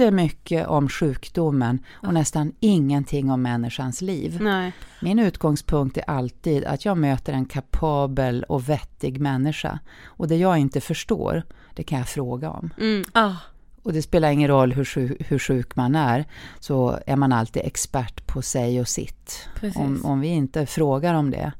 jättemycket 0.00 0.66
om 0.66 0.88
sjukdomen 0.88 1.78
och 1.92 2.14
nästan 2.14 2.52
ingenting 2.60 3.30
om 3.30 3.42
människans 3.42 4.00
liv. 4.00 4.38
Nej. 4.40 4.72
Min 5.02 5.18
utgångspunkt 5.18 5.96
är 5.96 6.10
alltid 6.10 6.64
att 6.64 6.84
jag 6.84 6.98
möter 6.98 7.32
en 7.32 7.44
kapabel 7.44 8.44
och 8.48 8.68
vettig 8.68 9.20
människa. 9.20 9.78
Och 10.04 10.28
det 10.28 10.36
jag 10.36 10.58
inte 10.58 10.80
förstår, 10.80 11.42
det 11.74 11.82
kan 11.82 11.98
jag 11.98 12.08
fråga 12.08 12.50
om. 12.50 12.70
Mm. 12.78 13.04
Ja. 13.14 13.36
Och 13.82 13.92
det 13.92 14.02
spelar 14.02 14.30
ingen 14.30 14.48
roll 14.48 14.72
hur 14.72 14.84
sjuk, 14.84 15.16
hur 15.28 15.38
sjuk 15.38 15.76
man 15.76 15.94
är, 15.94 16.24
så 16.60 16.98
är 17.06 17.16
man 17.16 17.32
alltid 17.32 17.62
expert 17.64 18.26
på 18.26 18.42
sig 18.42 18.80
och 18.80 18.88
sitt. 18.88 19.48
Om, 19.74 20.04
om 20.04 20.20
vi 20.20 20.28
inte 20.28 20.66
frågar 20.66 21.14
om 21.14 21.30
det 21.30 21.52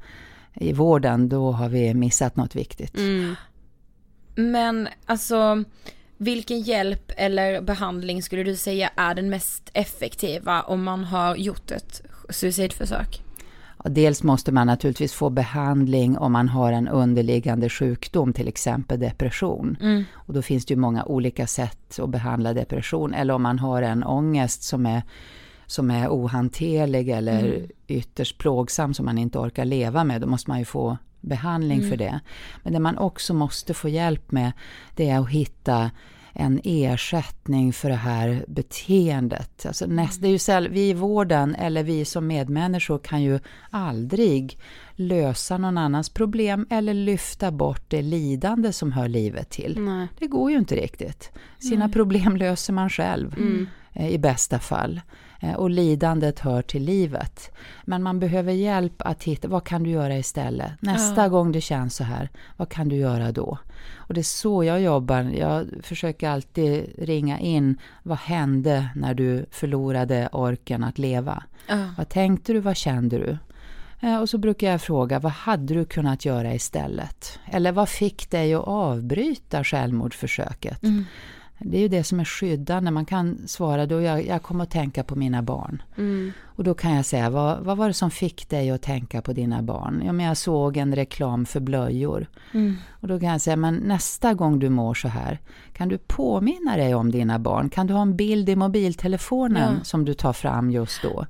i 0.53 0.73
vården, 0.73 1.29
då 1.29 1.51
har 1.51 1.69
vi 1.69 1.93
missat 1.93 2.35
något 2.35 2.55
viktigt. 2.55 2.97
Mm. 2.97 3.35
Men 4.35 4.87
alltså, 5.05 5.63
vilken 6.17 6.61
hjälp 6.61 7.11
eller 7.17 7.61
behandling 7.61 8.23
skulle 8.23 8.43
du 8.43 8.55
säga 8.55 8.89
är 8.95 9.15
den 9.15 9.29
mest 9.29 9.69
effektiva 9.73 10.61
om 10.61 10.83
man 10.83 11.03
har 11.03 11.35
gjort 11.35 11.71
ett 11.71 12.01
suicidförsök? 12.29 13.21
Dels 13.89 14.23
måste 14.23 14.51
man 14.51 14.67
naturligtvis 14.67 15.13
få 15.13 15.29
behandling 15.29 16.17
om 16.17 16.31
man 16.31 16.49
har 16.49 16.71
en 16.71 16.87
underliggande 16.87 17.69
sjukdom, 17.69 18.33
till 18.33 18.47
exempel 18.47 18.99
depression. 18.99 19.77
Och 20.13 20.33
då 20.33 20.41
finns 20.41 20.65
det 20.65 20.73
ju 20.73 20.79
många 20.79 21.03
olika 21.05 21.47
sätt 21.47 21.99
att 21.99 22.09
behandla 22.09 22.53
depression. 22.53 23.13
Eller 23.13 23.33
om 23.33 23.43
man 23.43 23.59
har 23.59 23.81
en 23.81 24.03
ångest 24.03 24.63
som 24.63 24.85
är, 24.85 25.03
som 25.65 25.91
är 25.91 26.07
ohanterlig 26.07 27.09
eller 27.09 27.67
ytterst 27.87 28.37
plågsam 28.37 28.93
som 28.93 29.05
man 29.05 29.17
inte 29.17 29.39
orkar 29.39 29.65
leva 29.65 30.03
med, 30.03 30.21
då 30.21 30.27
måste 30.27 30.49
man 30.49 30.59
ju 30.59 30.65
få 30.65 30.97
behandling 31.25 31.89
för 31.89 31.97
det. 31.97 32.19
Men 32.63 32.73
det 32.73 32.79
man 32.79 32.97
också 32.97 33.33
måste 33.33 33.73
få 33.73 33.89
hjälp 33.89 34.31
med, 34.31 34.51
det 34.95 35.09
är 35.09 35.19
att 35.19 35.29
hitta 35.29 35.91
en 36.37 36.61
ersättning 36.63 37.73
för 37.73 37.89
det 37.89 37.95
här 37.95 38.45
beteendet. 38.47 39.65
Alltså 39.65 39.85
näst, 39.85 40.21
det 40.21 40.27
är 40.27 40.31
ju 40.31 40.37
säll, 40.37 40.69
vi 40.69 40.89
i 40.89 40.93
vården 40.93 41.55
eller 41.55 41.83
vi 41.83 42.05
som 42.05 42.27
medmänniskor 42.27 42.99
kan 42.99 43.23
ju 43.23 43.39
aldrig 43.69 44.59
lösa 44.95 45.57
någon 45.57 45.77
annans 45.77 46.09
problem 46.09 46.67
eller 46.69 46.93
lyfta 46.93 47.51
bort 47.51 47.83
det 47.87 48.01
lidande 48.01 48.73
som 48.73 48.91
hör 48.91 49.07
livet 49.07 49.49
till. 49.49 49.79
Nej. 49.79 50.07
Det 50.19 50.27
går 50.27 50.51
ju 50.51 50.57
inte 50.57 50.75
riktigt. 50.75 51.31
Sina 51.59 51.89
problem 51.89 52.37
löser 52.37 52.73
man 52.73 52.89
själv 52.89 53.35
eh, 53.93 54.09
i 54.09 54.17
bästa 54.17 54.59
fall. 54.59 55.01
Eh, 55.39 55.53
Och 55.53 55.69
lidandet 55.69 56.39
hör 56.39 56.61
till 56.61 56.83
livet. 56.83 57.51
Men 57.85 58.03
man 58.03 58.19
behöver 58.19 58.53
hjälp 58.53 58.93
att 58.97 59.23
hitta, 59.23 59.47
vad 59.47 59.63
kan 59.63 59.83
du 59.83 59.89
göra 59.89 60.17
istället? 60.17 60.71
Nästa 60.79 61.29
gång 61.29 61.51
det 61.51 61.61
känns 61.61 61.95
så 61.95 62.03
här, 62.03 62.29
vad 62.57 62.69
kan 62.69 62.89
du 62.89 62.95
göra 62.95 63.31
då? 63.31 63.57
Och 63.95 64.13
det 64.13 64.21
är 64.21 64.23
så 64.23 64.63
jag 64.63 64.81
jobbar. 64.81 65.21
Jag 65.23 65.67
försöker 65.83 66.29
alltid 66.29 66.85
ringa 66.97 67.39
in, 67.39 67.77
vad 68.03 68.17
hände 68.17 68.89
när 68.95 69.13
du 69.13 69.45
förlorade 69.51 70.29
orken 70.31 70.83
att 70.83 70.97
leva? 70.97 71.43
Vad 71.97 72.09
tänkte 72.09 72.53
du, 72.53 72.59
vad 72.59 72.77
kände 72.77 73.17
du? 73.17 73.37
Eh, 74.07 74.17
Och 74.21 74.29
så 74.29 74.37
brukar 74.37 74.71
jag 74.71 74.81
fråga, 74.81 75.19
vad 75.19 75.31
hade 75.31 75.73
du 75.73 75.85
kunnat 75.85 76.25
göra 76.25 76.53
istället? 76.53 77.39
Eller 77.51 77.71
vad 77.71 77.89
fick 77.89 78.29
dig 78.31 78.53
att 78.53 78.67
avbryta 78.67 79.63
självmordsförsöket? 79.63 80.83
Det 81.59 81.77
är 81.77 81.81
ju 81.81 81.87
det 81.87 82.03
som 82.03 82.19
är 82.19 82.25
skyddande. 82.25 82.91
Man 82.91 83.05
kan 83.05 83.47
svara 83.47 83.85
då, 83.85 84.01
jag, 84.01 84.27
jag 84.27 84.43
kommer 84.43 84.63
att 84.63 84.71
tänka 84.71 85.03
på 85.03 85.15
mina 85.15 85.41
barn. 85.41 85.81
Och 86.43 86.63
då 86.63 86.73
kan 86.73 86.95
jag 86.95 87.05
säga, 87.05 87.29
vad, 87.29 87.59
vad 87.59 87.77
var 87.77 87.87
det 87.87 87.93
som 87.93 88.11
fick 88.11 88.49
dig 88.49 88.71
att 88.71 88.81
tänka 88.81 89.21
på 89.21 89.33
dina 89.33 89.61
barn? 89.61 90.01
Ja, 90.05 90.11
men 90.11 90.25
jag 90.25 90.37
såg 90.37 90.77
en 90.77 90.95
reklam 90.95 91.45
för 91.45 91.59
blöjor. 91.59 92.27
Och 92.89 93.07
då 93.07 93.19
kan 93.19 93.29
jag 93.29 93.41
säga, 93.41 93.55
men 93.55 93.75
nästa 93.75 94.33
gång 94.33 94.59
du 94.59 94.69
mår 94.69 94.93
så 94.93 95.07
här, 95.07 95.39
kan 95.73 95.89
du 95.89 95.97
påminna 95.97 96.77
dig 96.77 96.95
om 96.95 97.11
dina 97.11 97.39
barn? 97.39 97.69
Kan 97.69 97.87
du 97.87 97.93
ha 97.93 98.01
en 98.01 98.15
bild 98.15 98.49
i 98.49 98.55
mobiltelefonen 98.55 99.83
som 99.83 100.05
du 100.05 100.13
tar 100.13 100.33
fram 100.33 100.71
just 100.71 101.01
då? 101.01 101.25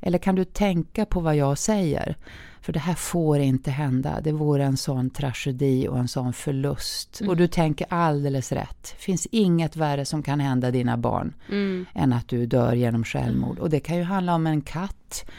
Eller 0.00 0.18
kan 0.18 0.34
du 0.34 0.44
tänka 0.44 1.06
på 1.06 1.20
vad 1.20 1.36
jag 1.36 1.58
säger? 1.58 2.16
För 2.62 2.72
det 2.72 2.78
här 2.78 2.94
får 2.94 3.38
inte 3.38 3.70
hända. 3.70 4.20
Det 4.20 4.32
vore 4.32 4.64
en 4.64 4.76
sån 4.76 5.10
tragedi 5.10 5.88
och 5.88 5.98
en 5.98 6.08
sån 6.08 6.32
förlust. 6.32 7.20
Och 7.28 7.36
du 7.36 7.46
tänker 7.46 7.86
alldeles 7.90 8.52
rätt. 8.52 8.94
Det 8.96 9.02
finns 9.02 9.26
inget 9.30 9.76
värre 9.76 10.04
som 10.04 10.22
kan 10.22 10.40
hända 10.40 10.70
dina 10.70 10.96
barn 10.96 11.34
än 11.94 12.12
att 12.12 12.28
du 12.28 12.46
dör 12.46 12.72
genom 12.72 13.04
självmord. 13.04 13.58
Och 13.58 13.70
det 13.70 13.80
kan 13.80 13.96
ju 13.96 14.02
handla 14.02 14.34
om 14.34 14.46
en 14.46 14.60
katt. 14.60 15.30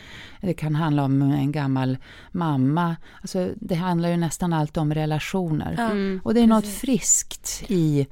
Det 0.41 0.53
kan 0.53 0.75
handla 0.75 1.03
om 1.03 1.21
en 1.21 1.51
gammal 1.51 1.97
mamma. 2.31 2.95
Alltså, 3.21 3.49
det 3.55 3.75
handlar 3.75 4.09
ju 4.09 4.17
nästan 4.17 4.53
alltid 4.53 4.77
om 4.77 4.93
relationer. 4.93 5.75
och 6.23 6.33
det 6.33 6.39
är 6.41 6.47
något 6.47 6.67
friskt 6.67 7.63
i 7.67 8.07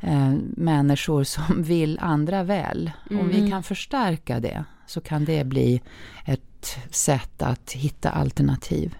eh, 0.00 0.32
människor 0.56 1.24
som 1.24 1.62
vill 1.62 1.98
andra 2.02 2.42
väl. 2.42 2.90
Om 3.10 3.28
vi 3.28 3.50
kan 3.50 3.62
förstärka 3.62 4.40
det 4.40 4.64
så 4.90 5.00
kan 5.00 5.24
det 5.24 5.44
bli 5.44 5.82
ett 6.24 6.76
sätt 6.90 7.42
att 7.42 7.72
hitta 7.72 8.10
alternativ. 8.10 8.94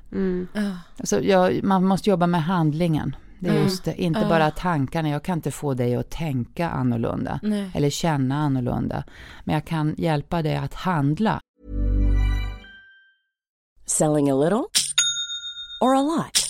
Alltså, 0.99 1.21
jag, 1.21 1.65
man 1.65 1.85
måste 1.85 2.11
jobba 2.11 2.27
med 2.27 2.43
handlingen. 2.43 3.17
Det 3.39 3.49
är 3.49 3.63
just 3.63 3.85
det, 3.85 4.03
inte 4.03 4.27
bara 4.29 4.51
tankarna. 4.51 5.09
Jag 5.09 5.23
kan 5.23 5.39
inte 5.39 5.51
få 5.51 5.75
dig 5.75 5.97
att 5.97 6.11
tänka 6.11 6.69
annorlunda 6.69 7.41
eller 7.75 7.91
känna 7.91 8.37
annorlunda. 8.37 9.05
Men 9.45 9.55
jag 9.55 9.65
kan 9.65 9.95
hjälpa 9.99 10.43
dig 10.43 10.57
att 10.57 10.75
handla 10.75 11.41
Selling 13.87 14.31
a 14.31 14.35
little 14.35 14.65
or 15.81 15.95
a 15.97 16.03
lot? 16.03 16.50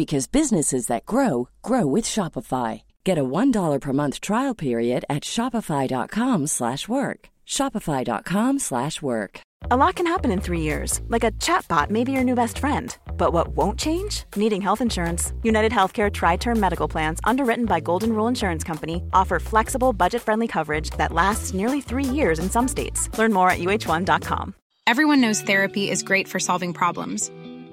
because 0.00 0.26
businesses 0.38 0.86
that 0.86 1.04
grow 1.12 1.32
grow 1.68 1.84
with 1.94 2.06
Shopify. 2.14 2.70
Get 3.04 3.18
a 3.18 3.30
$1 3.38 3.80
per 3.80 3.92
month 3.92 4.16
trial 4.28 4.54
period 4.66 5.02
at 5.16 5.22
shopify.com/work. 5.34 6.48
slash 6.48 6.82
work. 6.88 7.20
shopify.com/work. 7.46 8.60
slash 8.68 8.96
work. 9.02 9.32
A 9.70 9.76
lot 9.76 9.94
can 9.94 10.06
happen 10.06 10.30
in 10.30 10.40
three 10.40 10.62
years, 10.62 11.00
like 11.08 11.24
a 11.24 11.32
chatbot 11.32 11.90
may 11.90 12.02
be 12.04 12.12
your 12.12 12.24
new 12.24 12.34
best 12.34 12.58
friend. 12.58 12.96
But 13.18 13.32
what 13.34 13.48
won't 13.48 13.78
change? 13.78 14.24
Needing 14.36 14.62
health 14.62 14.80
insurance. 14.80 15.32
United 15.42 15.72
Healthcare 15.72 16.10
Tri 16.10 16.36
Term 16.36 16.58
Medical 16.58 16.88
Plans, 16.88 17.20
underwritten 17.24 17.66
by 17.66 17.80
Golden 17.80 18.12
Rule 18.12 18.28
Insurance 18.28 18.64
Company, 18.64 19.02
offer 19.12 19.38
flexible, 19.38 19.92
budget 19.92 20.22
friendly 20.22 20.48
coverage 20.48 20.90
that 20.96 21.12
lasts 21.12 21.54
nearly 21.54 21.80
three 21.80 22.04
years 22.18 22.38
in 22.38 22.48
some 22.50 22.68
states. 22.68 23.10
Learn 23.18 23.32
more 23.32 23.50
at 23.50 23.58
uh1.com. 23.58 24.54
Everyone 24.86 25.20
knows 25.20 25.42
therapy 25.42 25.90
is 25.90 26.02
great 26.02 26.26
for 26.26 26.40
solving 26.40 26.72
problems, 26.72 27.30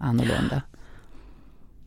Annorlunda. 0.00 0.62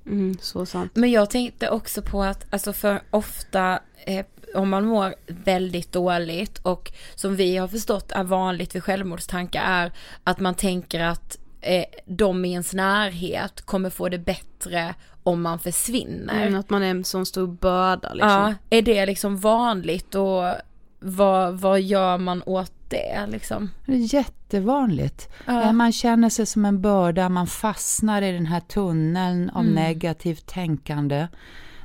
Mm, 0.06 0.38
så 0.42 0.66
sant. 0.66 0.92
Men 0.96 1.12
jag 1.12 1.30
tänkte 1.30 1.70
också 1.70 2.02
på 2.02 2.24
att, 2.24 2.54
alltså 2.54 2.74
för 2.74 3.02
ofta 3.12 3.80
eh, 4.06 4.26
om 4.56 4.70
man 4.70 4.86
mår 4.86 5.16
väldigt 5.28 5.92
dåligt 5.92 6.58
och 6.58 6.92
som 7.16 7.36
vi 7.36 7.58
har 7.58 7.68
förstått 7.68 8.12
är 8.12 8.24
vanligt 8.24 8.76
vid 8.76 8.84
självmordstankar 8.84 9.64
är 9.66 9.92
att 10.24 10.40
man 10.40 10.56
tänker 10.56 11.00
att 11.00 11.38
eh, 11.62 11.86
de 12.06 12.46
i 12.46 12.52
ens 12.52 12.74
närhet 12.74 13.62
kommer 13.62 13.90
få 13.90 14.10
det 14.10 14.20
bättre 14.20 14.96
om 15.24 15.42
man 15.42 15.60
försvinner. 15.60 16.48
Mm, 16.48 16.60
att 16.60 16.70
man 16.70 16.84
är 16.84 16.92
en 16.92 17.04
sån 17.04 17.26
stor 17.26 17.48
börda 17.48 18.14
liksom. 18.14 18.30
Ja, 18.30 18.54
är 18.70 18.82
det 18.82 19.06
liksom 19.06 19.38
vanligt 19.38 20.16
och 20.16 20.54
vad, 21.00 21.60
vad 21.60 21.82
gör 21.82 22.18
man 22.18 22.44
åt 22.46 22.74
det 22.90 23.28
liksom? 23.28 23.70
Det 23.86 23.94
är 23.94 24.08
jättevanligt. 24.54 25.30
Ja. 25.46 25.72
Man 25.72 25.92
känner 25.92 26.30
sig 26.30 26.46
som 26.46 26.66
en 26.66 26.82
börda, 26.82 27.30
man 27.30 27.48
fastnar 27.48 28.22
i 28.22 28.32
den 28.32 28.46
här 28.46 28.60
tunneln 28.60 29.50
av 29.50 29.62
Mm. 29.64 29.74
negativt 29.74 30.46
tänkande. 30.48 31.28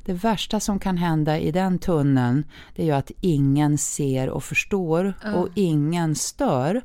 Det 0.04 0.12
värsta 0.14 0.60
som 0.60 0.78
kan 0.78 0.96
hända 0.96 1.38
i 1.38 1.50
den 1.52 1.78
tunneln, 1.78 2.44
det 2.76 2.82
är 2.82 2.86
ju 2.86 2.92
att 2.92 3.10
ingen 3.20 3.78
ser 3.78 4.28
och 4.30 4.44
förstår 4.44 5.14
Ja. 5.24 5.34
och 5.34 5.48
ingen 5.54 6.14
stör. 6.14 6.80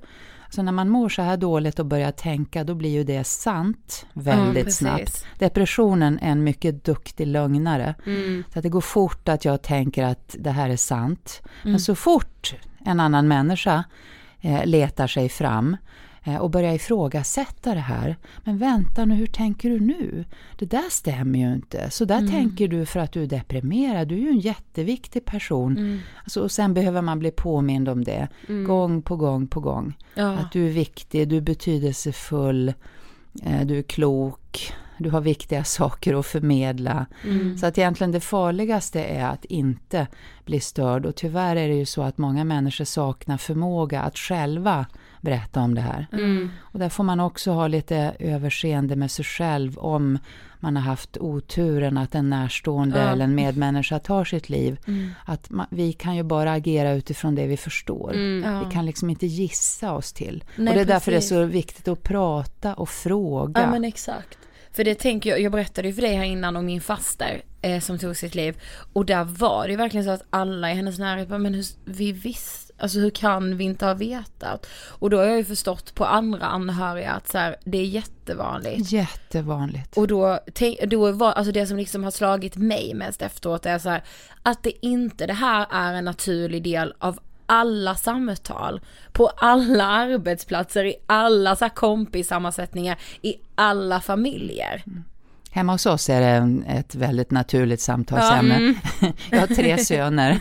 Så 0.50 0.62
när 0.64 0.72
man 0.72 0.90
mår 0.90 1.10
så 1.10 1.22
här 1.22 1.38
dåligt 1.38 1.80
och 1.80 1.86
börjar 1.86 2.12
tänka, 2.12 2.64
då 2.64 2.76
blir 2.76 2.90
ju 2.90 3.04
det 3.04 3.24
sant 3.24 4.06
väldigt 4.14 4.64
precis. 4.66 4.78
snabbt. 4.80 5.26
Depressionen 5.40 6.20
är 6.20 6.32
en 6.32 6.44
mycket 6.44 6.84
duktig 6.86 7.28
lögnare. 7.28 7.96
Mm. 8.06 8.44
Så 8.54 8.60
att 8.60 8.64
det 8.64 8.70
går 8.70 8.82
fort 8.82 9.30
att 9.30 9.46
jag 9.46 9.62
tänker 9.62 10.04
att 10.04 10.36
det 10.40 10.52
här 10.52 10.70
är 10.70 10.78
sant. 10.78 11.42
Mm. 11.64 11.72
Men 11.72 11.80
så 11.80 11.96
fort 11.96 12.54
en 12.86 13.00
annan 13.00 13.28
människa 13.28 13.76
eh, 13.76 13.84
letar 14.66 15.08
sig 15.08 15.30
fram 15.30 15.78
eh, 16.24 16.38
och 16.38 16.50
börjar 16.50 16.74
ifrågasätta 16.74 17.74
det 17.74 17.80
här. 17.80 18.18
Men 18.44 18.58
vänta 18.58 19.06
nu, 19.06 19.16
hur 19.16 19.28
tänker 19.28 19.70
du 19.70 19.80
nu? 19.80 20.26
Det 20.60 20.66
där 20.66 20.90
stämmer 20.90 21.40
ju 21.40 21.54
inte. 21.54 21.90
Så 21.90 22.06
där 22.06 22.18
Mm. 22.18 22.32
tänker 22.32 22.68
du 22.68 22.86
för 22.86 23.00
att 23.00 23.12
du 23.12 23.24
är 23.24 23.28
deprimerad. 23.28 24.08
Du 24.08 24.16
är 24.16 24.20
ju 24.20 24.30
en 24.30 24.40
jätteviktig 24.40 25.26
person. 25.26 25.78
Mm. 25.78 26.00
Alltså, 26.24 26.42
och 26.42 26.52
sen 26.52 26.74
behöver 26.74 27.02
man 27.02 27.20
bli 27.20 27.32
påmind 27.32 27.90
om 27.90 28.04
det. 28.04 28.28
Gång 28.68 29.02
på 29.02 29.16
gång 29.16 29.48
på 29.48 29.60
gång. 29.60 29.94
Ja. 30.16 30.32
Att 30.34 30.52
du 30.52 30.68
är 30.68 30.72
viktig, 30.72 31.28
du 31.28 31.38
är 31.38 31.42
betydelsefull, 31.42 32.74
eh, 33.44 33.62
du 33.66 33.78
är 33.78 33.84
klok, 33.84 34.74
du 35.04 35.10
har 35.10 35.22
viktiga 35.22 35.64
saker 35.64 36.20
att 36.20 36.26
förmedla. 36.26 37.06
Mm. 37.24 37.58
Så 37.58 37.66
att 37.66 37.78
egentligen 37.78 38.12
det 38.12 38.20
farligaste 38.20 39.04
är 39.04 39.26
att 39.26 39.46
inte 39.46 40.08
bli 40.46 40.60
störd 40.60 41.06
och 41.06 41.16
tyvärr 41.16 41.56
är 41.56 41.68
det 41.68 41.76
ju 41.76 41.86
så 41.86 42.02
att 42.02 42.18
många 42.18 42.44
människor 42.44 42.86
saknar 42.86 43.38
förmåga 43.38 44.02
att 44.02 44.18
själva 44.18 44.86
berätta 45.22 45.62
om 45.62 45.76
det 45.76 45.82
här. 45.82 46.08
Mm. 46.12 46.50
Och 46.60 46.80
där 46.80 46.90
får 46.90 47.04
man 47.04 47.20
också 47.20 47.52
ha 47.52 47.68
lite 47.68 48.16
överseende 48.20 48.96
med 48.96 49.12
sig 49.12 49.26
själv 49.26 49.78
om 49.78 50.20
man 50.60 50.76
har 50.76 50.84
haft 50.84 51.18
oturen 51.18 51.98
att 51.98 52.16
en 52.16 52.30
närstående 52.30 53.00
Ja. 53.00 53.10
eller 53.10 53.24
en 53.24 53.36
medmänniska 53.36 54.00
tar 54.00 54.26
sitt 54.26 54.50
liv. 54.50 54.78
Mm. 54.88 55.10
Att 55.26 55.50
man, 55.50 55.66
vi 55.70 55.94
kan 55.94 56.16
ju 56.16 56.24
bara 56.24 56.52
agera 56.52 56.94
utifrån 56.94 57.36
det 57.36 57.48
vi 57.48 57.58
förstår. 57.58 58.16
Ja. 58.16 58.64
Vi 58.66 58.74
kan 58.74 58.86
liksom 58.86 59.10
inte 59.10 59.26
gissa 59.26 59.94
oss 59.94 60.14
till. 60.14 60.44
Nej, 60.56 60.68
och 60.70 60.76
det 60.76 60.82
är 60.82 60.86
därför 60.86 61.12
det 61.12 61.18
är 61.18 61.20
precis. 61.20 61.30
så 61.30 61.44
viktigt 61.46 61.88
att 61.88 62.04
prata 62.04 62.74
och 62.74 62.90
fråga. 62.90 63.62
Ja 63.62 63.72
men 63.72 63.84
exakt. 63.84 64.38
För 64.74 64.84
det 64.84 64.96
tänker 64.96 65.30
jag, 65.30 65.42
jag 65.42 65.52
berättade 65.52 65.88
ju 65.88 65.94
för 65.94 66.02
dig 66.02 66.16
här 66.16 66.24
innan 66.24 66.56
om 66.56 66.66
min 66.66 66.82
faster 66.82 67.42
eh, 67.62 67.80
som 67.80 68.00
tog 68.00 68.18
sitt 68.18 68.36
liv. 68.36 68.62
Och 68.94 69.06
där 69.06 69.24
var 69.24 69.64
det 69.68 69.72
ju 69.72 69.78
verkligen 69.78 70.06
så 70.06 70.12
att 70.12 70.26
alla 70.30 70.72
i 70.72 70.74
hennes 70.74 71.00
närhet 71.00 71.28
bara, 71.28 71.40
men 71.40 71.54
hur, 71.54 71.66
vi 71.86 72.12
visste, 72.12 72.74
alltså 72.78 73.00
hur 73.00 73.10
kan 73.10 73.58
vi 73.58 73.64
inte 73.64 73.86
ha 73.86 73.94
vetat? 73.94 74.66
Och 74.90 75.10
då 75.10 75.18
har 75.18 75.26
jag 75.26 75.38
ju 75.38 75.46
förstått 75.46 75.96
på 75.96 76.06
andra 76.06 76.46
anhöriga 76.46 77.12
att 77.12 77.30
så 77.30 77.38
här, 77.38 77.56
det 77.64 77.78
är 77.78 77.86
jättevanligt. 77.86 78.92
Jättevanligt. 78.92 79.98
Och 79.98 80.08
då, 80.08 80.40
tänk- 80.54 80.84
då 80.84 81.12
var, 81.12 81.32
alltså 81.32 81.52
det 81.52 81.68
som 81.68 81.78
liksom 81.78 82.04
har 82.04 82.12
slagit 82.12 82.56
mig 82.56 82.94
mest 82.94 83.22
efteråt 83.22 83.66
är 83.66 83.80
så 83.80 83.90
här, 83.90 84.04
att 84.44 84.64
det 84.64 84.86
inte, 84.86 85.26
det 85.28 85.34
här 85.34 85.68
är 85.72 85.94
en 85.94 86.06
naturlig 86.06 86.64
del 86.64 86.94
av 87.00 87.20
alla 87.46 87.96
samtal, 87.96 88.82
på 89.12 89.28
alla 89.28 89.86
arbetsplatser, 89.86 90.86
i 90.86 90.96
alla 91.08 91.56
så 91.56 91.66
här 91.66 91.70
kompissammansättningar, 91.70 92.98
i 93.22 93.36
alla 93.56 94.02
familjer. 94.02 94.84
Hemma 95.52 95.72
hos 95.72 95.86
oss 95.86 96.10
är 96.10 96.22
det 96.22 96.64
ett 96.68 96.96
väldigt 96.96 97.32
naturligt 97.32 97.82
samtalsämne. 97.82 98.74
Jag 99.30 99.40
har 99.40 99.48
tre 99.48 99.78
söner 99.86 100.40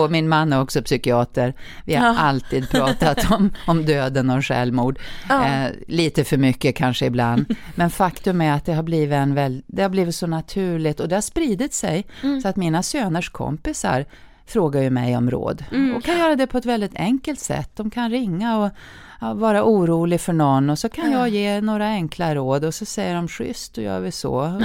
och 0.00 0.10
min 0.10 0.28
man 0.28 0.52
är 0.52 0.60
också 0.60 0.82
psykiater. 0.82 1.54
Vi 1.84 1.94
har 1.94 2.06
Ja. 2.06 2.18
alltid 2.18 2.70
pratat 2.70 3.30
om, 3.30 3.50
om 3.66 3.84
döden 3.84 4.30
och 4.30 4.46
självmord. 4.46 4.98
Eh, 5.30 5.66
lite 5.88 6.24
för 6.24 6.36
mycket 6.36 6.76
kanske 6.76 7.06
ibland. 7.06 7.54
Men 7.74 7.90
faktum 7.90 8.40
är 8.40 8.52
att 8.52 8.64
det 8.64 8.72
har 8.74 8.82
blivit, 8.82 9.14
en 9.14 9.34
väl, 9.34 9.62
det 9.66 9.82
har 9.82 9.88
blivit 9.90 10.14
så 10.14 10.26
naturligt 10.26 11.00
och 11.00 11.08
det 11.08 11.14
har 11.14 11.22
spridit 11.22 11.74
sig. 11.74 12.06
Så 12.42 12.48
att 12.48 12.56
mina 12.56 12.82
söners 12.82 13.30
kompisar 13.30 14.04
frågar 14.46 14.82
ju 14.82 14.90
mig 14.90 15.16
om 15.16 15.30
råd. 15.30 15.64
Och 15.96 16.04
kan 16.04 16.18
göra 16.18 16.36
det 16.36 16.46
på 16.46 16.58
ett 16.58 16.66
väldigt 16.66 16.96
enkelt 16.96 17.40
sätt. 17.40 17.70
De 17.76 17.90
kan 17.90 18.10
ringa 18.10 18.58
och 18.58 18.70
ja, 19.20 19.34
vara 19.34 19.64
orolig 19.64 20.20
för 20.20 20.32
någon 20.32 20.70
och 20.70 20.78
så 20.78 20.88
kan 20.88 21.10
jag 21.12 21.28
ge 21.28 21.60
några 21.60 21.86
enkla 21.86 22.34
råd 22.34 22.64
och 22.64 22.74
så 22.74 22.84
säger 22.84 23.14
de 23.14 23.28
schysst, 23.28 23.74
då 23.74 23.82
gör 23.82 24.00
vi 24.00 24.12
så. 24.22 24.60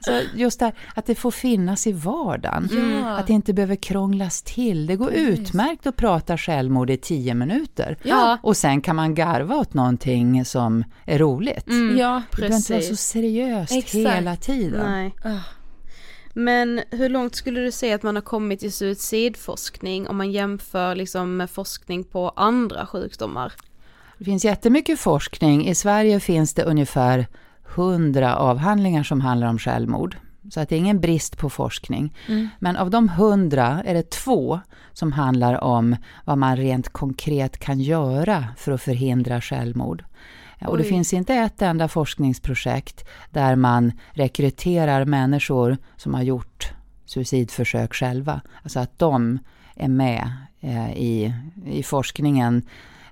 Så, 0.00 0.20
just 0.34 0.58
det 0.58 0.64
här, 0.64 0.74
att 0.94 1.06
det 1.06 1.14
får 1.14 1.30
finnas 1.30 1.86
i 1.86 1.92
vardagen. 1.92 2.68
Ja. 3.02 3.10
Att 3.16 3.26
det 3.26 3.32
inte 3.32 3.52
behöver 3.52 3.76
krånglas 3.76 4.42
till. 4.42 4.86
Det 4.86 4.96
går 4.96 5.12
utmärkt 5.12 5.86
att 5.86 5.96
prata 5.96 6.36
självmord 6.36 6.90
i 6.90 6.96
tio 6.96 7.34
minuter. 7.34 7.96
Ja. 8.02 8.38
Och 8.42 8.56
sen 8.56 8.80
kan 8.80 8.96
man 8.96 9.14
garva 9.14 9.56
åt 9.56 9.74
någonting 9.74 10.44
som 10.44 10.84
är 11.04 11.18
roligt. 11.18 11.64
Ja, 11.98 12.22
Det 12.30 12.36
behöver 12.36 12.56
inte 12.56 12.72
vara 12.72 12.82
så 12.82 12.88
precis. 12.88 13.00
seriöst 13.00 13.72
Exakt. 13.72 13.94
hela 13.94 14.36
tiden. 14.36 14.90
Nej. 14.90 15.14
Men 16.34 16.80
hur 16.90 17.08
långt 17.08 17.34
skulle 17.34 17.60
du 17.60 17.72
säga 17.72 17.94
att 17.94 18.02
man 18.02 18.14
har 18.14 18.22
kommit 18.22 18.62
i 18.62 18.70
suicidforskning 18.70 20.08
om 20.08 20.16
man 20.16 20.32
jämför 20.32 20.94
liksom 20.94 21.36
med 21.36 21.50
forskning 21.50 22.04
på 22.04 22.28
andra 22.28 22.86
sjukdomar? 22.86 23.52
Det 24.18 24.24
finns 24.24 24.44
jättemycket 24.44 25.00
forskning. 25.00 25.68
I 25.68 25.74
Sverige 25.74 26.20
finns 26.20 26.54
det 26.54 26.62
ungefär 26.62 27.26
100 27.74 28.36
avhandlingar 28.36 29.02
som 29.02 29.20
handlar 29.20 29.48
om 29.48 29.58
självmord. 29.58 30.16
Så 30.50 30.60
att 30.60 30.68
det 30.68 30.74
är 30.74 30.78
ingen 30.78 31.00
brist 31.00 31.38
på 31.38 31.50
forskning. 31.50 32.14
Men 32.58 32.76
av 32.76 32.90
de 32.90 33.08
100 33.08 33.82
är 33.84 33.94
det 33.94 34.10
två 34.10 34.60
som 34.92 35.12
handlar 35.12 35.64
om 35.64 35.96
vad 36.24 36.38
man 36.38 36.56
rent 36.56 36.88
konkret 36.88 37.58
kan 37.58 37.80
göra 37.80 38.44
för 38.56 38.72
att 38.72 38.82
förhindra 38.82 39.40
självmord. 39.40 40.04
Och 40.66 40.76
det 40.76 40.82
Oj. 40.82 40.88
finns 40.88 41.12
inte 41.12 41.34
ett 41.34 41.62
enda 41.62 41.88
forskningsprojekt 41.88 43.04
där 43.30 43.56
man 43.56 43.92
rekryterar 44.10 45.04
människor 45.04 45.76
som 45.96 46.14
har 46.14 46.22
gjort 46.22 46.72
suicidförsök 47.04 47.94
själva. 47.94 48.40
Alltså 48.62 48.80
att 48.80 48.98
de 48.98 49.38
är 49.74 49.88
med 49.88 50.32
eh, 50.60 50.92
i, 50.92 51.34
i 51.66 51.82
forskningen. 51.82 52.62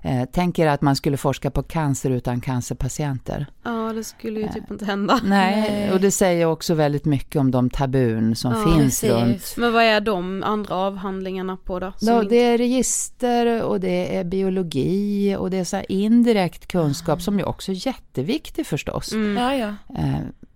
Eh, 0.01 0.25
tänker 0.25 0.67
att 0.67 0.81
man 0.81 0.95
skulle 0.95 1.17
forska 1.17 1.51
på 1.51 1.63
cancer 1.63 2.09
utan 2.09 2.41
cancerpatienter. 2.41 3.45
Ja, 3.63 3.93
det 3.95 4.03
skulle 4.03 4.39
ju 4.39 4.47
typ 4.47 4.71
inte 4.71 4.85
hända. 4.85 5.19
Nej, 5.23 5.61
Nej. 5.61 5.91
och 5.91 5.99
det 6.01 6.11
säger 6.11 6.45
också 6.45 6.73
väldigt 6.73 7.05
mycket 7.05 7.35
om 7.35 7.51
de 7.51 7.69
tabun 7.69 8.35
som 8.35 8.51
Ja, 8.51 8.63
finns 8.77 9.01
precis. 9.01 9.09
runt. 9.11 9.53
Men 9.57 9.73
vad 9.73 9.83
är 9.83 10.01
de 10.01 10.43
andra 10.43 10.75
avhandlingarna 10.75 11.57
på 11.57 11.79
då? 11.79 11.93
Ja, 12.01 12.15
inte- 12.21 12.29
det 12.35 12.43
är 12.43 12.57
register 12.57 13.63
och 13.63 13.79
det 13.79 14.15
är 14.17 14.23
biologi 14.23 15.35
och 15.39 15.49
det 15.49 15.57
är 15.57 15.63
så 15.63 15.75
här 15.75 15.91
indirekt 15.91 16.65
kunskap 16.67 17.21
som 17.21 17.39
ju 17.39 17.45
också 17.45 17.71
är 17.71 17.87
jätteviktig 17.87 18.65
förstås. 18.67 19.13
Mm. 19.13 19.37
Ja, 19.43 19.55
ja. 19.55 19.73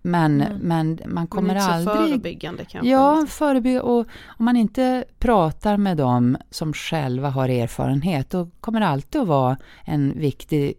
Men, 0.06 0.40
Mm. 0.40 0.58
men 0.62 0.88
man 0.88 1.14
Men 1.14 1.26
kommer 1.26 1.54
inte 1.54 1.64
så 1.66 1.70
aldrig... 1.70 1.96
förebyggande 1.96 2.64
kanske. 2.64 2.90
Ja, 2.90 3.26
förebygga. 3.28 3.82
Och 3.82 4.06
om 4.26 4.44
man 4.44 4.56
inte 4.56 5.04
pratar 5.18 5.76
med 5.76 5.96
dem 5.96 6.36
som 6.50 6.72
själva 6.72 7.30
har 7.30 7.48
erfarenhet, 7.48 8.30
då 8.30 8.48
kommer 8.60 8.80
det 8.80 8.86
alltid 8.86 9.20
att 9.20 9.26
vara 9.28 9.56
en 9.84 10.18
viktig 10.18 10.74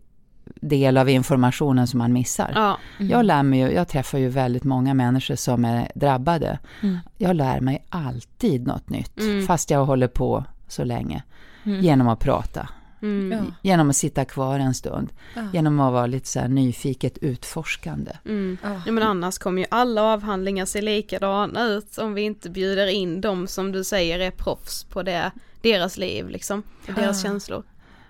del 0.61 0.97
av 0.97 1.09
informationen 1.09 1.87
som 1.87 1.97
man 1.97 2.13
missar. 2.13 2.51
Ja, 2.55 2.77
Jag 2.99 3.25
lär 3.25 3.43
mig 3.43 3.59
ju, 3.59 3.71
jag 3.71 3.87
träffar 3.87 4.17
ju 4.17 4.29
väldigt 4.29 4.63
många 4.63 4.93
människor 4.93 5.35
som 5.35 5.65
är 5.65 5.91
drabbade. 5.95 6.59
Mm. 6.83 6.97
Jag 7.17 7.35
lär 7.35 7.59
mig 7.59 7.85
alltid 7.89 8.67
något 8.67 8.89
nytt, 8.89 9.19
Mm. 9.19 9.45
fast 9.47 9.71
jag 9.71 9.85
håller 9.85 10.07
på 10.07 10.43
så 10.67 10.83
länge. 10.83 11.23
Mm. 11.63 11.81
Genom 11.81 12.07
att 12.07 12.19
prata, 12.19 12.69
mm. 13.01 13.37
Ja. 13.37 13.53
genom 13.61 13.89
att 13.89 13.95
sitta 13.95 14.25
kvar 14.25 14.59
en 14.59 14.73
stund, 14.73 15.09
Ja. 15.35 15.41
genom 15.53 15.79
att 15.79 15.93
vara 15.93 16.05
lite 16.07 16.27
så 16.27 16.39
här 16.39 16.47
nyfiket 16.47 17.17
utforskande. 17.17 18.11
Mm. 18.25 18.57
Ja. 18.63 18.81
Ja, 18.85 18.91
men 18.91 19.03
annars 19.03 19.37
kommer 19.37 19.61
ju 19.61 19.67
alla 19.71 20.03
avhandlingar 20.03 20.65
se 20.65 20.81
likadana 20.81 21.65
ut 21.65 21.97
om 21.97 22.13
vi 22.13 22.21
inte 22.21 22.49
bjuder 22.49 22.87
in 22.87 23.21
dem 23.21 23.47
som 23.47 23.71
du 23.71 23.83
säger 23.83 24.19
är 24.19 24.31
proffs 24.31 24.83
på 24.83 25.03
det, 25.03 25.31
deras 25.61 25.97
liv 25.97 26.29
liksom, 26.29 26.63
och 26.87 26.93
deras 26.93 27.23
Ja. 27.23 27.29
känslor. 27.29 27.63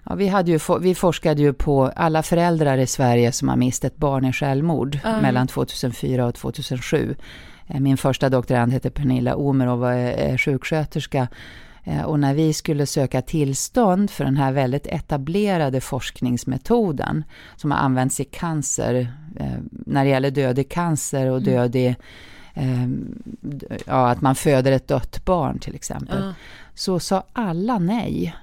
Ja, 0.10 0.16
vi, 0.16 0.28
hade 0.28 0.52
ju, 0.52 0.60
vi 0.82 0.96
forskade 0.96 1.42
ju 1.42 1.54
på 1.54 1.92
alla 1.96 2.24
föräldrar 2.24 2.78
i 2.78 2.88
Sverige 2.88 3.32
som 3.32 3.50
har 3.50 3.56
mist 3.56 3.86
ett 3.86 3.98
barn 3.98 4.26
i 4.26 4.34
självmord 4.34 5.00
Ja. 5.04 5.22
mellan 5.22 5.48
2004 5.48 6.26
och 6.26 6.36
2007. 6.36 7.16
Eh, 7.68 7.80
min 7.80 7.98
första 7.98 8.30
doktorand 8.30 8.72
hette 8.74 8.90
Pernilla 8.90 9.36
Omer 9.36 9.68
och 9.68 9.80
var 9.80 9.94
eh, 9.94 10.38
sjuksköterska. 10.38 11.28
Eh, 11.86 12.02
och 12.02 12.20
när 12.20 12.34
vi 12.34 12.54
skulle 12.54 12.86
söka 12.86 13.22
tillstånd 13.22 14.12
för 14.12 14.24
den 14.24 14.38
här 14.38 14.52
väldigt 14.52 14.88
etablerade 14.88 15.82
forskningsmetoden 15.82 17.24
som 17.56 17.72
har 17.72 17.78
använts 17.78 18.20
i 18.20 18.24
cancer, 18.24 19.14
när 19.70 20.04
det 20.04 20.10
gäller 20.10 20.32
dödlig 20.32 20.70
cancer 20.70 21.30
och 21.30 21.42
dödlig 21.42 21.96
ja, 23.86 24.10
att 24.10 24.22
man 24.22 24.36
föder 24.36 24.72
ett 24.72 24.88
dött 24.88 25.26
barn 25.26 25.60
till 25.60 25.76
exempel, 25.76 26.24
ja. 26.24 26.34
så 26.74 27.00
sa 27.00 27.24
alla 27.34 27.80
nej 27.80 28.36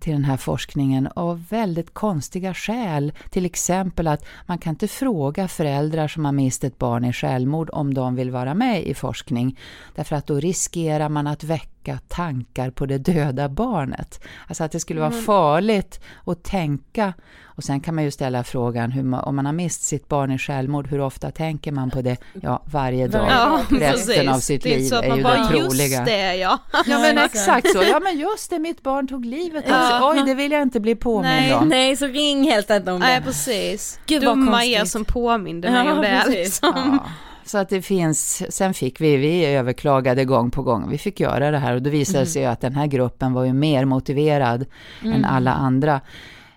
till 0.00 0.12
den 0.12 0.24
här 0.24 0.36
forskningen 0.36 1.08
av 1.14 1.44
väldigt 1.48 1.94
konstiga 1.94 2.54
skäl. 2.54 3.12
Till 3.30 3.46
exempel 3.46 4.08
att 4.08 4.24
man 4.46 4.58
kan 4.58 4.70
inte 4.70 4.88
fråga 4.88 5.48
föräldrar 5.48 6.08
som 6.08 6.24
har 6.24 6.32
mist 6.32 6.64
ett 6.64 6.78
barn 6.78 7.04
i 7.04 7.12
självmord 7.12 7.70
om 7.72 7.94
de 7.94 8.14
vill 8.14 8.30
vara 8.30 8.54
med 8.54 8.86
i 8.86 8.94
forskning. 8.94 9.58
Därför 9.94 10.16
att 10.16 10.26
då 10.26 10.40
riskerar 10.40 11.08
man 11.08 11.26
att 11.26 11.44
väcka 11.44 11.75
tankar 12.08 12.70
på 12.70 12.86
det 12.86 12.98
döda 12.98 13.48
barnet. 13.48 14.20
Alltså 14.46 14.64
att 14.64 14.72
det 14.72 14.80
skulle 14.80 15.00
vara 15.00 15.10
farligt 15.10 16.00
att 16.24 16.44
tänka 16.44 17.14
och 17.56 17.64
sen 17.64 17.80
kan 17.80 17.94
man 17.94 18.04
ju 18.04 18.10
ställa 18.10 18.44
frågan, 18.44 18.90
hur 18.92 19.02
man, 19.02 19.20
om 19.20 19.36
man 19.36 19.46
har 19.46 19.52
mist 19.52 19.82
sitt 19.82 20.08
barn 20.08 20.32
i 20.32 20.38
självmord, 20.38 20.86
hur 20.86 21.00
ofta 21.00 21.30
tänker 21.30 21.72
man 21.72 21.90
på 21.90 22.02
det? 22.02 22.16
Ja, 22.42 22.62
varje 22.64 23.08
dag. 23.08 23.26
Ja, 23.30 23.60
Resten 23.70 24.14
precis. 24.14 24.28
av 24.28 24.38
sitt 24.38 24.64
liv 24.64 24.92
är, 24.92 25.02
är 25.02 25.16
ju 25.16 25.22
bara, 25.22 25.38
det 25.38 25.48
troliga. 25.48 25.86
Just 25.86 26.04
det, 26.04 26.36
ja. 26.36 26.58
Ja, 26.86 26.98
men 26.98 27.18
exakt 27.24 27.72
så. 27.72 27.82
Ja, 27.82 28.00
men 28.00 28.18
just 28.18 28.50
det, 28.50 28.58
mitt 28.58 28.82
barn 28.82 29.08
tog 29.08 29.24
livet 29.26 29.64
ja. 29.68 30.12
Oj, 30.12 30.22
det 30.26 30.34
vill 30.34 30.52
jag 30.52 30.62
inte 30.62 30.80
bli 30.80 30.94
påmind 30.94 31.34
nej, 31.34 31.54
om. 31.54 31.68
Nej, 31.68 31.96
så 31.96 32.06
ring 32.06 32.44
helt 32.44 32.70
enkelt 32.70 32.88
om 32.88 33.00
det. 33.00 33.06
Nej, 33.06 33.22
precis. 33.22 34.00
Gud, 34.06 34.22
Dumma 34.22 34.64
er 34.64 34.84
som 34.84 35.04
påminde 35.04 35.70
mig 35.70 35.92
om 35.92 36.02
det. 36.02 36.24
Liksom. 36.28 36.72
Ja. 36.74 37.10
Så 37.46 37.58
att 37.58 37.68
det 37.68 37.82
finns, 37.82 38.42
sen 38.54 38.74
fick 38.74 39.00
vi, 39.00 39.16
vi 39.16 39.46
överklagade 39.46 40.24
gång 40.24 40.50
på 40.50 40.62
gång, 40.62 40.90
vi 40.90 40.98
fick 40.98 41.20
göra 41.20 41.50
det 41.50 41.58
här 41.58 41.74
och 41.74 41.82
då 41.82 41.90
visade 41.90 42.18
det 42.18 42.22
mm. 42.22 42.32
sig 42.32 42.46
att 42.46 42.60
den 42.60 42.74
här 42.74 42.86
gruppen 42.86 43.32
var 43.32 43.44
ju 43.44 43.52
mer 43.52 43.84
motiverad 43.84 44.66
mm. 45.02 45.14
än 45.14 45.24
alla 45.24 45.52
andra. 45.52 46.00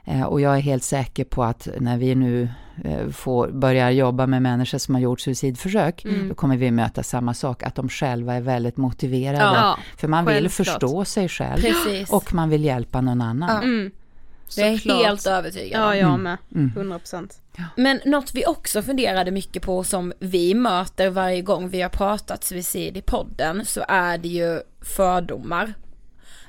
Eh, 0.06 0.24
och 0.24 0.42
jag 0.42 0.58
är 0.58 0.62
helt 0.62 0.84
säker 0.84 1.24
på 1.24 1.44
att 1.44 1.68
när 1.80 1.98
vi 1.98 2.16
nu 2.16 2.50
eh, 2.84 3.10
får, 3.10 3.48
börjar 3.48 3.90
jobba 3.90 4.28
med 4.28 4.42
människor 4.42 4.78
som 4.78 4.96
har 4.96 5.02
gjort 5.02 5.20
suicidförsök, 5.20 6.06
mm. 6.06 6.30
då 6.30 6.36
kommer 6.36 6.58
vi 6.58 6.72
möta 6.72 7.04
samma 7.04 7.34
sak, 7.34 7.64
att 7.64 7.76
de 7.76 7.90
själva 7.90 8.34
är 8.34 8.42
väldigt 8.42 8.78
motiverade. 8.78 9.44
Ja, 9.44 9.78
för 9.98 10.08
man 10.08 10.26
vill 10.26 10.50
förstå 10.50 11.06
sig 11.06 11.30
själv 11.30 11.62
Precis. 11.62 12.10
och 12.10 12.34
man 12.34 12.50
vill 12.50 12.64
hjälpa 12.64 13.02
någon 13.02 13.22
annan. 13.22 13.50
Ja. 13.50 13.62
Mm. 13.64 13.92
Det 14.56 14.62
är 14.62 14.78
helt 14.78 15.28
övertygad 15.28 15.82
Ja, 15.82 15.96
jag 15.96 16.20
med. 16.20 16.38
100%. 16.50 17.16
Mm. 17.16 17.30
Ja. 17.60 17.66
Men 17.76 18.02
något 18.06 18.34
vi 18.34 18.46
också 18.46 18.82
funderade 18.82 19.32
mycket 19.32 19.64
på 19.64 19.84
som 19.84 20.14
vi 20.20 20.54
möter 20.54 21.10
varje 21.10 21.42
gång 21.42 21.70
vi 21.70 21.82
har 21.82 21.90
pratat 21.90 22.44
suicid 22.44 22.98
i 22.98 23.02
podden 23.02 23.66
så 23.66 23.86
är 23.88 24.18
det 24.18 24.28
ju 24.28 24.62
fördomar. 24.82 25.74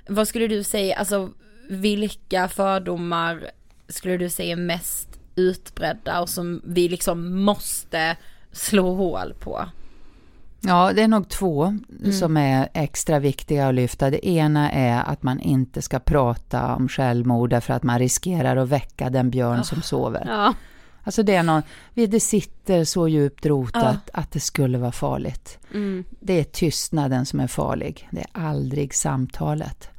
Vad 0.09 0.29
skulle 0.29 0.47
du 0.47 0.63
säga, 0.63 0.97
alltså 0.97 1.31
vilka 1.69 2.49
fördomar 2.49 3.51
skulle 3.89 4.17
du 4.17 4.31
säga 4.31 4.53
är 4.53 4.57
mest 4.57 5.09
utbredda 5.37 6.21
och 6.21 6.29
som 6.29 6.61
vi 6.65 6.89
liksom 6.89 7.43
måste 7.43 8.17
slå 8.53 8.95
hål 8.95 9.35
på? 9.41 9.69
Ja, 10.61 10.93
det 10.93 11.03
är 11.03 11.09
nog 11.09 11.29
två 11.29 11.65
mm. 11.65 12.13
som 12.13 12.37
är 12.37 12.69
extra 12.75 13.19
viktiga 13.19 13.69
att 13.69 13.75
lyfta. 13.75 14.11
Det 14.11 14.29
ena 14.29 14.71
är 14.71 15.03
att 15.03 15.23
man 15.23 15.41
inte 15.41 15.83
ska 15.83 15.99
prata 15.99 16.75
om 16.75 16.89
självmord 16.89 17.51
därför 17.51 17.75
att 17.75 17.83
man 17.83 17.99
riskerar 17.99 18.57
att 18.57 18.69
väcka 18.69 19.11
den 19.11 19.31
björn 19.31 19.59
oh. 19.59 19.63
som 19.63 19.83
sover. 19.83 20.25
Ja. 20.27 20.55
Alltså 21.05 21.23
det 21.23 21.35
är 21.35 21.43
någon, 21.43 21.63
det 21.95 22.21
sitter 22.21 22.85
så 22.85 23.09
djupt 23.09 23.47
rotat 23.47 24.01
ja. 24.13 24.21
att 24.21 24.31
det 24.31 24.41
skulle 24.41 24.79
vara 24.79 24.93
farligt. 24.93 25.59
Mm. 25.75 26.05
Det 26.21 26.41
är 26.41 26.45
tystnaden 26.45 27.27
som 27.27 27.41
är 27.41 27.47
farlig, 27.47 28.09
det 28.11 28.21
är 28.21 28.29
aldrig 28.33 28.95
samtalet. 28.95 29.91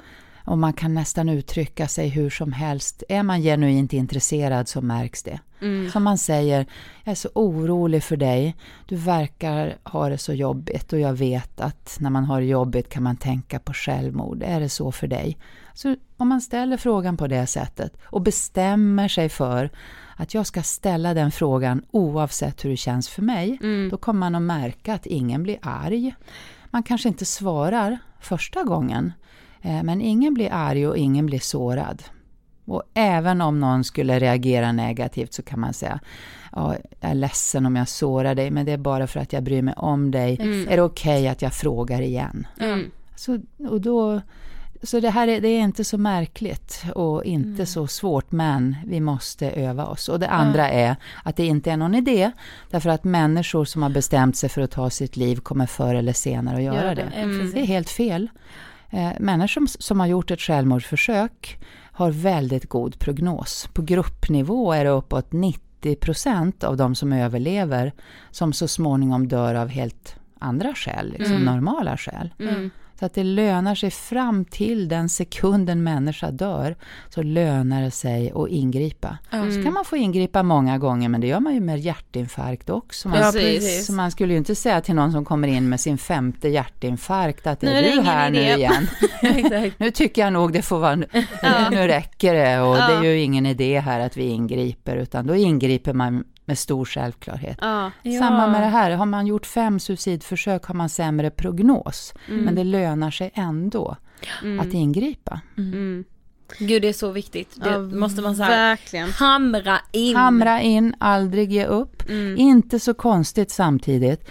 Och 0.46 0.58
man 0.58 0.74
kan 0.74 0.94
nästan 0.94 1.30
uttrycka 1.30 1.88
sig 1.88 2.10
hur 2.10 2.30
som 2.30 2.54
helst. 2.54 3.04
Är 3.10 3.24
man 3.24 3.42
genuint 3.42 3.94
intresserad 3.94 4.68
så 4.68 4.82
märks 4.82 5.24
det. 5.24 5.40
Mm. 5.62 5.92
Som 5.92 6.04
man 6.04 6.18
säger, 6.18 6.66
jag 7.04 7.12
är 7.12 7.16
så 7.16 7.30
orolig 7.36 8.04
för 8.04 8.18
dig. 8.18 8.56
Du 8.86 8.96
verkar 8.96 9.78
ha 9.84 10.10
det 10.10 10.18
så 10.18 10.34
jobbigt 10.34 10.94
och 10.94 11.00
jag 11.00 11.14
vet 11.14 11.62
att 11.62 11.98
när 12.00 12.10
man 12.10 12.26
har 12.26 12.42
det 12.42 12.48
jobbigt 12.48 12.90
kan 12.90 13.04
man 13.04 13.18
tänka 13.18 13.60
på 13.60 13.74
självmord. 13.74 14.44
Är 14.44 14.60
det 14.60 14.70
så 14.70 14.92
för 14.92 15.08
dig? 15.08 15.38
Så 15.74 15.96
om 16.18 16.28
man 16.28 16.42
ställer 16.42 16.78
frågan 16.78 17.18
på 17.18 17.28
det 17.28 17.48
sättet 17.48 17.98
och 18.04 18.22
bestämmer 18.22 19.08
sig 19.08 19.30
för 19.30 19.70
att 20.22 20.34
jag 20.34 20.48
ska 20.48 20.64
ställa 20.64 21.14
den 21.14 21.32
frågan 21.32 21.86
oavsett 21.92 22.66
hur 22.66 22.70
det 22.70 22.78
känns 22.78 23.10
för 23.10 23.22
mig, 23.22 23.60
mm. 23.64 23.90
då 23.90 23.98
kommer 23.98 24.20
man 24.20 24.36
att 24.36 24.42
märka 24.42 24.94
att 24.94 25.06
ingen 25.06 25.44
blir 25.44 25.58
arg. 25.62 26.16
Man 26.70 26.84
kanske 26.84 27.08
inte 27.08 27.26
svarar 27.26 27.98
första 28.20 28.64
gången, 28.64 29.14
Eh, 29.62 29.84
men 29.84 30.02
ingen 30.02 30.34
blir 30.34 30.50
arg 30.52 30.88
och 30.88 30.98
ingen 30.98 31.26
blir 31.26 31.40
sårad. 31.40 32.04
Och 32.66 32.84
även 32.94 33.42
om 33.42 33.60
någon 33.60 33.84
skulle 33.84 34.20
reagera 34.20 34.72
negativt 34.72 35.34
så 35.34 35.44
kan 35.44 35.60
man 35.60 35.74
säga 35.74 36.00
ja, 36.52 36.76
jag 37.00 37.12
är 37.12 37.16
ledsen 37.16 37.66
om 37.66 37.76
jag 37.76 37.88
sårar 37.88 38.36
dig 38.36 38.52
men 38.52 38.66
det 38.66 38.72
är 38.72 38.78
bara 38.78 39.08
för 39.08 39.20
att 39.20 39.34
jag 39.34 39.44
bryr 39.44 39.62
mig 39.62 39.74
om 39.78 40.12
dig. 40.12 40.38
Mm. 40.42 40.68
Är 40.70 40.78
det 40.78 40.84
okej 40.84 41.20
okay 41.20 41.28
att 41.28 41.42
jag 41.42 41.54
frågar 41.54 42.02
igen? 42.02 42.48
Mm. 42.60 42.92
Så, 43.16 43.40
och 43.70 43.82
då, 43.82 44.22
så 44.84 45.00
det 45.00 45.10
här 45.10 45.28
är, 45.28 45.42
det 45.42 45.48
är 45.48 45.60
inte 45.60 45.84
så 45.84 45.98
märkligt 45.98 46.84
och 46.96 47.26
inte 47.26 47.50
mm. 47.50 47.66
så 47.66 47.88
svårt 47.88 48.32
men 48.32 48.76
vi 48.86 49.00
måste 49.00 49.52
öva 49.52 49.86
oss. 49.86 50.10
Och 50.10 50.20
det 50.20 50.30
andra 50.30 50.70
är 50.70 50.96
att 51.24 51.36
det 51.36 51.46
inte 51.46 51.72
är 51.72 51.78
någon 51.78 51.96
idé 51.96 52.32
därför 52.70 52.90
att 52.90 53.04
människor 53.04 53.66
som 53.66 53.84
har 53.84 53.90
bestämt 53.90 54.38
sig 54.38 54.50
för 54.50 54.62
att 54.62 54.72
ta 54.72 54.90
sitt 54.90 55.18
liv 55.18 55.36
kommer 55.36 55.66
förr 55.66 55.96
eller 55.96 56.14
senare 56.14 56.58
att 56.58 56.64
göra 56.64 56.96
det. 56.96 57.12
Det 57.54 57.60
är 57.60 57.66
helt 57.66 57.90
fel. 57.90 58.30
Eh, 58.90 59.12
människor 59.20 59.48
som, 59.48 59.68
som 59.68 60.00
har 60.00 60.08
gjort 60.08 60.32
ett 60.32 60.42
självmordsförsök 60.42 61.60
har 61.92 62.12
väldigt 62.12 62.70
god 62.70 63.00
prognos. 63.00 63.70
På 63.74 63.82
gruppnivå 63.82 64.74
är 64.74 64.84
det 64.84 64.90
uppåt 64.90 65.32
90 65.32 65.96
procent 65.96 66.64
av 66.64 66.78
de 66.78 66.96
som 66.96 67.14
överlever 67.14 67.94
som 68.32 68.54
så 68.54 68.68
småningom 68.68 69.28
dör 69.28 69.56
av 69.56 69.68
helt 69.68 70.16
andra 70.40 70.74
skäl, 70.74 71.12
liksom 71.12 71.36
mm. 71.36 71.46
normala 71.46 71.98
skäl. 71.98 72.34
Så 73.02 73.06
att 73.06 73.14
det 73.14 73.24
lönar 73.24 73.76
sig 73.76 73.92
fram 73.92 74.46
till 74.46 74.88
den 74.88 75.10
sekunden 75.10 75.84
människa 75.84 76.32
dör, 76.32 76.76
så 77.10 77.24
lönar 77.24 77.82
det 77.82 77.92
sig 77.92 78.32
att 78.36 78.50
ingripa. 78.50 79.18
Mm. 79.32 79.52
Så 79.52 79.64
kan 79.64 79.74
man 79.74 79.86
få 79.86 79.98
ingripa 79.98 80.44
många 80.44 80.78
gånger, 80.78 81.10
men 81.10 81.22
det 81.22 81.28
gör 81.28 81.40
man 81.40 81.54
ju 81.54 81.60
med 81.60 81.80
hjärtinfarkt 81.80 82.70
också. 82.70 83.10
Man, 83.10 83.20
ja, 83.20 83.32
precis. 83.32 83.86
Så 83.86 83.94
man 83.94 84.12
skulle 84.12 84.34
ju 84.34 84.38
inte 84.38 84.56
säga 84.56 84.82
till 84.82 84.96
någon 84.96 85.12
som 85.12 85.26
kommer 85.26 85.48
in 85.48 85.70
med 85.70 85.80
sin 85.80 85.98
femte 85.98 86.50
hjärtinfarkt 86.50 87.48
att 87.48 87.64
är 87.64 87.84
du 87.96 88.02
här 88.02 88.30
nu 88.30 88.40
igen? 88.40 88.88
nu 89.78 89.92
tycker 89.92 90.22
jag 90.22 90.34
nog 90.34 90.54
det 90.54 90.62
får 90.62 90.80
vara, 90.80 91.04
ja. 91.42 91.70
nu 91.72 91.88
räcker 91.88 92.34
det 92.34 92.62
och 92.62 92.78
ja. 92.78 92.88
det 92.88 92.94
är 92.94 93.04
ju 93.04 93.22
ingen 93.22 93.46
idé 93.46 93.80
här 93.80 94.00
att 94.00 94.18
vi 94.18 94.24
ingriper, 94.24 94.96
utan 94.96 95.28
då 95.28 95.36
ingriper 95.36 95.94
man 95.94 96.24
med 96.52 96.58
stor 96.58 96.86
självklarhet. 96.86 97.58
Ja. 97.62 97.92
Samma 98.20 98.48
med 98.48 98.62
det 98.62 98.68
här, 98.68 98.92
har 98.92 99.06
man 99.06 99.28
gjort 99.28 99.46
fem 99.46 99.80
suicidförsök 99.80 100.64
har 100.66 100.76
man 100.76 100.90
sämre 100.90 101.30
prognos, 101.30 102.14
mm. 102.28 102.46
men 102.46 102.56
det 102.56 102.64
lönar 102.64 103.12
sig 103.12 103.32
ändå 103.34 103.98
mm. 104.44 104.60
att 104.60 104.74
ingripa. 104.74 105.42
Mm. 105.58 105.74
mm. 105.74 106.04
Gud, 106.60 106.82
det 106.82 106.88
är 106.88 106.94
så 106.94 107.12
viktigt. 107.12 107.64
Det 107.64 107.70
ja, 107.70 107.80
måste 107.80 108.22
man 108.22 108.36
säga. 108.36 108.78
Hamra 109.16 109.80
in. 109.92 110.16
Hamra 110.16 110.62
in, 110.62 110.96
aldrig 111.00 111.52
ge 111.52 111.66
upp. 111.66 112.10
Mm. 112.10 112.38
Inte 112.38 112.80
så 112.80 112.94
konstigt 112.94 113.52
samtidigt. 113.52 114.30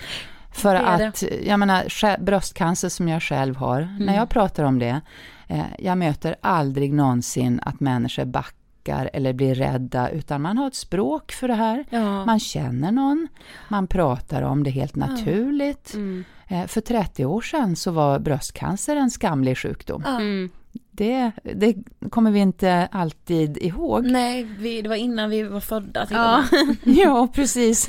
För 0.53 0.75
att, 0.75 1.25
jag 1.43 1.59
menar, 1.59 2.21
bröstcancer 2.25 2.89
som 2.89 3.09
jag 3.09 3.23
själv 3.23 3.57
har, 3.57 3.81
när 3.81 4.03
mm. 4.03 4.15
jag 4.15 4.29
pratar 4.29 4.65
om 4.65 4.79
det, 4.79 5.01
eh, 5.49 5.65
jag 5.79 5.99
möter 5.99 6.37
aldrig 6.41 6.93
någonsin 6.93 7.61
att 7.63 7.81
människor 7.81 8.25
backar 8.25 8.60
backar 8.85 9.11
eller 9.13 9.33
blir 9.33 9.55
rädda, 9.55 10.11
utan 10.11 10.43
man 10.43 10.59
har 10.59 10.67
ett 10.67 10.75
språk 10.75 11.33
för 11.33 11.49
det 11.49 11.55
här. 11.55 11.85
Ja. 11.91 12.25
Man 12.25 12.41
känner 12.41 12.93
någon, 12.93 13.29
man 13.69 13.87
pratar 13.87 14.43
om 14.43 14.65
det 14.65 14.71
helt 14.71 14.97
naturligt. 14.97 15.91
Ja. 15.95 15.99
Mm. 15.99 16.25
Eh, 16.49 16.67
för 16.67 16.81
30 16.81 17.25
år 17.25 17.41
sedan 17.41 17.77
så 17.77 17.91
var 17.91 18.19
bröstcancer 18.19 18.97
en 18.97 19.11
skamlig 19.11 19.59
sjukdom. 19.59 20.05
Mm. 20.05 20.51
Det, 20.93 21.33
det, 21.43 21.75
kommer 22.11 22.31
vi 22.31 22.41
inte 22.41 22.89
alltid 22.93 23.57
ihåg. 23.57 24.05
Nej, 24.05 24.45
vi, 24.59 24.83
det 24.83 24.89
var 24.89 24.97
innan 24.97 25.31
vi 25.31 25.43
var 25.43 25.61
födda. 25.61 26.07
Ja, 26.11 26.45
ja 26.85 27.29
precis. 27.35 27.89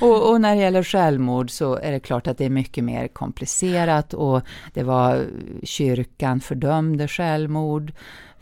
och, 0.00 0.30
och, 0.30 0.40
när 0.40 0.54
det 0.54 0.60
gäller 0.62 0.82
självmord 0.82 1.50
så 1.50 1.76
är 1.76 1.92
det 1.92 2.00
klart 2.00 2.26
att 2.26 2.38
det 2.38 2.44
är 2.44 2.50
mycket 2.50 2.84
mer 2.84 3.08
komplicerat 3.08 4.14
och 4.14 4.42
det 4.74 4.82
var 4.82 5.26
kyrkan 5.62 6.40
fördömde 6.40 7.08
självmord 7.08 7.92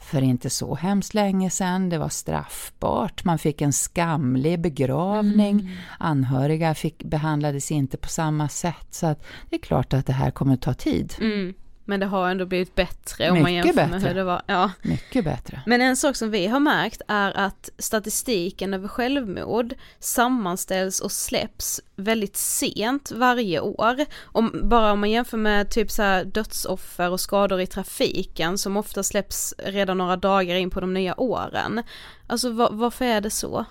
för 0.03 0.23
inte 0.23 0.51
så 0.51 0.75
hemskt 0.75 1.15
länge 1.15 1.51
sedan. 1.51 1.89
Det 1.89 1.99
var 1.99 2.09
straffbart. 2.09 3.25
Man 3.25 3.39
fick 3.39 3.61
en 3.61 3.73
skamlig 3.73 4.61
begravning. 4.61 5.61
Mm. 5.61 5.73
Anhöriga 5.99 6.75
fick, 6.75 7.05
behandlades 7.05 7.71
inte 7.71 7.97
på 7.97 8.09
samma 8.09 8.49
sätt. 8.49 8.87
Så 8.91 9.07
att 9.07 9.25
det 9.51 9.57
är 9.57 9.61
klart 9.61 9.95
att 9.95 10.07
det 10.07 10.13
här 10.13 10.31
kommer 10.31 10.55
att 10.55 10.63
ta 10.63 10.75
tid. 10.75 11.15
Mm. 11.21 11.55
Men 11.85 12.01
det 12.01 12.07
har 12.07 12.31
ändå 12.31 12.47
blivit 12.47 12.75
bättre 12.75 13.31
om 13.31 13.43
man 13.43 13.53
Mycket 13.53 13.67
jämför 13.67 13.83
med 13.83 13.91
bättre. 13.91 14.09
hur 14.09 14.15
det 14.15 14.25
var. 14.25 14.43
Ja. 14.47 14.71
Mycket 14.83 15.25
bättre. 15.25 15.63
Men 15.67 15.81
en 15.81 15.97
sak 15.97 16.17
som 16.17 16.31
vi 16.31 16.47
har 16.47 16.61
märkt 16.61 17.03
är 17.09 17.37
att 17.37 17.71
statistiken 17.79 18.75
över 18.75 18.89
självmord 18.89 19.75
sammanställs 19.99 21.01
och 21.01 21.13
släpps 21.13 21.81
väldigt 21.97 22.37
sent 22.37 23.13
varje 23.13 23.61
år. 23.61 24.05
Om, 24.23 24.61
bara 24.65 24.93
om 24.93 25.01
man 25.01 25.11
jämför 25.11 25.39
med 25.39 25.71
typ 25.71 25.91
så 25.91 26.03
här 26.03 26.25
dödsoffer 26.25 27.11
och 27.11 27.21
skador 27.21 27.61
i 27.61 27.67
trafiken 27.67 28.59
som 28.59 28.77
ofta 28.77 29.03
släpps 29.03 29.55
redan 29.59 29.99
några 29.99 30.17
dagar 30.17 30.55
in 30.55 30.71
på 30.71 30.81
de 30.81 30.95
nya 30.95 31.21
åren. 31.21 31.83
Alltså 32.27 32.51
va, 32.51 32.69
varför 32.73 33.05
är 33.05 33.21
det 33.21 33.31
så? 33.31 33.65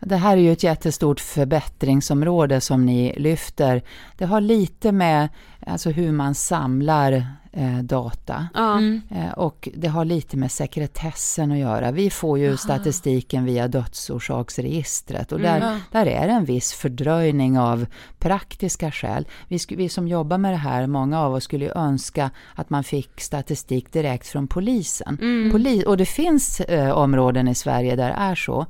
Det 0.00 0.16
här 0.16 0.36
är 0.36 0.40
ju 0.40 0.52
ett 0.52 0.62
jättestort 0.62 1.20
förbättringsområde 1.20 2.60
som 2.60 2.86
ni 2.86 3.14
lyfter. 3.18 3.82
Det 4.18 4.24
har 4.24 4.40
lite 4.40 4.92
med 4.92 5.28
alltså 5.66 5.90
hur 5.90 6.12
man 6.12 6.34
samlar 6.34 7.26
eh, 7.52 7.78
data. 7.78 8.48
Ja. 8.54 8.80
Eh, 9.10 9.32
och 9.36 9.68
det 9.74 9.88
har 9.88 10.04
lite 10.04 10.36
med 10.36 10.52
sekretessen 10.52 11.52
att 11.52 11.58
göra. 11.58 11.90
Vi 11.90 12.10
får 12.10 12.38
ju 12.38 12.56
statistiken 12.56 13.44
via 13.44 13.68
dödsorsaksregistret 13.68 15.32
och 15.32 15.40
där, 15.40 15.56
Mm. 15.60 15.78
där 15.92 16.06
är 16.06 16.26
det 16.26 16.32
en 16.32 16.44
viss 16.44 16.72
fördröjning 16.72 17.58
av 17.58 17.86
praktiska 18.18 18.90
skäl. 18.90 19.26
Vi, 19.48 19.58
vi 19.68 19.88
som 19.88 20.08
jobbar 20.08 20.38
med 20.38 20.52
det 20.52 20.56
här, 20.56 20.86
många 20.86 21.20
av 21.20 21.34
oss 21.34 21.44
skulle 21.44 21.64
ju 21.64 21.70
önska 21.74 22.30
att 22.54 22.70
man 22.70 22.84
fick 22.84 23.20
statistik 23.20 23.92
direkt 23.92 24.26
från 24.26 24.46
polisen. 24.46 25.18
Poli- 25.52 25.84
och 25.86 25.96
det 25.96 26.06
finns 26.06 26.60
eh, 26.60 26.90
områden 26.90 27.48
i 27.48 27.54
Sverige 27.54 27.96
där 27.96 28.08
det 28.08 28.14
är 28.14 28.34
så. 28.34 28.66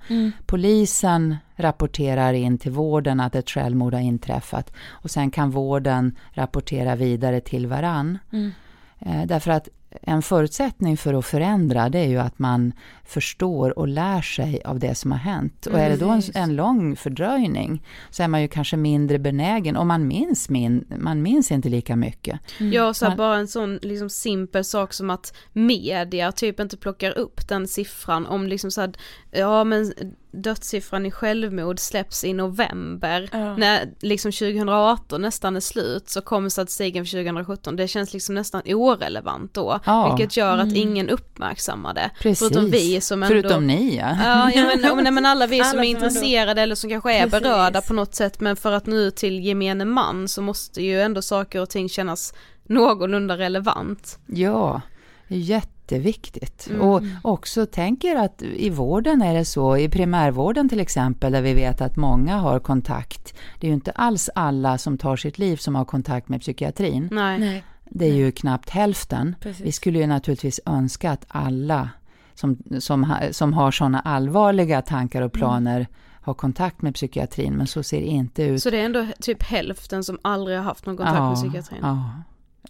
Polisen 0.47 1.37
rapporterar 1.57 2.33
in 2.33 2.59
till 2.59 2.73
vården 2.73 3.21
att 3.21 3.35
ett 3.35 3.51
självmord 3.51 3.95
har 3.95 4.01
inträffat 4.01 4.73
och 4.89 5.11
sen 5.11 5.31
kan 5.31 5.51
vården 5.51 6.17
rapportera 6.33 6.97
vidare 6.97 7.41
till 7.41 7.67
varann. 7.67 8.19
Eh, 8.99 9.23
Därför 9.27 9.51
att 9.51 9.69
en 10.03 10.23
förutsättning 10.23 10.97
för 10.97 11.15
att 11.15 11.27
förändra 11.27 11.89
det 11.89 11.99
är 11.99 12.07
ju 12.09 12.19
att 12.19 12.39
man 12.39 12.73
förstår 13.05 13.79
och 13.79 13.89
lär 13.89 14.23
sig 14.23 14.63
av 14.65 14.79
det 14.79 14.95
som 14.95 15.13
har 15.13 15.19
hänt. 15.19 15.67
Och 15.67 15.79
är 15.79 15.91
det 15.91 15.97
då 15.97 16.09
en, 16.09 16.23
en 16.35 16.57
lång 16.57 16.97
fördröjning 16.97 17.83
så 18.11 18.23
är 18.23 18.29
man 18.29 18.43
ju 18.43 18.49
kanske 18.49 18.77
mindre 18.77 19.19
benägen 19.19 19.77
och 19.77 19.87
man 19.87 20.07
minns, 20.07 20.49
min, 20.49 20.85
man 20.99 21.23
minns 21.23 21.53
inte 21.53 21.69
lika 21.69 21.97
mycket. 21.97 22.41
Ja, 22.59 22.95
så 22.95 23.05
här, 23.05 23.11
Man- 23.11 23.17
bara 23.17 23.37
en 23.37 23.49
sån 23.49 23.79
liksom 23.83 24.11
simpel 24.11 24.65
sak 24.65 24.93
som 24.93 25.11
att 25.11 25.35
media 25.53 26.33
typ 26.33 26.61
inte 26.61 26.77
plockar 26.77 27.19
upp 27.19 27.49
den 27.49 27.69
siffran 27.69 28.27
om 28.27 28.47
liksom 28.47 28.71
så 28.71 28.81
här, 28.81 28.93
ja 29.31 29.65
men 29.65 29.93
dödssiffran 30.33 31.07
i 31.07 31.11
självmord 31.11 31.79
släpps 31.79 32.25
i 32.25 32.33
november, 32.33 33.29
när 33.59 33.89
liksom 34.01 34.33
2018 34.33 35.23
nästan 35.23 35.57
är 35.57 35.61
slut 35.61 36.09
så 36.09 36.21
kommer 36.21 36.49
statistiken 36.49 37.05
för 37.07 37.11
2017, 37.11 37.77
det 37.77 37.89
känns 37.89 38.13
liksom 38.13 38.35
nästan 38.35 38.63
orelevant 38.67 39.55
då, 39.55 39.81
Ja. 39.87 40.15
vilket 40.17 40.37
gör 40.37 40.59
att 40.59 40.73
ingen 40.73 41.09
uppmärksammar 41.09 41.95
det. 41.95 42.11
Precis. 42.21 42.39
Förutom 42.49 42.71
vi 42.71 43.01
som 43.01 43.23
ändå... 43.23 43.35
Förutom 43.35 43.67
ni 43.67 43.97
ja. 43.97 44.17
Ja, 44.25 44.51
ja 44.55 44.63
men, 44.65 44.81
ja, 45.05 45.11
men, 45.11 45.27
alla 45.27 45.47
vi 45.47 45.57
som 45.57 45.61
Alla 45.61 45.69
är 45.69 45.71
som 45.71 45.79
ändå- 45.79 46.07
intresserade 46.07 46.63
eller 46.63 46.75
som 46.75 46.91
kanske 46.91 47.13
är 47.15 47.23
Precis. 47.25 47.43
berörda 47.43 47.81
på 47.81 47.95
något 47.95 48.15
sätt 48.15 48.41
men 48.41 48.57
för 48.57 48.73
att 48.73 48.87
nå 48.87 48.97
ut 48.97 49.17
till 49.17 49.41
gemene 49.47 49.85
man 49.85 50.29
så 50.29 50.43
måste 50.43 50.83
ju 50.83 51.01
ändå 51.03 51.23
saker 51.23 51.61
och 51.61 51.71
ting 51.71 51.89
kännas 51.89 52.35
någorlunda 52.69 53.39
relevant. 53.39 54.19
Ja, 54.27 54.75
är 54.75 54.92
jätteviktigt. 55.39 56.67
Mm. 56.71 56.83
Och 56.83 57.03
också 57.23 57.67
tänker 57.67 58.17
att 58.17 58.43
i 58.43 58.71
vården 58.71 59.23
är 59.23 59.35
det 59.35 59.45
så, 59.45 59.77
i 59.77 59.89
primärvården 59.89 60.69
till 60.69 60.81
exempel, 60.81 61.33
där 61.33 61.43
vi 61.43 61.55
vet 61.55 61.81
att 61.81 61.97
många 61.97 62.37
har 62.37 62.61
kontakt. 62.61 63.35
Det 63.61 63.67
är 63.67 63.69
ju 63.69 63.75
inte 63.75 63.91
alls 63.91 64.31
alla 64.35 64.79
som 64.79 64.99
tar 64.99 65.17
sitt 65.17 65.39
liv 65.39 65.57
som 65.57 65.75
har 65.75 65.85
kontakt 65.85 66.29
med 66.29 66.41
psykiatrin. 66.41 67.09
Nej. 67.13 67.39
Nej. 67.39 67.65
Det 67.85 68.07
är 68.07 68.15
ju 68.15 68.33
knappt 68.33 68.71
hälften. 68.71 69.37
Precis. 69.41 69.67
Vi 69.67 69.73
skulle 69.73 69.99
ju 69.99 70.07
naturligtvis 70.07 70.61
önska 70.67 71.11
att 71.11 71.25
alla 71.29 71.89
som, 72.35 72.59
som, 72.79 73.15
som 73.31 73.53
har 73.53 73.71
sådana 73.71 74.01
allvarliga 74.01 74.83
tankar 74.83 75.23
och 75.23 75.33
planer 75.33 75.87
har 76.23 76.35
kontakt 76.35 76.83
med 76.83 76.95
psykiatrin, 76.95 77.55
men 77.55 77.67
så 77.67 77.83
ser 77.83 78.01
det 78.01 78.07
inte 78.07 78.43
ut. 78.43 78.63
Så 78.63 78.71
det 78.71 78.81
är 78.81 78.85
ändå 78.85 79.07
typ 79.21 79.43
hälften 79.43 80.05
som 80.05 80.19
aldrig 80.23 80.57
har 80.57 80.65
haft 80.65 80.87
någon 80.87 80.97
kontakt 80.97 81.21
med 81.21 81.35
psykiatrin. 81.35 81.79
Ja. 81.83 82.11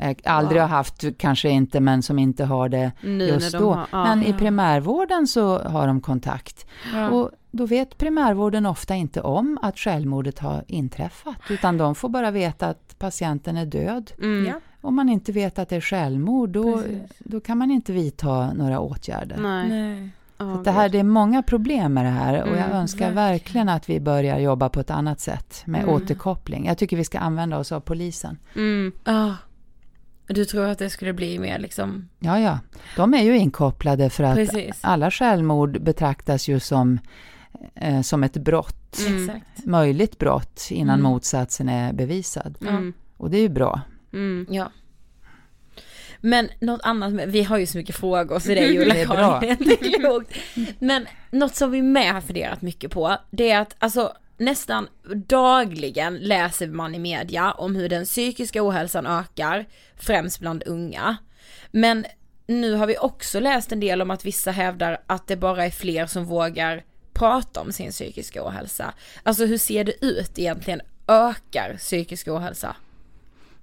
Jag 0.09 0.17
aldrig 0.25 0.61
har 0.61 0.69
haft, 0.69 1.05
kanske 1.19 1.49
inte, 1.49 1.81
men 1.81 2.03
som 2.03 2.19
inte 2.19 2.45
har 2.45 2.69
det 2.69 2.93
Nu 3.03 3.25
just 3.27 3.53
då. 3.59 3.73
har- 3.73 3.87
ja. 3.93 4.05
Men 4.05 4.23
i 4.23 4.33
primärvården 4.33 5.27
så 5.27 5.59
har 5.59 5.87
de 5.87 6.01
kontakt. 6.01 6.67
Och 7.11 7.31
då 7.51 7.67
vet 7.67 7.99
primärvården 7.99 8.67
ofta 8.67 8.95
inte 8.95 9.21
om 9.21 9.59
att 9.63 9.79
självmordet 9.79 10.39
har 10.39 10.65
inträffat, 10.67 11.37
utan 11.51 11.77
de 11.79 11.95
får 11.95 12.09
bara 12.09 12.31
veta 12.31 12.67
att 12.69 12.99
patienten 12.99 13.57
är 13.57 13.67
död. 13.67 14.13
Mm. 14.19 14.47
Ja. 14.47 14.55
Om 14.81 14.95
man 14.95 15.09
inte 15.09 15.33
vet 15.33 15.59
att 15.59 15.69
det 15.69 15.77
är 15.77 15.81
självmord, 15.81 16.49
då, 16.51 16.77
Precis. 16.77 17.01
då 17.19 17.41
kan 17.41 17.59
man 17.59 17.71
inte 17.71 17.93
vidta 17.93 18.53
några 18.53 18.81
åtgärder. 18.81 19.37
Nej. 19.41 19.69
Nej. 19.69 20.11
Ja, 20.39 20.45
Det, 20.65 20.71
här, 20.71 20.89
det 20.89 20.99
är 20.99 21.03
många 21.05 21.43
problem 21.43 21.95
med 21.95 22.05
det 22.05 22.11
här 22.11 22.43
och 22.43 22.49
jag 22.57 22.65
Mm, 22.65 22.77
önskar 22.77 23.11
verkligen 23.11 23.69
att 23.69 23.89
vi 23.91 24.01
börjar 24.01 24.39
jobba 24.39 24.69
på 24.69 24.81
ett 24.81 24.91
annat 24.91 25.21
sätt 25.21 25.63
med 25.67 25.89
återkoppling. 25.89 26.67
Jag 26.67 26.79
tycker 26.79 26.97
vi 26.97 27.05
ska 27.05 27.19
använda 27.19 27.59
oss 27.59 27.73
av 27.73 27.81
polisen. 27.81 28.39
Mm. 28.57 28.93
Ja. 29.05 29.35
Du 30.35 30.45
tror 30.45 30.65
att 30.69 30.79
det 30.79 30.91
skulle 30.91 31.13
bli 31.13 31.39
mer 31.39 31.59
liksom... 31.59 32.09
Ja, 32.19 32.41
ja. 32.41 32.59
De 32.97 33.15
är 33.15 33.23
ju 33.23 33.39
inkopplade 33.39 34.11
för 34.11 34.25
att 34.25 34.35
Precis. 34.35 34.79
alla 34.81 35.11
självmord 35.11 35.83
betraktas 35.83 36.49
ju 36.49 36.61
som, 36.61 36.99
eh, 37.75 38.01
som 38.01 38.23
ett 38.25 38.37
brott. 38.37 38.99
Exakt. 39.21 39.67
Möjligt 39.67 40.19
brott 40.19 40.69
innan 40.71 40.99
Mm. 41.01 41.11
motsatsen 41.13 41.69
är 41.69 41.93
bevisad. 41.93 42.59
Mm. 42.61 42.93
Och 43.17 43.31
det 43.31 43.37
är 43.37 43.43
ju 43.43 43.49
bra. 43.49 43.81
Mm. 44.13 44.47
Ja. 44.51 44.71
Men 46.21 46.49
något 46.61 46.81
annat, 46.83 47.13
vi 47.13 47.43
har 47.43 47.59
ju 47.59 47.67
så 47.67 47.79
mycket 47.79 47.97
frågor 47.97 48.39
så 48.39 48.49
det 48.49 48.59
är 48.59 48.73
ju 48.73 48.85
Det 48.85 49.01
är 49.03 49.07
bra. 49.07 49.41
det 49.41 49.51
är 49.51 50.01
klokt. 50.01 50.33
Men 50.79 51.07
något 51.31 51.55
som 51.55 51.71
vi 51.71 51.83
med 51.83 52.13
har 52.13 52.21
funderat 52.21 52.63
mycket 52.63 52.91
på, 52.91 53.17
det 53.31 53.51
är 53.51 53.61
att 53.61 53.77
alltså 53.79 54.13
nästan 54.45 54.89
dagligen 55.27 56.17
läser 56.17 56.67
man 56.67 56.95
i 56.95 56.99
media 56.99 57.53
om 57.53 57.77
hur 57.77 57.89
den 57.89 58.05
psykiska 58.05 58.69
ohälsan 58.69 59.07
ökar, 59.07 59.67
främst 59.97 60.41
bland 60.41 60.63
unga. 60.67 61.17
Men 61.71 62.07
nu 62.47 62.75
har 62.75 62.87
vi 62.87 62.99
också 62.99 63.41
läst 63.41 63.73
en 63.73 63.81
del 63.81 64.03
om 64.03 64.11
att 64.11 64.25
vissa 64.25 64.51
hävdar 64.51 65.03
att 65.07 65.27
det 65.27 65.37
bara 65.37 65.67
är 65.67 65.71
fler 65.71 66.07
som 66.07 66.25
vågar 66.25 66.85
prata 67.13 67.61
om 67.61 67.73
sin 67.73 67.91
psykiska 67.91 68.49
ohälsa. 68.49 68.95
Alltså 69.23 69.47
hur 69.47 69.59
ser 69.59 69.85
det 69.85 70.05
ut 70.05 70.39
egentligen? 70.39 70.81
Ökar 71.09 71.77
psykisk 71.79 72.29
ohälsa? 72.29 72.77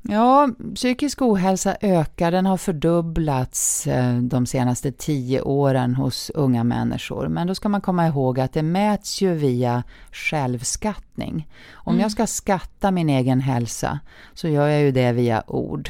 Ja, 0.01 0.49
psykisk 0.75 1.21
ohälsa 1.21 1.75
ökar. 1.81 2.31
Den 2.31 2.45
har 2.45 2.57
fördubblats 2.57 3.87
eh, 3.87 4.17
de 4.17 4.45
senaste 4.45 4.91
tio 4.91 5.41
åren 5.41 5.95
hos 5.95 6.29
unga 6.35 6.63
människor. 6.63 7.27
Men 7.27 7.47
då 7.47 7.55
ska 7.55 7.69
man 7.69 7.81
komma 7.81 8.07
ihåg 8.07 8.39
att 8.39 8.53
det 8.53 8.63
mäts 8.63 9.21
ju 9.21 9.33
via 9.33 9.83
självskattning. 10.11 11.47
Om 11.73 11.99
jag 11.99 12.11
ska 12.11 12.27
skatta 12.27 12.91
min 12.91 13.09
egen 13.09 13.41
hälsa 13.41 13.99
så 14.33 14.47
gör 14.47 14.67
jag 14.67 14.81
ju 14.81 14.91
det 14.91 15.11
via 15.11 15.43
ord. 15.47 15.89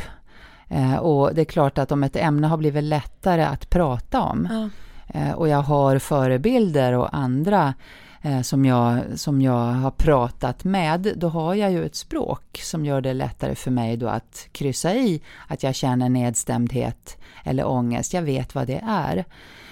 Eh, 0.67 0.95
Och 0.95 1.35
det 1.35 1.41
är 1.41 1.45
klart 1.45 1.77
att 1.77 1.91
om 1.91 2.03
ett 2.03 2.15
ämne 2.15 2.47
har 2.47 2.57
blivit 2.57 2.83
lättare 2.83 3.43
att 3.43 3.69
prata 3.69 4.21
om 4.21 4.69
eh, 5.07 5.31
och 5.31 5.47
jag 5.47 5.61
har 5.61 5.99
förebilder 5.99 6.93
och 6.93 7.15
andra 7.15 7.73
som, 8.43 8.65
jag, 8.65 9.01
som 9.15 9.41
jag 9.41 9.65
har 9.65 9.91
pratat 9.91 10.63
med, 10.63 11.13
då 11.15 11.29
har 11.29 11.55
jag 11.55 11.71
ju 11.71 11.85
ett 11.85 11.95
språk 11.95 12.59
som 12.63 12.85
gör 12.85 13.01
det 13.01 13.13
lättare 13.13 13.55
för 13.55 13.71
mig 13.71 13.97
då 13.97 14.07
att 14.07 14.47
kryssa 14.51 14.95
i 14.95 15.21
att 15.47 15.63
jag 15.63 15.75
känner 15.75 16.09
nedstämdhet 16.09 17.17
eller 17.43 17.67
ångest. 17.67 18.13
Jag 18.13 18.21
vet 18.21 18.55
vad 18.55 18.67
det 18.67 18.83
är. 18.87 19.25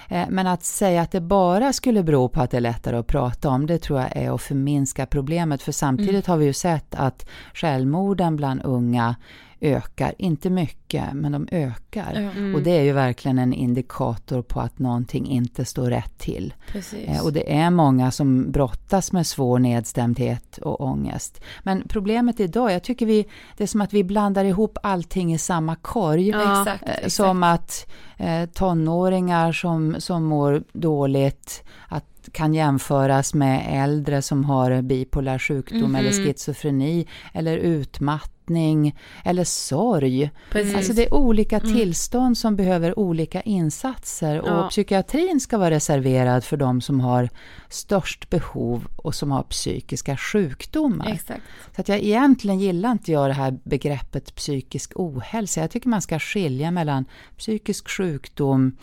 Eh, 0.09 0.25
Men 0.29 0.47
att 0.47 0.63
säga 0.63 1.01
att 1.01 1.11
det 1.11 1.21
bara 1.21 1.73
skulle 1.73 2.03
bero 2.03 2.29
på 2.29 2.41
att 2.41 2.51
det 2.51 2.57
är 2.57 2.61
lättare 2.61 2.97
att 2.97 3.07
prata 3.07 3.49
om, 3.49 3.65
det 3.65 3.79
tror 3.79 3.99
jag 3.99 4.17
är 4.17 4.35
att 4.35 4.41
förminska 4.41 5.05
problemet. 5.05 5.61
För 5.61 5.71
samtidigt 5.71 6.27
har 6.27 6.37
vi 6.37 6.45
ju 6.45 6.53
sett 6.53 6.95
att 6.95 7.27
självmorden 7.53 8.35
bland 8.35 8.61
unga 8.63 9.15
ökar, 9.61 10.13
inte 10.17 10.49
mycket, 10.49 11.13
men 11.13 11.31
de 11.31 11.47
ökar. 11.51 12.31
Och 12.55 12.61
det 12.61 12.71
är 12.77 12.81
ju 12.83 12.91
verkligen 12.91 13.39
en 13.39 13.53
indikator 13.53 14.41
på 14.41 14.59
att 14.59 14.79
någonting 14.79 15.27
inte 15.27 15.65
står 15.65 15.89
rätt 15.89 16.17
till. 16.17 16.53
Precis. 16.71 17.07
Eh, 17.07 17.25
Och 17.25 17.33
det 17.33 17.53
är 17.55 17.69
många 17.69 18.11
som 18.11 18.51
brottas 18.51 19.11
med 19.11 19.27
svår 19.27 19.59
nedstämdhet 19.59 20.57
och 20.57 20.81
ångest. 20.81 21.41
Men 21.63 21.83
problemet 21.87 22.39
idag, 22.39 22.71
jag 22.71 22.83
tycker 22.83 23.05
vi, 23.05 23.25
det 23.57 23.63
är 23.63 23.67
som 23.67 23.81
att 23.81 23.93
vi 23.93 24.03
blandar 24.03 24.45
ihop 24.45 24.77
allting 24.83 25.33
i 25.33 25.37
samma 25.37 25.75
korg. 25.75 26.29
Exakt, 26.29 26.83
Eh, 26.83 26.89
exakt. 26.89 27.11
Som 27.11 27.43
att 27.43 27.87
eh, 28.17 28.45
tonåringar 28.45 29.51
som, 29.51 29.95
som 29.99 30.23
mår 30.23 30.63
dåligt 30.73 31.63
att, 31.87 32.29
kan 32.31 32.53
jämföras 32.53 33.33
med 33.33 33.83
äldre 33.83 34.21
som 34.21 34.43
har 34.45 34.81
bipolär 34.81 35.39
sjukdom 35.39 35.95
eller 35.95 36.11
schizofreni 36.11 37.07
eller 37.33 37.57
utmattade 37.57 38.36
utmattning 38.47 38.95
eller 39.25 39.43
sorg. 39.43 40.31
Precis. 40.51 40.75
Alltså 40.75 40.93
det 40.93 41.05
är 41.05 41.13
olika 41.13 41.59
tillstånd 41.59 42.37
som 42.37 42.55
behöver 42.55 42.99
olika 42.99 43.41
insatser 43.41 44.41
och 44.41 44.47
Ja. 44.47 44.69
psykiatrin 44.69 45.39
ska 45.39 45.57
vara 45.57 45.71
reserverad 45.71 46.43
för 46.43 46.57
de 46.57 46.81
som 46.81 46.99
har 46.99 47.29
störst 47.69 48.29
behov 48.29 48.87
och 48.95 49.15
som 49.15 49.31
har 49.31 49.43
psykiska 49.43 50.17
sjukdomar. 50.17 51.11
Exakt. 51.13 51.43
Så 51.75 51.81
att 51.81 51.89
jag 51.89 51.99
egentligen 51.99 52.59
gillar 52.59 52.91
inte 52.91 53.11
jag 53.11 53.29
det 53.29 53.33
här 53.33 53.57
begreppet 53.63 54.35
psykisk 54.35 54.91
ohälsa. 54.95 55.61
Jag 55.61 55.71
tycker 55.71 55.89
man 55.89 56.01
ska 56.01 56.19
skilja 56.19 56.71
mellan 56.71 57.05
psykisk 57.37 57.89
sjukdom, 57.89 58.77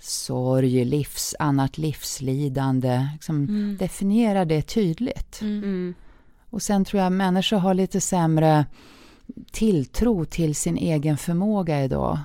sorg, 0.00 0.84
livs, 0.84 1.34
annat 1.38 1.78
livslidande. 1.78 3.08
Liksom 3.12 3.76
Definiera 3.78 4.44
det 4.44 4.62
tydligt. 4.62 5.40
Mm. 5.40 5.94
Och 6.50 6.62
sen 6.62 6.84
tror 6.84 7.02
jag 7.02 7.12
människor 7.12 7.58
har 7.58 7.74
lite 7.74 8.00
sämre 8.00 8.66
tilltro 9.52 10.24
till 10.24 10.54
sin 10.54 10.76
egen 10.76 11.16
förmåga 11.16 11.84
idag. 11.84 12.18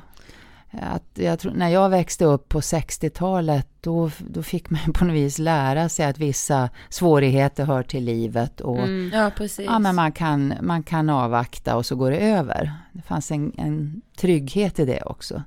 Att 0.81 1.03
jag 1.13 1.39
tror, 1.39 1.51
när 1.51 1.69
jag 1.69 1.89
växte 1.89 2.25
upp 2.25 2.49
på 2.49 2.59
60-talet 2.59 3.67
då, 3.81 4.11
då 4.19 4.43
fick 4.43 4.69
man 4.69 4.81
på 4.93 5.05
något 5.05 5.15
vis 5.15 5.39
lära 5.39 5.89
sig 5.89 6.05
att 6.05 6.17
vissa 6.17 6.69
svårigheter 6.89 7.65
hör 7.65 7.83
till 7.83 8.03
livet 8.03 8.61
och 8.61 8.79
Mm. 8.79 9.11
Ja, 9.13 9.31
precis. 9.37 9.65
Ja, 9.65 9.79
men 9.79 9.95
man 9.95 10.11
kan, 10.11 10.53
man 10.61 10.83
kan 10.83 11.09
avvakta 11.09 11.75
och 11.75 11.85
så 11.85 11.95
går 11.95 12.11
det 12.11 12.17
över. 12.17 12.73
Det 12.91 13.01
fanns 13.01 13.31
en, 13.31 13.51
en 13.57 14.01
trygghet 14.17 14.79
i 14.79 14.85
det 14.85 15.01
också. 15.01 15.43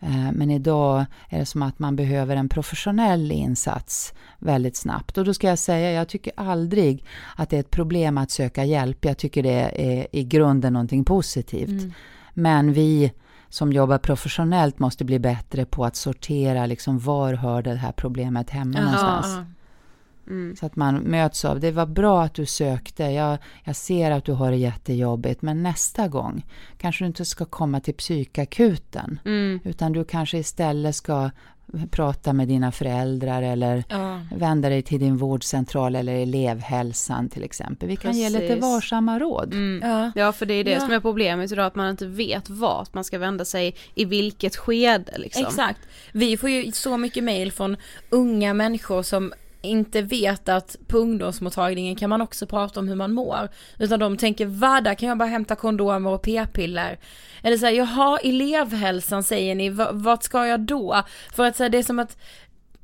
Eh, 0.00 0.32
Men 0.32 0.50
idag 0.50 1.04
är 1.28 1.38
det 1.38 1.46
som 1.46 1.62
att 1.62 1.78
man 1.78 1.96
behöver 1.96 2.36
en 2.36 2.48
professionell 2.48 3.32
insats 3.32 4.14
väldigt 4.38 4.76
snabbt. 4.76 5.18
Och 5.18 5.24
då 5.24 5.34
ska 5.34 5.48
jag 5.48 5.58
säga, 5.58 5.92
jag 5.92 6.08
tycker 6.08 6.32
aldrig 6.36 7.04
att 7.36 7.50
det 7.50 7.56
är 7.56 7.60
ett 7.60 7.70
problem 7.70 8.18
att 8.18 8.30
söka 8.30 8.64
hjälp. 8.64 9.04
Jag 9.04 9.18
tycker 9.18 9.42
det 9.42 9.70
är 9.74 10.06
i 10.12 10.24
grunden 10.24 10.72
någonting 10.72 11.04
positivt. 11.04 11.94
Men 12.34 12.72
vi 12.72 13.12
som 13.48 13.72
jobbar 13.72 13.98
professionellt 13.98 14.78
måste 14.78 15.04
bli 15.04 15.18
bättre 15.18 15.64
på 15.64 15.84
att 15.84 15.96
sortera 15.96 16.66
liksom 16.66 16.98
var 16.98 17.34
hör 17.34 17.62
det 17.62 17.74
här 17.74 17.92
problemet 17.92 18.50
hemma 18.50 18.80
någonstans. 18.80 19.26
Ja, 19.26 19.44
Mm. 20.26 20.56
Så 20.56 20.66
att 20.66 20.76
man 20.76 20.94
möts 20.96 21.44
av, 21.44 21.60
det 21.60 21.70
var 21.70 21.86
bra 21.86 22.22
att 22.22 22.34
du 22.34 22.46
sökte, 22.46 23.02
jag, 23.04 23.38
jag 23.64 23.76
ser 23.76 24.10
att 24.10 24.24
du 24.24 24.32
har 24.32 24.50
det 24.50 24.56
jättejobbigt, 24.56 25.42
men 25.42 25.62
nästa 25.62 26.08
gång 26.08 26.44
kanske 26.78 27.04
du 27.04 27.06
inte 27.06 27.24
ska 27.24 27.44
komma 27.44 27.80
till 27.80 27.94
psykakuten, 27.94 29.20
Mm. 29.24 29.60
utan 29.64 29.92
du 29.92 30.04
kanske 30.04 30.38
istället 30.38 30.94
ska 30.96 31.30
prata 31.90 32.32
med 32.32 32.48
dina 32.48 32.72
föräldrar 32.72 33.42
eller 33.42 33.84
ja. 33.88 34.20
vända 34.36 34.68
dig 34.68 34.82
till 34.82 35.00
din 35.00 35.16
vårdcentral 35.16 35.96
eller 35.96 36.12
elevhälsan 36.12 37.28
till 37.28 37.44
exempel. 37.44 37.88
Vi 37.88 37.96
kan 37.96 38.12
ge 38.12 38.28
lite 38.28 38.46
Precis. 38.46 38.62
varsamma 38.62 39.18
råd. 39.18 39.52
Mm. 39.52 39.90
ja. 39.90 40.12
Ja, 40.14 40.32
för 40.32 40.46
det 40.46 40.54
är 40.54 40.64
det 40.64 40.70
Ja. 40.70 40.80
som 40.80 40.90
är 40.92 41.00
problemet 41.00 41.52
idag, 41.52 41.66
att 41.66 41.74
man 41.74 41.90
inte 41.90 42.06
vet 42.06 42.50
vart 42.50 42.94
man 42.94 43.04
ska 43.04 43.18
vända 43.18 43.44
sig, 43.44 43.74
i 43.94 44.04
vilket 44.04 44.56
skede 44.56 45.12
liksom. 45.18 45.46
Exakt. 45.46 45.80
Vi 46.12 46.36
får 46.36 46.50
ju 46.50 46.72
så 46.72 46.96
mycket 46.96 47.24
mail 47.24 47.52
från 47.52 47.76
unga 48.10 48.54
människor 48.54 49.02
som 49.02 49.32
inte 49.62 50.02
vet 50.02 50.48
att 50.48 50.76
på 50.86 50.98
ungdomsmottagningen 50.98 51.96
kan 51.96 52.10
man 52.10 52.20
också 52.20 52.46
prata 52.46 52.80
om 52.80 52.88
hur 52.88 52.94
man 52.94 53.12
mår. 53.12 53.48
Utan 53.78 54.00
de 54.00 54.16
tänker, 54.16 54.46
va 54.46 54.80
där 54.80 54.94
kan 54.94 55.08
jag 55.08 55.18
bara 55.18 55.28
hämta 55.28 55.54
kondomer 55.56 56.10
och 56.10 56.22
p-piller. 56.22 56.98
Eller 57.42 57.56
så 57.56 57.66
här, 57.66 57.72
jaha 57.72 58.18
elevhälsan 58.18 59.22
säger 59.22 59.54
ni, 59.54 59.68
v- 59.68 59.84
vart 59.92 60.22
ska 60.22 60.46
jag 60.46 60.60
då? 60.60 61.02
För 61.34 61.46
att 61.46 61.58
här, 61.58 61.68
det 61.68 61.78
är 61.78 61.82
som 61.82 61.98
att 61.98 62.16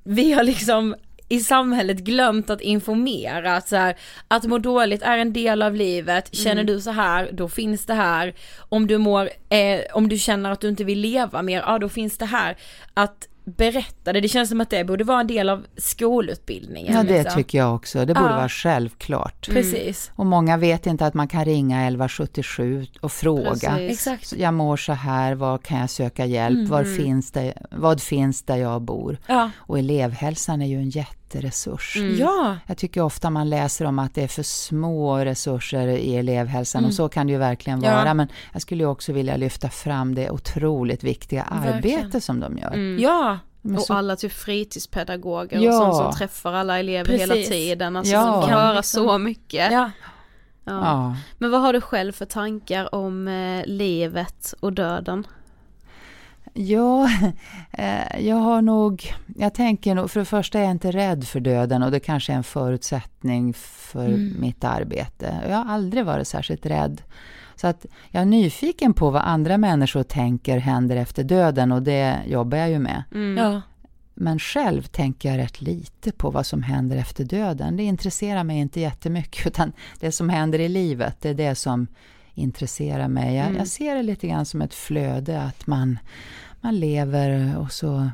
vi 0.05 0.33
har 0.33 0.43
liksom 0.45 0.95
i 1.29 1.41
samhället 1.41 1.99
glömt 1.99 2.51
att 2.51 2.61
informera 2.61 3.57
att 3.57 3.69
så 3.69 3.77
här, 3.77 3.97
att 4.29 4.45
må 4.45 4.59
dåligt 4.59 5.03
är 5.03 5.19
en 5.19 5.33
del 5.33 5.63
av 5.63 5.75
livet, 5.75 6.35
känner 6.35 6.65
du 6.65 6.81
så 6.81 6.91
här, 6.91 7.31
då 7.33 7.49
finns 7.49 7.87
det 7.87 7.95
här, 7.95 8.35
om 8.59 8.87
du 8.87 8.99
mår, 8.99 9.31
eh, 9.49 9.81
om 9.95 10.09
du 10.09 10.19
känner 10.19 10.51
att 10.51 10.61
du 10.61 10.69
inte 10.69 10.85
vill 10.85 11.01
leva 11.01 11.43
mer, 11.43 11.63
ja 11.67 11.79
då 11.79 11.89
finns 11.89 12.19
det 12.19 12.27
här, 12.27 12.57
att 12.95 13.29
berätta 13.45 14.13
det, 14.13 14.29
känns 14.29 14.49
som 14.49 14.61
att 14.61 14.71
det 14.71 14.85
borde 14.85 15.05
vara 15.05 15.21
en 15.21 15.27
del 15.27 15.49
av 15.49 15.67
skolutbildningen. 15.77 16.95
Ja, 16.95 17.03
det 17.03 17.23
liksom. 17.23 17.37
tycker 17.43 17.59
jag 17.59 17.75
också. 17.75 17.99
Det 18.05 18.15
borde 18.15 18.29
Ja. 18.31 18.37
vara 18.37 18.49
självklart. 18.49 19.49
Precis. 19.51 20.11
Och 20.17 20.27
många 20.27 20.57
vet 20.57 20.87
inte 20.87 21.07
att 21.07 21.15
man 21.15 21.29
kan 21.29 21.45
ringa 21.45 21.77
1177 21.87 22.87
och 23.01 23.13
fråga. 23.13 23.79
Exakt. 23.81 24.33
Jag 24.37 24.55
mår 24.55 24.77
så 24.77 24.93
här, 24.93 25.35
var 25.35 25.59
kan 25.59 25.79
jag 25.81 25.91
söka 25.91 26.27
hjälp? 26.27 26.69
Var 26.69 26.85
finns 26.85 27.33
det, 27.33 27.55
vad 27.71 28.03
finns 28.03 28.43
där 28.43 28.57
jag 28.57 28.83
bor? 28.83 29.19
Ja. 29.27 29.51
Och 29.57 29.79
elevhälsan 29.79 30.63
är 30.63 30.67
ju 30.67 30.77
en 30.79 30.91
jätteresurs. 31.35 31.97
Ja. 32.19 32.57
Jag 32.67 32.77
tycker 32.77 33.01
ofta 33.03 33.31
man 33.31 33.51
läser 33.51 33.85
om 33.85 33.99
att 33.99 34.15
det 34.15 34.23
är 34.23 34.29
för 34.29 34.43
små 34.43 35.17
resurser 35.19 35.89
i 35.89 36.17
elevhälsan 36.17 36.85
och 36.85 36.95
så 36.95 37.09
kan 37.09 37.27
det 37.27 37.33
ju 37.33 37.39
verkligen 37.39 37.83
Ja. 37.83 37.93
vara. 37.95 38.15
Men 38.15 38.29
jag 38.53 38.63
skulle 38.63 38.85
också 38.87 39.13
vilja 39.13 39.37
lyfta 39.37 39.69
fram 39.69 40.15
det 40.15 40.31
otroligt 40.31 41.05
viktiga 41.05 41.47
Verkligen. 41.63 41.77
arbete 41.99 42.21
som 42.21 42.41
de 42.41 42.59
gör. 42.59 42.77
Ja. 43.03 43.39
De 43.63 43.75
är 43.75 43.79
Och 43.79 43.85
så- 43.85 43.95
alla 43.95 44.17
typ 44.17 44.33
fritidspedagoger 44.33 45.59
Ja. 45.61 45.69
och 45.71 45.75
sånt 45.95 45.97
som 46.05 46.13
träffar 46.19 46.53
alla 46.53 46.79
elever 46.79 47.13
hela 47.19 47.35
Precis. 47.35 47.49
tiden, 47.51 47.97
alltså 47.97 48.13
Ja. 48.13 48.23
som 48.23 48.41
kan 48.43 48.51
göra 48.51 48.73
liksom- 48.73 49.05
så 49.09 49.19
mycket. 49.19 49.73
Ja. 49.73 49.91
Ja. 50.65 50.73
ja. 50.85 51.17
Men 51.39 51.51
vad 51.51 51.61
har 51.61 51.73
du 51.73 51.81
själv 51.81 52.13
för 52.13 52.25
tankar 52.25 52.95
om 52.95 53.29
eh, 53.29 53.63
livet 53.67 54.55
och 54.61 54.73
döden? 54.73 55.27
Ja, 56.55 57.09
eh, 57.71 58.21
jag 58.27 58.37
har 58.37 58.63
nog, 58.63 59.13
jag 59.37 59.55
tänker 59.55 59.95
nog, 59.95 60.11
för 60.11 60.21
det 60.21 60.27
första 60.27 60.59
är 60.59 60.63
jag 60.63 60.71
inte 60.71 60.91
rädd 60.91 61.25
för 61.25 61.41
döden 61.41 61.83
och 61.83 61.91
det 61.91 62.01
kanske 62.01 62.33
är 62.33 62.37
en 62.37 62.45
förutsättning 62.45 63.55
för 63.55 64.09
mitt 64.41 64.65
arbete. 64.65 65.37
Jag 65.49 65.57
har 65.57 65.73
aldrig 65.73 66.05
varit 66.05 66.29
särskilt 66.29 66.67
rädd. 66.67 67.03
Så 67.57 67.67
att 67.67 67.87
jag 68.11 68.21
är 68.21 68.27
nyfiken 68.27 68.95
på 68.95 69.11
vad 69.11 69.23
andra 69.23 69.59
människor 69.59 70.03
tänker 70.03 70.59
händer 70.59 70.97
efter 70.97 71.25
döden 71.25 71.73
och 71.73 71.83
det 71.83 72.19
jobbar 72.27 72.59
jag 72.59 72.71
ju 72.71 72.79
med. 72.79 73.03
Ja. 73.37 73.63
Men 74.15 74.39
själv 74.39 74.83
tänker 74.83 75.29
jag 75.31 75.39
rätt 75.39 75.61
lite 75.61 76.13
på 76.13 76.31
vad 76.31 76.47
som 76.47 76.63
händer 76.63 76.97
efter 76.97 77.25
döden. 77.25 77.77
Det 77.77 77.83
intresserar 77.83 78.45
mig 78.45 78.59
inte 78.59 78.81
jättemycket 78.81 79.47
utan 79.47 79.73
det 80.01 80.13
som 80.13 80.29
händer 80.29 80.59
i 80.59 80.69
livet, 80.69 81.17
det 81.21 81.29
är 81.29 81.35
det 81.35 81.55
som 81.55 81.87
intresserar 82.35 83.09
mig. 83.09 83.37
Jag, 83.37 83.55
jag 83.55 83.69
ser 83.69 83.95
det 83.95 84.03
lite 84.03 84.29
grann 84.29 84.45
som 84.45 84.63
ett 84.63 84.75
flöde, 84.75 85.43
att 85.43 85.67
man, 85.67 85.99
man 86.61 86.81
lever 86.81 87.59
och 87.59 87.73
så 87.73 88.11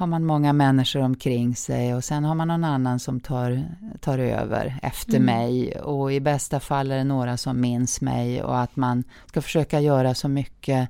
har 0.00 0.06
man 0.06 0.24
många 0.24 0.52
människor 0.52 1.00
omkring 1.00 1.56
sig 1.56 1.94
och 1.94 2.04
sen 2.04 2.24
har 2.24 2.34
man 2.34 2.48
någon 2.48 2.64
annan 2.64 3.00
som 3.00 3.20
tar, 3.20 3.64
tar 4.00 4.18
över 4.18 4.78
efter 4.82 5.20
mig 5.20 5.80
och 5.80 6.12
i 6.12 6.20
bästa 6.20 6.60
fall 6.60 6.90
är 6.90 6.96
det 6.96 7.04
några 7.04 7.36
som 7.36 7.60
minns 7.60 8.00
mig 8.00 8.42
och 8.42 8.60
att 8.60 8.76
man 8.76 9.04
ska 9.26 9.42
försöka 9.42 9.80
göra 9.80 10.14
så 10.14 10.28
mycket 10.28 10.88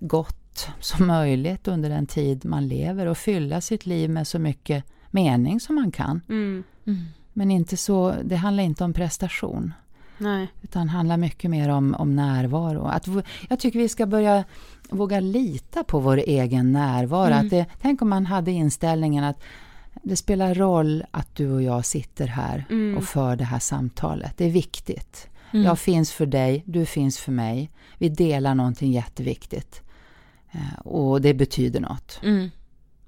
gott 0.00 0.68
som 0.80 1.06
möjligt 1.06 1.68
under 1.68 1.90
den 1.90 2.06
tid 2.06 2.44
man 2.44 2.68
lever 2.68 3.06
och 3.06 3.18
fylla 3.18 3.60
sitt 3.60 3.86
liv 3.86 4.10
med 4.10 4.28
så 4.28 4.38
mycket 4.38 4.84
mening 5.10 5.60
som 5.60 5.74
man 5.74 5.92
kan. 5.92 6.20
Mm. 6.28 6.64
Men 7.32 7.50
inte 7.50 7.76
så, 7.76 8.14
det 8.24 8.36
handlar 8.36 8.62
inte 8.64 8.84
om 8.84 8.92
prestation. 8.92 9.72
Nej. 10.18 10.48
Utan 10.62 10.88
handlar 10.88 11.16
mycket 11.16 11.50
mer 11.50 11.68
om, 11.68 11.94
om 11.94 12.16
närvaro. 12.16 12.84
Att, 12.84 13.06
jag 13.48 13.58
tycker 13.58 13.78
vi 13.78 13.88
ska 13.88 14.06
börja 14.06 14.44
våga 14.90 15.20
lita 15.20 15.84
på 15.84 16.00
vår 16.00 16.16
egen 16.16 16.72
närvaro. 16.72 17.32
Att 17.34 17.50
det, 17.50 17.66
tänk 17.80 18.02
om 18.02 18.08
man 18.08 18.26
hade 18.26 18.50
inställningen 18.50 19.24
att 19.24 19.40
det 20.02 20.16
spelar 20.16 20.54
roll 20.54 21.04
att 21.10 21.36
du 21.36 21.50
och 21.52 21.62
jag 21.62 21.84
sitter 21.84 22.26
här 22.26 22.64
och 22.96 23.04
för 23.04 23.36
det 23.36 23.44
här 23.44 23.58
samtalet. 23.58 24.32
Det 24.36 24.44
är 24.44 24.50
viktigt. 24.50 25.28
Jag 25.50 25.78
finns 25.78 26.12
för 26.12 26.26
dig, 26.26 26.62
du 26.66 26.86
finns 26.86 27.18
för 27.18 27.32
mig. 27.32 27.70
Vi 27.98 28.08
delar 28.08 28.54
någonting 28.54 28.92
jätteviktigt. 28.92 29.82
Eh, 30.52 30.78
Och 30.84 31.20
det 31.20 31.34
betyder 31.34 31.80
något. 31.80 32.20
Mm. 32.22 32.50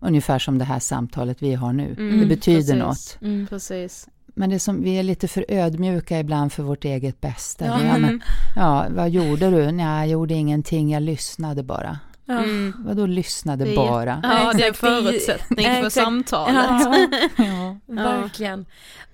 Ungefär 0.00 0.38
som 0.38 0.58
det 0.58 0.64
här 0.64 0.78
samtalet 0.78 1.42
vi 1.42 1.54
har 1.54 1.72
nu. 1.72 1.94
Mm, 1.98 2.20
det 2.20 2.26
betyder 2.26 2.58
precis. 2.58 2.74
något. 2.74 3.18
Mm. 3.22 3.46
Precis. 3.46 4.08
Men 4.38 4.50
det 4.50 4.56
är 4.56 4.58
som, 4.58 4.82
vi 4.82 4.98
är 4.98 5.02
lite 5.02 5.28
för 5.28 5.44
ödmjuka 5.48 6.18
ibland 6.18 6.52
för 6.52 6.62
vårt 6.62 6.84
eget 6.84 7.20
bästa. 7.20 7.64
Ja. 7.64 7.84
Ja, 7.84 7.98
men, 7.98 8.22
ja, 8.56 8.86
vad 8.90 9.10
gjorde 9.10 9.50
du? 9.50 9.72
Nej, 9.72 10.00
jag 10.00 10.08
gjorde 10.08 10.34
ingenting, 10.34 10.92
jag 10.92 11.02
lyssnade 11.02 11.62
bara. 11.62 11.98
Ja. 12.24 12.38
Mm. 12.38 12.74
Vadå 12.78 13.06
lyssnade 13.06 13.64
Det 13.64 13.76
bara? 13.76 14.20
Ja, 14.22 14.52
det 14.56 14.64
är 14.64 14.68
en 14.68 14.74
förutsättning 14.74 15.66
för 15.66 15.72
exakt. 15.72 15.94
samtalet. 15.94 16.70
Ja. 17.36 17.76
Verkligen. 17.86 18.66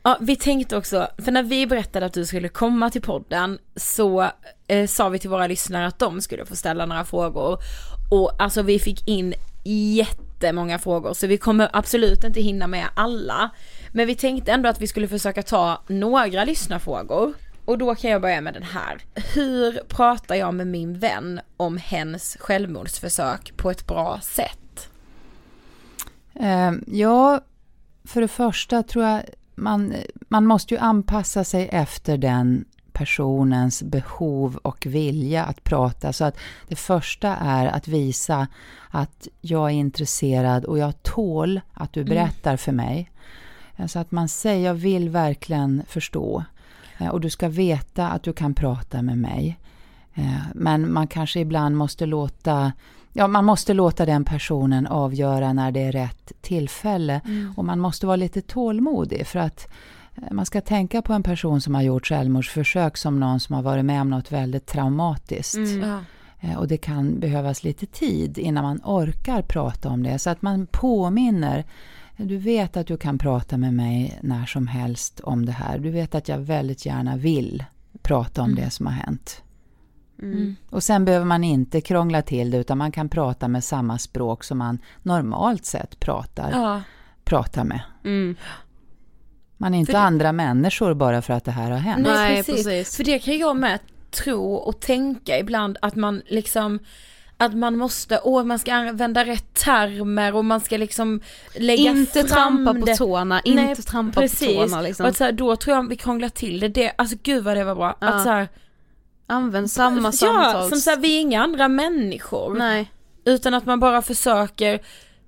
Ja, 0.02 0.18
vi 0.20 0.36
tänkte 0.36 0.76
också, 0.76 1.08
för 1.18 1.32
när 1.32 1.42
vi 1.42 1.66
berättade 1.66 2.06
att 2.06 2.12
du 2.12 2.26
skulle 2.26 2.48
komma 2.48 2.90
till 2.90 3.02
podden 3.02 3.58
så 3.76 4.30
eh, 4.66 4.86
sa 4.86 5.08
vi 5.08 5.18
till 5.18 5.30
våra 5.30 5.46
lyssnare 5.46 5.86
att 5.86 5.98
de 5.98 6.20
skulle 6.20 6.46
få 6.46 6.56
ställa 6.56 6.86
några 6.86 7.04
frågor. 7.04 7.58
Och 8.10 8.32
alltså 8.38 8.62
vi 8.62 8.78
fick 8.78 9.08
in 9.08 9.34
jättemånga 9.64 10.78
frågor 10.78 11.14
så 11.14 11.26
vi 11.26 11.38
kommer 11.38 11.70
absolut 11.72 12.24
inte 12.24 12.40
hinna 12.40 12.66
med 12.66 12.86
alla. 12.94 13.50
Men 13.96 14.06
vi 14.06 14.14
tänkte 14.14 14.52
ändå 14.52 14.68
att 14.68 14.80
vi 14.80 14.86
skulle 14.86 15.08
försöka 15.08 15.42
ta 15.42 15.82
några 15.86 16.44
lyssnarfrågor. 16.44 17.34
Och 17.64 17.78
då 17.78 17.94
kan 17.94 18.10
jag 18.10 18.22
börja 18.22 18.40
med 18.40 18.54
den 18.54 18.62
här. 18.62 19.02
Hur 19.34 19.80
pratar 19.88 20.34
jag 20.34 20.54
med 20.54 20.66
min 20.66 20.98
vän 20.98 21.40
om 21.56 21.76
hens 21.76 22.36
självmordsförsök 22.40 23.52
på 23.56 23.70
ett 23.70 23.86
bra 23.86 24.20
sätt? 24.22 24.88
Eh, 26.34 26.72
ja, 26.86 27.40
för 28.04 28.20
det 28.20 28.28
första 28.28 28.82
tror 28.82 29.04
jag 29.04 29.22
man, 29.54 29.94
man 30.28 30.46
måste 30.46 30.74
ju 30.74 30.80
anpassa 30.80 31.44
sig 31.44 31.68
efter 31.72 32.16
den 32.16 32.64
personens 32.92 33.82
behov 33.82 34.56
och 34.56 34.86
vilja 34.86 35.44
att 35.44 35.64
prata. 35.64 36.12
Så 36.12 36.24
att 36.24 36.36
det 36.68 36.76
första 36.76 37.36
är 37.36 37.66
att 37.66 37.88
visa 37.88 38.46
att 38.90 39.28
jag 39.40 39.70
är 39.70 39.74
intresserad 39.74 40.64
och 40.64 40.78
jag 40.78 41.02
tål 41.02 41.60
att 41.74 41.92
du 41.92 42.04
berättar 42.04 42.56
för 42.56 42.72
mig. 42.72 43.10
Så 43.86 43.98
att 43.98 44.10
man 44.10 44.28
säger, 44.28 44.66
jag 44.66 44.74
vill 44.74 45.08
verkligen 45.08 45.82
förstå. 45.88 46.44
Eh, 46.98 47.08
Och 47.08 47.20
du 47.20 47.30
ska 47.30 47.48
veta 47.48 48.08
att 48.08 48.22
du 48.22 48.32
kan 48.32 48.54
prata 48.54 49.02
med 49.02 49.18
mig. 49.18 49.58
Eh, 50.14 50.38
Men 50.54 50.92
man 50.92 51.06
kanske 51.06 51.40
ibland 51.40 51.76
måste 51.76 52.06
låta 52.06 52.72
Ja, 53.16 53.28
man 53.28 53.44
måste 53.44 53.74
låta 53.74 54.06
den 54.06 54.24
personen 54.24 54.86
avgöra 54.86 55.52
när 55.52 55.72
det 55.72 55.80
är 55.80 55.92
rätt 55.92 56.32
tillfälle. 56.40 57.20
Och 57.56 57.64
man 57.64 57.80
måste 57.80 58.06
vara 58.06 58.16
lite 58.16 58.40
tålmodig 58.42 59.26
för 59.26 59.38
att 59.38 59.68
eh, 60.16 60.32
man 60.32 60.46
ska 60.46 60.60
tänka 60.60 61.02
på 61.02 61.12
en 61.12 61.22
person 61.22 61.60
som 61.60 61.74
har 61.74 61.82
gjort 61.82 62.06
självmordsförsök 62.06 62.96
som 62.96 63.20
någon 63.20 63.40
som 63.40 63.54
har 63.54 63.62
varit 63.62 63.84
med 63.84 64.00
om 64.00 64.10
något 64.10 64.32
väldigt 64.32 64.66
traumatiskt. 64.66 65.58
Ja. 65.82 65.98
Eh, 66.40 66.56
Och 66.56 66.68
det 66.68 66.76
kan 66.76 67.20
behövas 67.20 67.64
lite 67.64 67.86
tid 67.86 68.38
innan 68.38 68.64
man 68.64 68.80
orkar 68.84 69.42
prata 69.42 69.88
om 69.88 70.02
det. 70.02 70.18
Så 70.18 70.30
att 70.30 70.42
man 70.42 70.66
påminner. 70.66 71.64
Du 72.16 72.36
vet 72.36 72.76
att 72.76 72.86
du 72.86 72.96
kan 72.96 73.18
prata 73.18 73.56
med 73.56 73.74
mig 73.74 74.18
när 74.22 74.46
som 74.46 74.66
helst 74.66 75.20
om 75.20 75.46
det 75.46 75.52
här. 75.52 75.78
Du 75.78 75.90
vet 75.90 76.14
att 76.14 76.28
jag 76.28 76.38
väldigt 76.38 76.86
gärna 76.86 77.16
vill 77.16 77.64
prata 78.02 78.42
om 78.42 78.54
det 78.54 78.70
som 78.70 78.86
har 78.86 78.92
hänt. 78.92 79.40
Och 80.70 80.82
sen 80.82 81.04
behöver 81.04 81.26
man 81.26 81.44
inte 81.44 81.80
krångla 81.80 82.22
till 82.22 82.50
det 82.50 82.58
utan 82.58 82.78
man 82.78 82.92
kan 82.92 83.08
prata 83.08 83.48
med 83.48 83.64
samma 83.64 83.98
språk 83.98 84.44
som 84.44 84.58
man 84.58 84.78
normalt 85.02 85.64
sett 85.64 86.00
pratar, 86.00 86.50
Ja. 86.52 86.82
pratar 87.24 87.64
med. 87.64 87.80
Mm. 88.04 88.36
Man 89.56 89.74
är 89.74 89.78
inte 89.78 89.92
För 89.92 89.98
det- 89.98 90.04
andra 90.04 90.32
människor 90.32 90.94
bara 90.94 91.22
för 91.22 91.34
att 91.34 91.44
det 91.44 91.50
här 91.50 91.70
har 91.70 91.78
hänt. 91.78 92.06
Nej, 92.06 92.14
Nej, 92.14 92.36
precis. 92.36 92.54
precis. 92.64 92.96
För 92.96 93.04
det 93.04 93.18
kan 93.18 93.38
jag 93.38 93.56
med 93.56 93.78
tro 94.10 94.54
och 94.54 94.80
tänka 94.80 95.38
ibland 95.38 95.76
att 95.82 95.96
man 95.96 96.22
liksom 96.26 96.78
att 97.36 97.54
man 97.54 97.76
måste, 97.76 98.20
åh 98.24 98.44
man 98.44 98.58
ska 98.58 98.74
använda 98.74 99.24
rätt 99.24 99.54
termer 99.54 100.34
och 100.34 100.44
man 100.44 100.60
ska 100.60 100.76
liksom 100.76 101.20
lägga 101.54 101.90
Inte 101.90 102.24
fram 102.24 102.28
trampa 102.28 102.80
på 102.80 102.86
det. 102.86 102.96
tårna, 102.96 103.40
inte 103.40 103.62
Nej, 103.62 103.76
trampa 103.76 104.20
precis. 104.20 104.48
på 104.48 104.54
tårna 104.54 104.80
liksom. 104.80 105.06
Och 105.06 105.16
så 105.16 105.24
här, 105.24 105.32
då 105.32 105.56
tror 105.56 105.76
jag 105.76 105.88
vi 105.88 105.96
krånglar 105.96 106.28
till 106.28 106.60
det. 106.60 106.68
det, 106.68 106.92
alltså 106.98 107.16
gud 107.22 107.44
vad 107.44 107.56
det 107.56 107.64
var 107.64 107.74
bra. 107.74 107.96
Ja. 108.00 108.08
Att 108.08 108.22
så 108.22 108.28
här, 108.28 108.48
Använd 109.26 109.70
samma 109.70 110.08
ja, 110.08 110.12
samtals... 110.12 110.68
som 110.68 110.78
så 110.78 110.90
här, 110.90 110.96
vi 110.96 111.16
är 111.16 111.20
inga 111.20 111.42
andra 111.42 111.68
människor. 111.68 112.54
Nej. 112.54 112.90
Utan 113.24 113.54
att 113.54 113.66
man 113.66 113.80
bara 113.80 114.02
försöker 114.02 114.80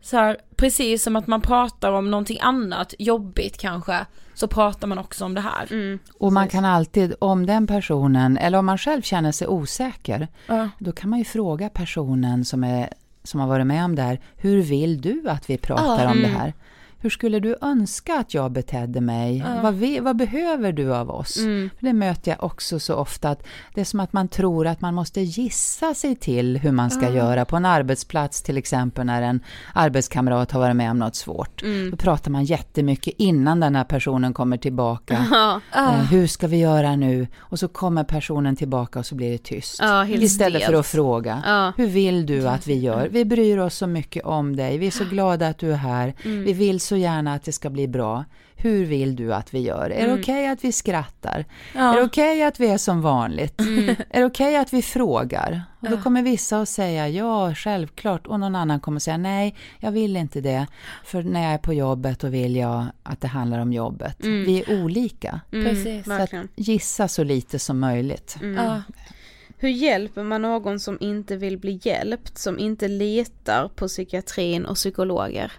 så 0.02 0.16
här, 0.16 0.36
precis 0.56 1.02
som 1.02 1.16
att 1.16 1.26
man 1.26 1.40
pratar 1.40 1.92
om 1.92 2.10
någonting 2.10 2.38
annat, 2.40 2.94
jobbigt 2.98 3.58
kanske, 3.58 4.06
så 4.36 4.48
pratar 4.48 4.88
man 4.88 4.98
också 4.98 5.24
om 5.24 5.34
det 5.34 5.40
här. 5.40 5.72
Mm. 5.72 5.98
Och 6.18 6.32
man 6.32 6.48
kan 6.48 6.64
alltid, 6.64 7.14
om 7.18 7.46
den 7.46 7.66
personen, 7.66 8.38
eller 8.38 8.58
om 8.58 8.66
man 8.66 8.78
själv 8.78 9.02
känner 9.02 9.32
sig 9.32 9.48
osäker, 9.48 10.28
Ja. 10.46 10.68
då 10.78 10.92
kan 10.92 11.10
man 11.10 11.18
ju 11.18 11.24
fråga 11.24 11.68
personen 11.68 12.44
som, 12.44 12.64
är, 12.64 12.88
som 13.22 13.40
har 13.40 13.48
varit 13.48 13.66
med 13.66 13.84
om 13.84 13.94
det 13.94 14.02
här, 14.02 14.20
hur 14.36 14.62
vill 14.62 15.00
du 15.00 15.28
att 15.28 15.50
vi 15.50 15.58
pratar 15.58 16.04
Ja, 16.04 16.10
om 16.10 16.18
det 16.18 16.28
mm. 16.28 16.40
här? 16.40 16.54
Hur 17.06 17.10
skulle 17.10 17.40
du 17.40 17.56
önska 17.62 18.14
att 18.18 18.34
jag 18.34 18.52
betedde 18.52 19.00
mig? 19.00 19.44
Vad, 19.62 19.74
vi, 19.74 20.00
vad 20.00 20.16
behöver 20.16 20.72
du 20.72 20.94
av 20.94 21.10
oss? 21.10 21.36
Mm. 21.38 21.70
För 21.78 21.86
det 21.86 21.92
möter 21.92 22.30
jag 22.30 22.44
också 22.44 22.78
så 22.78 22.94
ofta, 22.94 23.28
att 23.30 23.42
det 23.74 23.80
är 23.80 23.84
som 23.84 24.00
att 24.00 24.12
man 24.12 24.28
tror 24.28 24.66
att 24.66 24.80
man 24.80 24.94
måste 24.94 25.20
gissa 25.20 25.94
sig 25.94 26.16
till 26.16 26.56
hur 26.58 26.72
man 26.72 26.90
ska 26.90 27.10
göra 27.10 27.44
på 27.44 27.56
en 27.56 27.64
arbetsplats, 27.64 28.42
till 28.42 28.56
exempel 28.56 29.06
när 29.06 29.22
en 29.22 29.40
arbetskamrat 29.74 30.52
har 30.52 30.60
varit 30.60 30.76
med 30.76 30.90
om 30.90 30.98
något 30.98 31.16
svårt. 31.16 31.62
Mm. 31.62 31.90
Då 31.90 31.96
pratar 31.96 32.30
man 32.30 32.44
jättemycket 32.44 33.14
innan 33.16 33.60
den 33.60 33.76
här 33.76 33.84
personen 33.84 34.34
kommer 34.34 34.56
tillbaka. 34.56 35.26
Ja. 35.30 35.60
Eh, 35.74 35.90
hur 36.10 36.26
ska 36.26 36.46
vi 36.46 36.56
göra 36.56 36.96
nu? 36.96 37.26
Och 37.38 37.58
så 37.58 37.68
kommer 37.68 38.04
personen 38.04 38.56
tillbaka 38.56 38.98
och 38.98 39.06
så 39.06 39.14
blir 39.14 39.32
det 39.32 39.38
tyst. 39.38 39.78
Ja, 39.80 40.06
Istället 40.06 40.52
för 40.62 40.66
stelt. 40.68 40.78
att 40.78 40.86
fråga, 40.86 41.42
Ja. 41.46 41.72
hur 41.76 41.86
vill 41.86 42.26
du 42.26 42.48
att 42.48 42.66
vi 42.66 42.74
gör? 42.78 43.08
Vi 43.10 43.24
bryr 43.24 43.58
oss 43.58 43.74
så 43.76 43.86
mycket 43.86 44.24
om 44.24 44.56
dig, 44.56 44.78
vi 44.78 44.86
är 44.86 44.90
så 44.90 45.04
glada 45.04 45.48
att 45.48 45.58
du 45.58 45.72
är 45.72 45.76
här, 45.76 46.14
Mm. 46.24 46.44
vi 46.44 46.52
vill 46.52 46.80
så 46.80 46.95
gärna 46.98 47.34
att 47.34 47.44
det 47.44 47.52
ska 47.52 47.70
bli 47.70 47.88
bra. 47.88 48.24
Hur 48.58 48.84
vill 48.86 49.16
du 49.16 49.34
att 49.34 49.54
vi 49.54 49.60
gör? 49.60 49.84
Är 49.84 49.88
det 49.88 49.94
Mm. 50.10 50.20
okej 50.20 50.46
att 50.48 50.64
vi 50.64 50.72
skrattar? 50.72 51.44
Ja. 51.74 51.92
Är 51.92 51.96
det 51.96 52.02
okej 52.02 52.42
att 52.42 52.60
vi 52.60 52.66
är 52.66 52.78
som 52.78 53.02
vanligt? 53.02 53.60
Mm. 53.60 53.88
Är 54.10 54.20
det 54.20 54.26
okej 54.26 54.56
att 54.56 54.72
vi 54.72 54.82
frågar? 54.82 55.62
Och 55.80 55.90
då 55.90 55.96
kommer 55.96 56.22
vissa 56.22 56.60
att 56.60 56.68
säga 56.68 57.08
ja, 57.08 57.54
självklart. 57.54 58.26
Och 58.26 58.40
någon 58.40 58.54
annan 58.56 58.80
kommer 58.80 58.96
att 58.96 59.02
säga 59.02 59.16
nej, 59.16 59.56
jag 59.80 59.92
vill 59.92 60.16
inte 60.16 60.40
det. 60.40 60.66
För 61.04 61.22
när 61.22 61.42
jag 61.42 61.52
är 61.52 61.58
på 61.58 61.72
jobbet 61.74 62.20
då 62.20 62.28
vill 62.28 62.56
jag 62.56 62.84
att 63.02 63.20
det 63.20 63.28
handlar 63.28 63.58
om 63.58 63.72
jobbet. 63.72 64.16
Vi 64.20 64.62
är 64.66 64.82
olika. 64.82 65.40
Precis. 65.50 66.04
Så 66.04 66.12
att 66.12 66.30
gissa 66.56 67.08
så 67.08 67.24
lite 67.24 67.58
som 67.58 67.78
möjligt. 67.78 68.36
Ja. 68.56 68.82
Hur 69.58 69.68
hjälper 69.68 70.22
man 70.22 70.42
någon 70.42 70.80
som 70.80 70.98
inte 71.00 71.36
vill 71.36 71.58
bli 71.58 71.80
hjälpt, 71.82 72.38
som 72.38 72.58
inte 72.58 72.88
litar 72.88 73.68
på 73.76 73.88
psykiatrin 73.88 74.64
och 74.66 74.74
psykologer? 74.76 75.52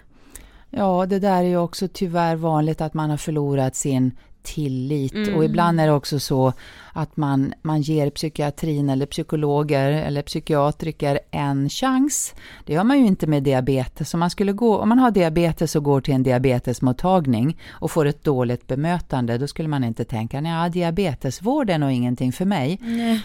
Ja, 0.78 1.06
det 1.06 1.20
där 1.20 1.38
är 1.38 1.48
ju 1.48 1.58
också 1.58 1.88
tyvärr 1.88 2.36
vanligt 2.36 2.82
att 2.82 2.94
man 2.94 3.10
har 3.10 3.18
förlorat 3.18 3.76
sin 3.76 4.12
tillit. 4.44 5.36
Och 5.36 5.46
ibland 5.46 5.82
är 5.82 5.88
det 5.88 5.94
också 5.94 6.20
så 6.20 6.54
att 6.94 7.18
man, 7.18 7.54
man 7.62 7.82
ger 7.82 8.10
psykiatrin 8.10 8.90
eller 8.90 9.06
psykologer 9.06 9.92
eller 9.92 10.22
psykiatriker 10.22 11.20
en 11.32 11.70
chans. 11.70 12.36
Det 12.66 12.74
gör 12.74 12.84
man 12.84 13.00
ju 13.00 13.06
inte 13.06 13.28
med 13.28 13.44
diabetes. 13.44 14.14
Om 14.14 14.20
man, 14.20 14.30
skulle 14.30 14.52
gå, 14.52 14.78
om 14.78 14.90
man 14.90 15.00
har 15.00 15.12
diabetes 15.12 15.76
och 15.76 15.84
går 15.84 16.02
till 16.02 16.14
en 16.14 16.24
diabetesmottagning 16.24 17.58
och 17.70 17.92
får 17.92 18.06
ett 18.06 18.24
dåligt 18.24 18.68
bemötande, 18.68 19.38
då 19.38 19.48
skulle 19.48 19.70
man 19.70 19.84
inte 19.84 20.06
tänka, 20.06 20.42
nej, 20.42 20.70
diabetesvård 20.70 21.70
är 21.70 21.78
nog 21.78 21.92
ingenting 21.92 22.32
för 22.34 22.46
mig. 22.46 22.80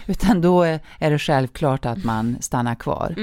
Utan 0.07 0.41
då 0.41 0.63
är 0.63 0.81
är 0.99 1.11
det 1.11 1.19
självklart 1.19 1.87
att 1.87 2.05
man 2.05 2.37
stannar 2.41 2.75
kvar. 2.75 3.15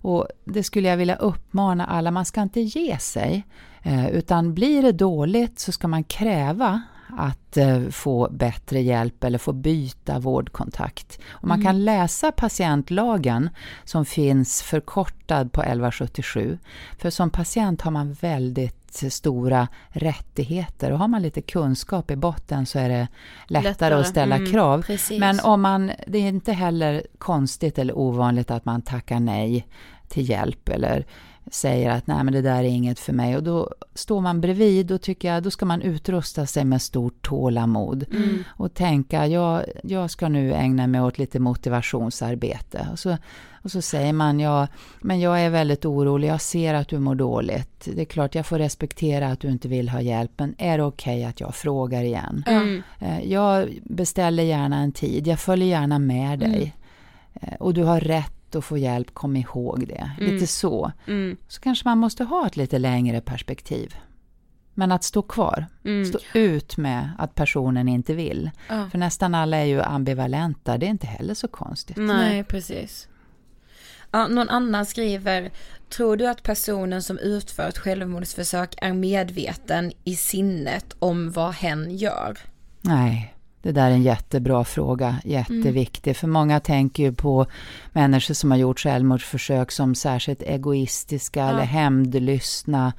Och 0.00 0.26
det 0.44 0.62
skulle 0.62 0.88
jag 0.88 0.96
vilja 0.96 1.16
uppmana 1.16 1.86
alla, 1.86 2.10
man 2.10 2.24
ska 2.24 2.42
inte 2.42 2.60
ge 2.60 2.98
sig. 2.98 3.44
Eh, 3.82 4.08
utan 4.08 4.54
blir 4.54 4.82
det 4.82 4.92
dåligt 4.92 5.58
så 5.58 5.72
ska 5.72 5.88
man 5.88 6.04
kräva 6.04 6.82
att 7.16 7.56
eh, 7.56 7.88
få 7.88 8.28
bättre 8.30 8.80
hjälp 8.80 9.24
eller 9.24 9.38
få 9.38 9.52
byta 9.52 10.18
vårdkontakt. 10.18 11.18
Och 11.30 11.48
man 11.48 11.62
kan 11.62 11.84
läsa 11.84 12.32
patientlagen 12.32 13.50
som 13.84 14.04
finns 14.04 14.62
förkortad 14.62 15.52
på 15.52 15.62
1177. 15.62 16.58
För 16.98 17.10
som 17.10 17.30
patient 17.30 17.82
har 17.82 17.90
man 17.90 18.12
väldigt 18.12 18.74
stora 19.10 19.68
rättigheter 19.88 20.92
och 20.92 20.98
har 20.98 21.08
man 21.08 21.22
lite 21.22 21.42
kunskap 21.42 22.10
i 22.10 22.16
botten 22.16 22.66
så 22.66 22.78
är 22.78 22.88
det 22.88 23.08
lättare, 23.46 23.70
Lättare, 23.70 23.94
att 23.94 24.06
ställa 24.06 24.36
mm, 24.36 24.52
krav. 24.52 24.82
precis. 24.82 25.20
Men 25.20 25.40
om 25.40 25.62
man, 25.62 25.92
det 26.06 26.18
är 26.18 26.28
inte 26.28 26.52
heller 26.52 27.02
konstigt 27.18 27.78
eller 27.78 27.98
ovanligt 27.98 28.50
att 28.50 28.64
man 28.64 28.82
tackar 28.82 29.20
nej 29.20 29.66
till 30.08 30.30
hjälp 30.30 30.68
eller 30.68 31.06
säger 31.50 31.90
att 31.90 32.06
nej 32.06 32.24
men 32.24 32.32
det 32.34 32.42
där 32.42 32.58
är 32.58 32.68
inget 32.68 32.98
för 32.98 33.12
mig. 33.12 33.36
Och 33.36 33.42
då 33.42 33.70
står 33.94 34.20
man 34.20 34.40
bredvid 34.40 34.86
då 34.86 34.98
tycker 34.98 35.34
jag 35.34 35.42
då 35.42 35.50
ska 35.50 35.66
man 35.66 35.82
utrusta 35.82 36.46
sig 36.46 36.64
med 36.64 36.82
stort 36.82 37.22
tålamod. 37.22 38.04
Och 38.48 38.74
tänka 38.74 39.26
jag, 39.26 39.64
jag 39.82 40.10
ska 40.10 40.28
nu 40.28 40.54
ägna 40.54 40.86
mig 40.86 41.00
åt 41.00 41.18
lite 41.18 41.38
motivationsarbete. 41.38 42.88
Och 42.92 42.98
så, 42.98 43.16
och 43.62 43.70
så 43.70 43.82
säger 43.82 44.12
man 44.12 44.40
ja 44.40 44.66
men 45.00 45.20
jag 45.20 45.40
är 45.40 45.50
väldigt 45.50 45.84
orolig 45.84 46.28
jag 46.28 46.40
ser 46.40 46.74
att 46.74 46.88
du 46.88 46.98
mår 46.98 47.14
dåligt. 47.14 47.88
Det 47.94 48.00
är 48.00 48.04
klart 48.04 48.34
jag 48.34 48.46
får 48.46 48.58
respektera 48.58 49.28
att 49.28 49.40
du 49.40 49.48
inte 49.48 49.68
vill 49.68 49.88
ha 49.88 50.00
hjälp 50.00 50.32
men 50.36 50.54
är 50.58 50.78
det 50.78 50.84
okej 50.84 51.24
att 51.24 51.40
jag 51.40 51.54
frågar 51.54 52.02
igen? 52.02 52.44
Eh, 52.98 53.20
jag 53.24 53.78
beställer 53.84 54.42
gärna 54.42 54.76
en 54.76 54.92
tid 54.92 55.26
jag 55.26 55.40
följer 55.40 55.68
gärna 55.68 55.98
med 55.98 56.38
dig. 56.38 56.74
Eh, 57.34 57.54
och 57.60 57.74
du 57.74 57.82
har 57.82 58.00
rätt 58.00 58.37
att 58.56 58.64
få 58.64 58.78
hjälp, 58.78 59.14
kom 59.14 59.36
ihåg 59.36 59.88
det. 59.88 60.10
Lite 60.18 60.46
så. 60.46 60.92
Mm. 61.06 61.36
Så 61.48 61.60
kanske 61.60 61.88
man 61.88 61.98
måste 61.98 62.24
ha 62.24 62.46
ett 62.46 62.56
lite 62.56 62.78
längre 62.78 63.20
perspektiv. 63.20 63.94
Men 64.74 64.92
att 64.92 65.04
stå 65.04 65.22
kvar, 65.22 65.66
Mm. 65.84 66.04
stå 66.04 66.18
ut 66.34 66.76
med 66.76 67.10
att 67.18 67.34
personen 67.34 67.88
inte 67.88 68.14
vill. 68.14 68.50
Ja. 68.68 68.90
För 68.90 68.98
nästan 68.98 69.34
alla 69.34 69.56
är 69.56 69.64
ju 69.64 69.82
ambivalenta, 69.82 70.78
det 70.78 70.86
är 70.86 70.90
inte 70.90 71.06
heller 71.06 71.34
så 71.34 71.48
konstigt. 71.48 71.96
Nej, 71.96 72.44
precis. 72.44 73.08
Ja, 74.10 74.26
någon 74.28 74.48
annan 74.48 74.86
skriver, 74.86 75.50
tror 75.88 76.16
du 76.16 76.26
att 76.26 76.42
personen 76.42 77.02
som 77.02 77.18
utför 77.18 77.68
ett 77.68 77.78
självmordsförsök 77.78 78.74
är 78.78 78.92
medveten 78.92 79.92
i 80.04 80.16
sinnet 80.16 80.96
om 80.98 81.30
vad 81.30 81.54
hen 81.54 81.96
gör? 81.96 82.38
Nej, 82.80 83.34
det 83.62 83.72
där 83.72 83.86
är 83.86 83.94
en 83.94 84.02
jättebra 84.02 84.64
fråga, 84.64 85.16
jätteviktig. 85.24 86.16
För 86.16 86.26
många 86.26 86.60
tänker 86.60 87.02
ju 87.02 87.12
på 87.12 87.46
människor 87.92 88.34
som 88.34 88.50
har 88.50 88.58
gjort 88.58 88.80
självmordsförsök 88.80 89.72
som 89.72 89.94
särskilt 89.94 90.42
egoistiska 90.42 91.44
eller 91.44 91.62
hämndlystna. 91.62 92.92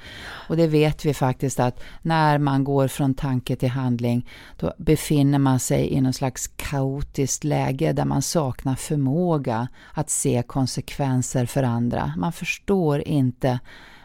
Och 0.49 0.57
det 0.57 0.67
vet 0.67 1.05
vi 1.05 1.13
faktiskt 1.13 1.59
att 1.59 1.83
när 2.01 2.37
man 2.37 2.63
går 2.63 2.87
från 2.87 3.13
tanke 3.13 3.55
till 3.55 3.69
handling, 3.69 4.29
då 4.59 4.73
befinner 4.77 5.39
man 5.39 5.59
sig 5.59 5.93
i 5.93 6.01
någon 6.01 6.13
slags 6.13 6.47
kaotiskt 6.47 7.43
läge 7.43 7.93
där 7.93 8.05
man 8.05 8.21
saknar 8.21 8.75
förmåga 8.75 9.67
att 9.93 10.09
se 10.09 10.43
konsekvenser 10.47 11.45
för 11.45 11.63
andra. 11.63 12.13
Man 12.17 12.33
förstår 12.33 13.07
inte 13.07 13.59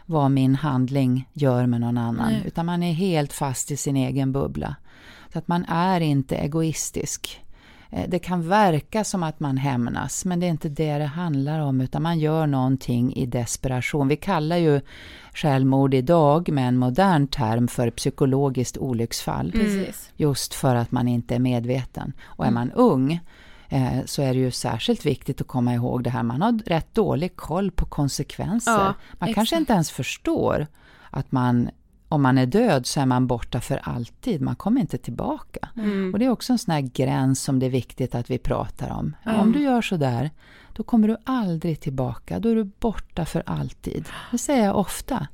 vad 0.05 0.31
min 0.31 0.55
handling 0.55 1.29
gör 1.33 1.65
med 1.65 1.81
någon 1.81 1.97
annan, 1.97 2.33
utan 2.45 2.65
man 2.65 2.83
är 2.83 2.93
helt 2.93 3.33
fast 3.33 3.71
i 3.71 3.77
sin 3.77 3.95
egen 3.95 4.31
bubbla. 4.31 4.75
Så 5.35 5.39
att 5.39 5.47
man 5.47 5.65
är 5.65 6.01
inte 6.01 6.35
egoistisk. 6.35 7.41
Eh, 7.89 8.09
det 8.09 8.19
kan 8.19 8.49
verka 8.49 9.03
som 9.03 9.23
att 9.23 9.39
man 9.39 9.57
hämnas, 9.57 10.25
men 10.25 10.39
det 10.39 10.45
är 10.45 10.49
inte 10.49 10.69
det 10.69 10.97
det 10.97 11.05
handlar 11.05 11.59
om, 11.59 11.81
utan 11.81 12.03
man 12.03 12.19
gör 12.19 12.47
någonting 12.47 13.15
i 13.15 13.25
desperation. 13.25 14.07
Vi 14.07 14.15
kallar 14.15 14.57
ju 14.57 14.81
självmord 15.33 15.93
idag 15.93 16.49
med 16.49 16.67
en 16.67 16.77
modern 16.77 17.27
term 17.27 17.67
för 17.67 17.89
psykologiskt 17.89 18.77
olycksfall. 18.77 19.51
Precis. 19.51 20.11
Just 20.15 20.53
för 20.53 20.75
att 20.75 20.91
man 20.91 21.07
inte 21.07 21.35
är 21.35 21.39
medveten. 21.39 22.13
Och 22.23 22.45
är 22.45 22.51
man 22.51 22.71
ung 22.71 23.19
eh, 23.69 24.05
så 24.05 24.21
är 24.21 24.33
det 24.33 24.39
ju 24.39 24.51
särskilt 24.51 25.05
viktigt 25.05 25.41
att 25.41 25.47
komma 25.47 25.73
ihåg 25.73 26.03
det 26.03 26.09
här. 26.09 26.23
Man 26.23 26.41
har 26.41 26.59
rätt 26.65 26.93
dålig 26.93 27.35
koll 27.35 27.71
på 27.71 27.85
konsekvenser. 27.85 28.71
Ja, 28.71 28.93
man 29.13 29.33
kanske 29.33 29.41
exakt. 29.41 29.59
inte 29.59 29.73
ens 29.73 29.91
förstår 29.91 30.67
att 31.09 31.31
man 31.31 31.69
om 32.09 32.21
man 32.21 32.37
är 32.37 32.45
död 32.45 32.85
så 32.85 32.99
är 33.01 33.05
man 33.05 33.27
borta 33.27 33.61
för 33.61 33.77
alltid, 33.83 34.41
man 34.41 34.55
kommer 34.55 34.81
inte 34.81 34.97
tillbaka. 34.97 35.69
Mm. 35.77 36.13
Och 36.13 36.19
det 36.19 36.25
är 36.25 36.29
också 36.29 36.53
en 36.53 36.59
sån 36.59 36.71
här 36.73 36.81
gräns 36.81 37.41
som 37.43 37.59
det 37.59 37.65
är 37.65 37.69
viktigt 37.69 38.15
att 38.15 38.29
vi 38.29 38.37
pratar 38.37 38.89
om. 38.89 39.15
Ja. 39.23 39.41
Om 39.41 39.51
du 39.51 39.59
gör 39.59 39.81
så 39.81 39.97
där, 39.97 40.31
då 40.73 40.83
kommer 40.83 41.07
du 41.07 41.17
aldrig 41.23 41.79
tillbaka, 41.79 42.39
då 42.39 42.49
är 42.49 42.55
du 42.55 42.63
borta 42.63 43.25
för 43.25 43.43
alltid. 43.45 44.05
Det 44.31 44.37
säger 44.37 44.65
jag 44.65 44.77
ofta. 44.77 45.27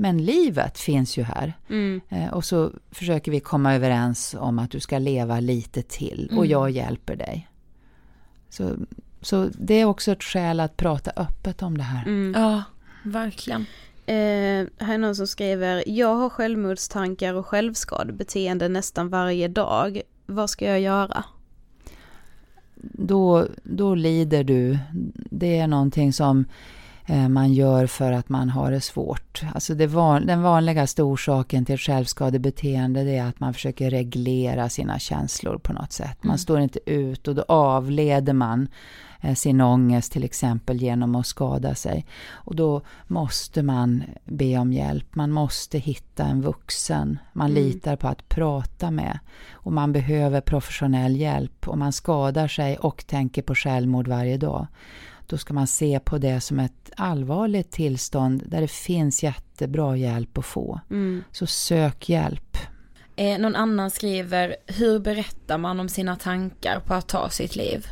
Men 0.00 0.24
livet 0.24 0.78
finns 0.78 1.16
ju 1.18 1.22
här. 1.22 1.52
Mm. 1.68 2.00
Eh, 2.08 2.28
och 2.32 2.44
så 2.44 2.72
försöker 2.90 3.32
vi 3.32 3.40
komma 3.40 3.74
överens 3.74 4.34
om 4.38 4.58
att 4.58 4.70
du 4.70 4.80
ska 4.80 4.98
leva 4.98 5.40
lite 5.40 5.82
till 5.82 6.26
och 6.30 6.36
Mm. 6.44 6.50
jag 6.50 6.70
hjälper 6.70 7.16
dig. 7.16 7.48
Så, 8.48 8.76
så 9.20 9.48
det 9.58 9.74
är 9.74 9.84
också 9.84 10.12
ett 10.12 10.22
skäl 10.22 10.60
att 10.60 10.76
prata 10.76 11.10
öppet 11.16 11.62
om 11.62 11.78
det 11.78 11.84
här. 11.84 12.02
Mm. 12.06 12.42
Ja, 12.42 12.62
verkligen. 13.02 13.66
Eh, 14.08 14.66
här 14.78 14.94
är 14.94 14.98
någon 14.98 15.16
som 15.16 15.26
skriver, 15.26 15.84
jag 15.86 16.14
har 16.14 16.28
självmordstankar 16.30 17.34
och 17.34 17.46
självskadebeteende 17.46 18.68
nästan 18.68 19.08
varje 19.08 19.48
dag. 19.48 20.00
Vad 20.26 20.50
ska 20.50 20.64
jag 20.64 20.80
göra? 20.80 21.24
Då, 22.92 23.46
då 23.62 23.94
lider 23.94 24.44
du. 24.44 24.78
Det 25.14 25.58
är 25.58 25.66
någonting 25.66 26.12
som 26.12 26.44
eh, 27.06 27.28
man 27.28 27.52
gör 27.52 27.86
för 27.86 28.12
att 28.12 28.28
man 28.28 28.48
har 28.50 28.70
det 28.70 28.80
svårt. 28.80 29.42
Alltså 29.54 29.74
det 29.74 29.86
van, 29.86 30.26
den 30.26 30.42
vanligaste 30.42 31.02
orsaken 31.02 31.64
till 31.64 31.78
självskadebeteende 31.78 33.04
det 33.04 33.16
är 33.16 33.28
att 33.28 33.40
man 33.40 33.54
försöker 33.54 33.90
reglera 33.90 34.68
sina 34.68 34.98
känslor 34.98 35.58
på 35.58 35.72
något 35.72 35.92
sätt. 35.92 36.18
Man 36.24 36.30
Mm. 36.30 36.38
står 36.38 36.60
inte 36.60 36.90
ut 36.90 37.28
och 37.28 37.34
då 37.34 37.44
avleder 37.48 38.32
man 38.32 38.68
sin 39.36 39.60
ångest 39.60 40.12
till 40.12 40.24
exempel 40.24 40.82
genom 40.82 41.14
att 41.14 41.26
skada 41.26 41.74
sig. 41.74 42.06
Och 42.30 42.56
då 42.56 42.82
måste 43.06 43.62
man 43.62 44.04
be 44.24 44.58
om 44.58 44.72
hjälp. 44.72 45.14
Man 45.14 45.30
måste 45.30 45.78
hitta 45.78 46.24
en 46.24 46.42
vuxen 46.42 47.18
man 47.32 47.50
Mm. 47.50 47.62
litar 47.62 47.96
på 47.96 48.08
att 48.08 48.28
prata 48.28 48.90
med. 48.90 49.18
Och 49.52 49.72
man 49.72 49.92
behöver 49.92 50.40
professionell 50.40 51.16
hjälp. 51.16 51.68
Om 51.68 51.78
man 51.78 51.92
skadar 51.92 52.48
sig 52.48 52.76
och 52.78 53.06
tänker 53.06 53.42
på 53.42 53.54
självmord 53.54 54.08
varje 54.08 54.36
dag 54.36 54.66
då 55.26 55.38
ska 55.38 55.54
man 55.54 55.66
se 55.66 56.00
på 56.00 56.18
det 56.18 56.40
som 56.40 56.58
ett 56.58 56.90
allvarligt 56.96 57.70
tillstånd 57.70 58.42
där 58.46 58.60
det 58.60 58.68
finns 58.70 59.22
jättebra 59.22 59.96
hjälp 59.96 60.38
att 60.38 60.44
få. 60.44 60.80
Mm. 60.90 61.24
Så 61.32 61.46
sök 61.46 62.08
hjälp. 62.08 62.56
Eh, 63.16 63.38
någon 63.38 63.56
annan 63.56 63.90
skriver, 63.90 64.56
hur 64.66 64.98
berättar 64.98 65.58
man 65.58 65.80
om 65.80 65.88
sina 65.88 66.16
tankar 66.16 66.80
på 66.80 66.94
att 66.94 67.08
ta 67.08 67.28
sitt 67.30 67.56
liv? 67.56 67.86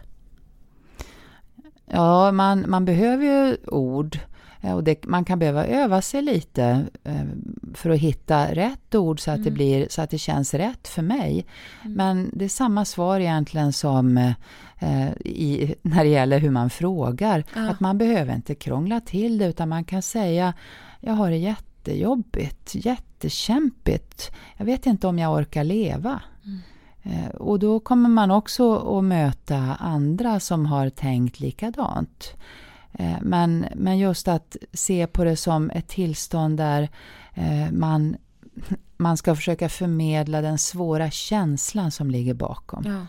Ja, 1.87 2.33
man, 2.33 2.65
man 2.69 2.85
behöver 2.85 3.25
ju 3.25 3.57
ord. 3.67 4.19
eh, 4.61 4.73
Och 4.75 4.85
det, 4.85 5.05
man 5.07 5.25
kan 5.25 5.39
behöva 5.39 5.67
öva 5.67 6.03
sig 6.03 6.23
lite 6.23 6.87
eh, 7.05 7.15
för 7.75 7.91
att 7.91 7.99
hitta 7.99 8.55
rätt 8.55 8.95
ord 8.95 9.21
så 9.21 9.31
att, 9.31 9.45
det, 9.45 9.51
blir, 9.51 9.87
så 9.91 10.03
att 10.03 10.11
det 10.11 10.19
känns 10.19 10.55
rätt 10.55 10.89
för 10.89 11.03
mig. 11.03 11.47
Men 11.85 12.31
det 12.35 12.45
är 12.45 12.49
samma 12.49 12.85
svar 12.85 13.21
egentligen 13.21 13.73
som 13.73 14.17
eh, 14.79 15.09
i, 15.25 15.75
när 15.83 16.05
det 16.05 16.11
gäller 16.11 16.39
hur 16.39 16.51
man 16.51 16.71
frågar. 16.71 17.45
Ja. 17.55 17.71
Att 17.71 17.81
man 17.81 17.99
behöver 17.99 18.35
inte 18.35 18.55
krångla 18.55 19.01
till 19.01 19.39
det 19.39 19.47
utan 19.47 19.69
man 19.69 19.85
kan 19.85 20.03
säga 20.03 20.55
jag 21.01 21.13
har 21.13 21.31
det 21.31 21.37
jättejobbigt, 21.37 22.75
jättekämpigt. 22.75 24.31
Jag 24.57 24.65
vet 24.67 24.87
inte 24.87 25.07
om 25.07 25.19
jag 25.19 25.33
orkar 25.35 25.65
leva. 25.65 26.21
Eh, 27.07 27.29
Och 27.29 27.59
då 27.59 27.81
kommer 27.81 28.09
man 28.09 28.31
också 28.31 28.99
att 28.99 29.05
möta 29.05 29.57
andra 29.81 30.41
som 30.41 30.67
har 30.67 30.91
tänkt 30.91 31.41
likadant. 31.41 32.35
Eh, 32.93 33.17
Men, 33.21 33.67
men 33.75 33.99
just 33.99 34.29
att 34.29 34.57
se 34.73 35.07
på 35.07 35.25
det 35.25 35.37
som 35.37 35.71
ett 35.71 35.89
tillstånd 35.89 36.57
där 36.57 36.89
eh, 37.35 37.71
man, 37.73 38.17
man 38.97 39.17
ska 39.17 39.35
försöka 39.35 39.69
förmedla 39.69 40.41
den 40.41 40.59
svåra 40.59 41.11
känslan 41.11 41.91
som 41.91 42.11
ligger 42.11 42.35
bakom. 42.35 42.83
Ja. 42.87 43.07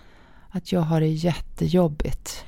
Att 0.49 0.71
jag 0.71 0.81
har 0.81 0.99
det 0.99 1.07
jättejobbigt. 1.07 2.45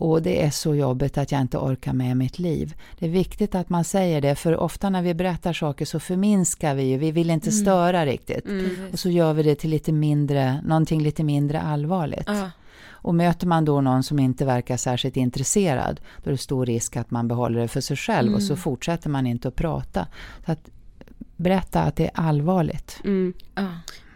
Och 0.00 0.22
det 0.22 0.42
är 0.42 0.50
så 0.50 0.74
jobbigt 0.74 1.18
att 1.18 1.32
jag 1.32 1.40
inte 1.40 1.58
orkar 1.58 1.92
med 1.92 2.16
mitt 2.16 2.38
liv. 2.38 2.74
Det 2.98 3.06
är 3.06 3.10
viktigt 3.10 3.54
att 3.54 3.68
man 3.68 3.84
säger 3.84 4.20
det, 4.20 4.34
för 4.34 4.56
ofta 4.56 4.90
när 4.90 5.02
vi 5.02 5.14
berättar 5.14 5.52
saker 5.52 5.84
så 5.84 6.00
förminskar 6.00 6.74
vi 6.74 6.82
ju. 6.82 6.98
Vi 6.98 7.10
vill 7.10 7.30
inte 7.30 7.52
störa 7.52 8.06
riktigt. 8.06 8.46
Och 8.92 8.98
så 8.98 9.10
gör 9.10 9.32
vi 9.32 9.42
det 9.42 9.54
till 9.54 9.70
lite 9.70 9.92
mindre, 9.92 10.62
någonting 10.62 11.02
lite 11.02 11.24
mindre 11.24 11.60
allvarligt. 11.60 12.24
Ja. 12.26 12.50
Och 13.02 13.14
möter 13.14 13.46
man 13.46 13.64
då 13.64 13.80
någon 13.80 14.02
som 14.02 14.18
inte 14.18 14.44
verkar 14.44 14.76
särskilt 14.76 15.16
intresserad, 15.16 16.00
då 16.22 16.30
är 16.30 16.32
det 16.32 16.38
stor 16.38 16.66
risk 16.66 16.96
att 16.96 17.10
man 17.10 17.28
behåller 17.28 17.60
det 17.60 17.68
för 17.68 17.80
sig 17.80 17.96
själv 17.96 18.34
och 18.34 18.42
så 18.42 18.56
fortsätter 18.56 19.10
man 19.10 19.26
inte 19.26 19.48
att 19.48 19.56
prata. 19.56 20.06
Så 20.46 20.52
att 20.52 20.70
berätta 21.36 21.82
att 21.82 21.96
det 21.96 22.04
är 22.04 22.10
allvarligt. 22.14 23.00
Mm. 23.04 23.32
Ja. 23.54 23.66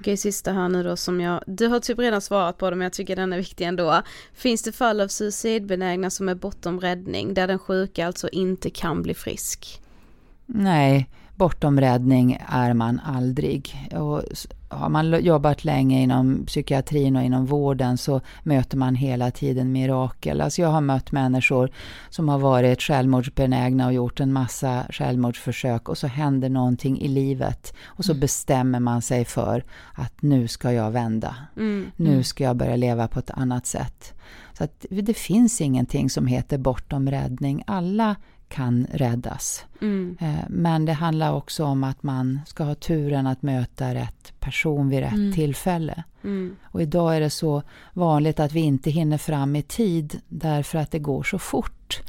Okej, 0.04 0.16
sista 0.16 0.52
här 0.52 0.68
nu 0.68 0.82
då 0.82 0.96
som 0.96 1.20
jag, 1.20 1.40
du 1.46 1.66
har 1.66 1.80
typ 1.80 1.98
redan 1.98 2.20
svarat 2.20 2.58
på 2.58 2.70
det 2.70 2.76
men 2.76 2.84
jag 2.84 2.92
tycker 2.92 3.16
den 3.16 3.32
är 3.32 3.36
viktig 3.36 3.64
ändå. 3.64 4.02
Finns 4.34 4.62
det 4.62 4.72
fall 4.72 5.00
av 5.00 5.08
suicidbenägna 5.08 6.10
som 6.10 6.28
är 6.28 6.34
bortom 6.34 6.80
räddning, 6.80 7.34
där 7.34 7.46
den 7.46 7.58
sjuka 7.58 8.06
alltså 8.06 8.28
inte 8.28 8.70
kan 8.70 9.02
bli 9.02 9.14
frisk? 9.14 9.82
Nej, 10.46 11.08
bortom 11.36 11.80
räddning 11.80 12.38
är 12.48 12.74
man 12.74 13.00
aldrig. 13.04 13.88
Och 13.92 14.22
har 14.74 14.88
man 14.88 15.24
jobbat 15.24 15.64
länge 15.64 16.02
inom 16.02 16.46
psykiatrin 16.46 17.16
och 17.16 17.22
inom 17.22 17.46
vården 17.46 17.98
så 17.98 18.20
möter 18.42 18.76
man 18.76 18.94
hela 18.94 19.30
tiden 19.30 19.72
mirakel. 19.72 20.40
Alltså 20.40 20.62
jag 20.62 20.68
har 20.68 20.80
mött 20.80 21.12
människor 21.12 21.70
som 22.10 22.28
har 22.28 22.38
varit 22.38 22.82
självmordsbenägna 22.82 23.86
och 23.86 23.92
gjort 23.92 24.20
en 24.20 24.32
massa 24.32 24.84
självmordsförsök 24.90 25.88
och 25.88 25.98
så 25.98 26.06
händer 26.06 26.48
någonting 26.48 27.00
i 27.00 27.08
livet 27.08 27.74
och 27.84 28.04
så 28.04 28.14
bestämmer 28.14 28.80
man 28.80 29.02
sig 29.02 29.24
för 29.24 29.64
att 29.94 30.22
nu 30.22 30.48
ska 30.48 30.72
jag 30.72 30.90
vända. 30.90 31.36
Nu 31.96 32.22
ska 32.22 32.44
jag 32.44 32.56
börja 32.56 32.76
leva 32.76 33.08
på 33.08 33.18
ett 33.18 33.30
annat 33.30 33.66
sätt. 33.66 34.14
Så 34.58 34.64
att 34.64 34.86
det 34.90 35.14
finns 35.14 35.60
ingenting 35.60 36.10
som 36.10 36.26
heter 36.26 36.58
bortom 36.58 37.10
räddning. 37.10 37.62
Alla 37.66 38.16
kan 38.48 38.86
räddas. 38.92 39.64
Eh, 40.20 40.44
Men 40.48 40.84
det 40.84 40.92
handlar 40.92 41.32
också 41.32 41.64
om 41.64 41.84
att 41.84 42.02
man 42.02 42.40
ska 42.46 42.64
ha 42.64 42.74
turen 42.74 43.26
att 43.26 43.42
möta 43.42 43.94
rätt 43.94 44.32
person 44.40 44.88
vid 44.88 45.00
rätt 45.00 45.34
tillfälle. 45.34 46.04
Och 46.64 46.82
idag 46.82 47.16
är 47.16 47.20
det 47.20 47.30
så 47.30 47.62
vanligt 47.92 48.40
att 48.40 48.52
vi 48.52 48.60
inte 48.60 48.90
hinner 48.90 49.18
fram 49.18 49.56
i 49.56 49.62
tid 49.62 50.20
därför 50.28 50.78
att 50.78 50.90
det 50.90 50.98
går 50.98 51.22
så 51.22 51.38
fort. 51.38 52.00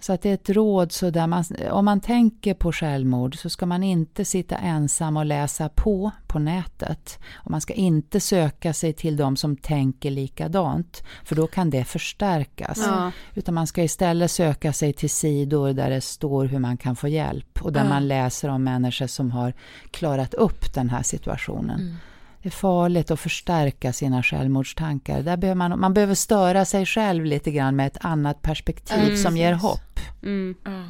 Så 0.00 0.12
att 0.12 0.22
det 0.22 0.30
är 0.30 0.34
ett 0.34 0.50
råd 0.50 0.92
så 0.92 1.10
där 1.10 1.26
man, 1.26 1.44
om 1.70 1.84
man 1.84 2.00
tänker 2.00 2.54
på 2.54 2.72
självmord 2.72 3.38
så 3.38 3.50
ska 3.50 3.66
man 3.66 3.82
inte 3.82 4.24
sitta 4.24 4.56
ensam 4.56 5.16
och 5.16 5.26
läsa 5.26 5.68
på 5.68 6.10
på 6.26 6.38
nätet. 6.38 7.18
Och 7.34 7.50
man 7.50 7.60
ska 7.60 7.72
inte 7.74 8.20
söka 8.20 8.72
sig 8.72 8.92
till 8.92 9.16
de 9.16 9.36
som 9.36 9.56
tänker 9.56 10.10
likadant, 10.10 11.02
för 11.24 11.36
då 11.36 11.46
kan 11.46 11.70
det 11.70 11.84
förstärkas. 11.84 12.78
Ja. 12.86 13.12
Utan 13.34 13.54
man 13.54 13.66
ska 13.66 13.82
istället 13.82 14.30
söka 14.30 14.72
sig 14.72 14.92
till 14.92 15.10
sidor 15.10 15.72
där 15.72 15.90
det 15.90 16.00
står 16.00 16.44
hur 16.44 16.58
man 16.58 16.76
kan 16.76 16.96
få 16.96 17.08
hjälp 17.08 17.62
och 17.62 17.72
där 17.72 17.84
Ja. 17.84 17.88
man 17.88 18.08
läser 18.08 18.48
om 18.48 18.64
människor 18.64 19.06
som 19.06 19.30
har 19.30 19.54
klarat 19.90 20.34
upp 20.34 20.74
den 20.74 20.90
här 20.90 21.02
situationen. 21.02 21.96
Det 22.42 22.48
är 22.48 22.50
farligt 22.50 23.10
att 23.10 23.20
förstärka 23.20 23.92
sina 23.92 24.22
självmordstankar. 24.22 25.22
Där 25.22 25.36
behöver 25.36 25.54
man, 25.54 25.80
man 25.80 25.94
behöver 25.94 26.14
störa 26.14 26.64
sig 26.64 26.86
själv 26.86 27.24
lite 27.24 27.50
grann 27.50 27.76
med 27.76 27.86
ett 27.86 28.04
annat 28.04 28.42
perspektiv 28.42 29.16
som 29.16 29.36
ger 29.36 29.52
hopp. 29.52 30.00
Mm. 30.22 30.54
Ja. 30.64 30.82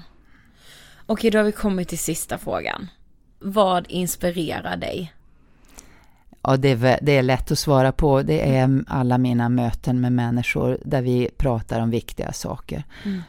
Okej, 1.07 1.31
då 1.31 1.39
har 1.39 1.45
vi 1.45 1.53
kommit 1.53 1.89
till 1.89 1.99
sista 1.99 2.39
frågan. 2.39 2.89
Vad 3.39 3.87
inspirerar 3.89 4.77
dig? 4.77 5.13
Ja, 6.49 6.57
det 6.57 6.69
är, 6.69 6.99
det 7.03 7.17
är 7.17 7.23
lätt 7.23 7.51
att 7.51 7.59
svara 7.59 7.93
på. 7.93 8.23
Det 8.23 8.57
är 8.57 8.85
alla 8.87 9.19
mina 9.19 9.49
möten 9.49 10.01
med 10.01 10.13
människor 10.13 10.79
där 10.85 11.03
vi 11.03 11.31
pratar 11.37 11.81
om 11.81 11.91
viktiga 11.91 12.33
saker. 12.33 12.85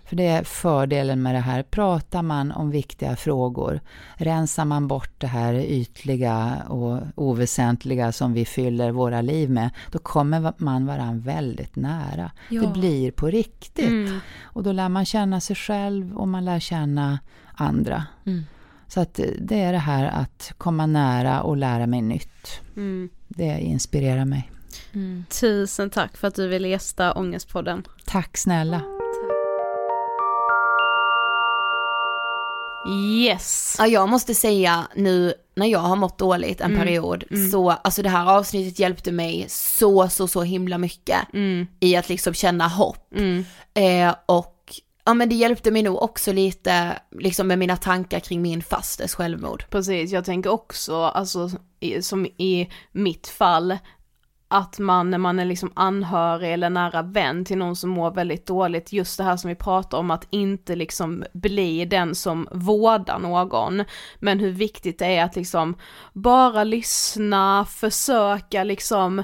För 0.06 0.16
det 0.16 0.28
är 0.28 0.44
fördelen 0.44 1.22
med 1.22 1.36
det 1.36 1.40
här. 1.40 1.64
Pratar 1.64 2.22
man 2.22 2.52
om 2.52 2.72
viktiga 2.72 3.16
frågor, 3.16 3.80
rensar 4.16 4.66
man 4.66 4.88
bort 4.88 5.12
det 5.18 5.28
här 5.28 5.54
ytliga 5.54 6.58
och 6.68 7.00
oväsentliga 7.16 8.12
som 8.12 8.34
vi 8.34 8.46
fyller 8.46 8.92
våra 8.92 9.22
liv 9.22 9.50
med, 9.50 9.70
då 9.92 10.00
kommer 10.00 10.54
man 10.58 10.86
varann 10.86 11.20
väldigt 11.20 11.76
nära. 11.76 12.32
Ja. 12.50 12.62
Det 12.62 12.68
blir 12.68 13.12
på 13.12 13.28
riktigt. 13.28 13.90
Mm. 13.90 14.20
Och 14.42 14.64
då 14.64 14.72
lär 14.72 14.90
man 14.90 15.06
känna 15.06 15.40
sig 15.40 15.56
själv 15.56 16.18
och 16.18 16.28
man 16.28 16.46
lär 16.46 16.60
känna 16.60 17.20
andra. 17.56 18.04
Mm. 18.26 18.44
Så 18.90 19.00
att 19.02 19.20
eh, 19.20 19.26
det 19.40 19.60
är 19.62 19.72
det 19.72 19.78
här 19.78 20.06
att 20.06 20.54
komma 20.58 20.86
nära 20.86 21.42
och 21.42 21.58
lära 21.58 21.88
mig 21.88 22.02
nytt. 22.02 22.62
Mm. 22.78 23.10
Det 23.28 23.60
inspirerar 23.60 24.26
mig. 24.26 24.52
Tusen 25.42 25.90
tack 25.90 26.18
för 26.18 26.28
att 26.28 26.36
du 26.36 26.48
ville 26.48 26.68
gästa 26.68 27.14
Ångestpodden. 27.14 27.84
Tack 28.06 28.38
snälla. 28.38 28.82
Yes. 33.22 33.76
Ja, 33.80 33.88
jag 33.88 34.10
måste 34.10 34.36
säga 34.36 34.88
nu 34.96 35.34
när 35.56 35.68
jag 35.68 35.80
har 35.80 35.96
mått 35.96 36.18
dåligt 36.18 36.62
en 36.62 36.72
Mm. 36.72 36.80
period, 36.86 37.24
Mm. 37.32 37.52
så 37.52 37.70
alltså 37.72 38.02
det 38.02 38.10
här 38.10 38.26
avsnittet 38.38 38.80
hjälpte 38.80 39.12
mig 39.12 39.46
så, 39.50 40.10
så, 40.10 40.28
så 40.28 40.44
himla 40.44 40.78
mycket 40.78 41.18
Mm. 41.34 41.68
i 41.80 41.96
att 41.96 42.10
liksom 42.10 42.34
känna 42.34 42.68
hopp. 42.68 43.14
Mm. 43.16 43.46
Eh, 43.74 44.16
och 44.26 44.59
ja 45.10 45.14
men 45.14 45.30
det 45.30 45.36
hjälpte 45.36 45.72
mig 45.72 45.84
nog 45.84 46.02
också 46.02 46.34
lite 46.34 47.00
liksom 47.12 47.48
med 47.48 47.60
mina 47.60 47.78
tankar 47.78 48.20
kring 48.20 48.42
min 48.42 48.62
fastes 48.62 49.16
självmord. 49.16 49.64
Precis, 49.70 50.12
jag 50.12 50.26
tänker 50.26 50.50
också, 50.50 51.04
alltså 51.04 51.50
i, 51.80 52.02
som 52.02 52.26
i 52.26 52.70
mitt 52.92 53.28
fall, 53.28 53.78
att 54.48 54.80
man 54.80 55.10
när 55.12 55.18
man 55.18 55.40
är 55.40 55.46
liksom 55.46 55.72
anhörig 55.76 56.54
eller 56.54 56.70
nära 56.70 57.02
vän 57.02 57.46
till 57.46 57.58
någon 57.58 57.76
som 57.76 57.90
mår 57.90 58.12
väldigt 58.12 58.46
dåligt, 58.46 58.94
just 58.94 59.18
det 59.18 59.24
här 59.24 59.38
som 59.38 59.50
vi 59.50 59.56
pratar 59.56 59.98
om 59.98 60.12
att 60.12 60.28
inte 60.30 60.76
liksom 60.76 61.24
bli 61.34 61.86
den 61.86 62.16
som 62.16 62.48
vårdar 62.52 63.20
någon, 63.20 63.84
men 64.20 64.40
hur 64.40 64.52
viktigt 64.52 65.00
det 65.00 65.06
är 65.06 65.24
att 65.24 65.36
liksom 65.36 65.78
bara 66.14 66.64
lyssna, 66.64 67.66
försöka 67.66 68.64
liksom, 68.64 69.24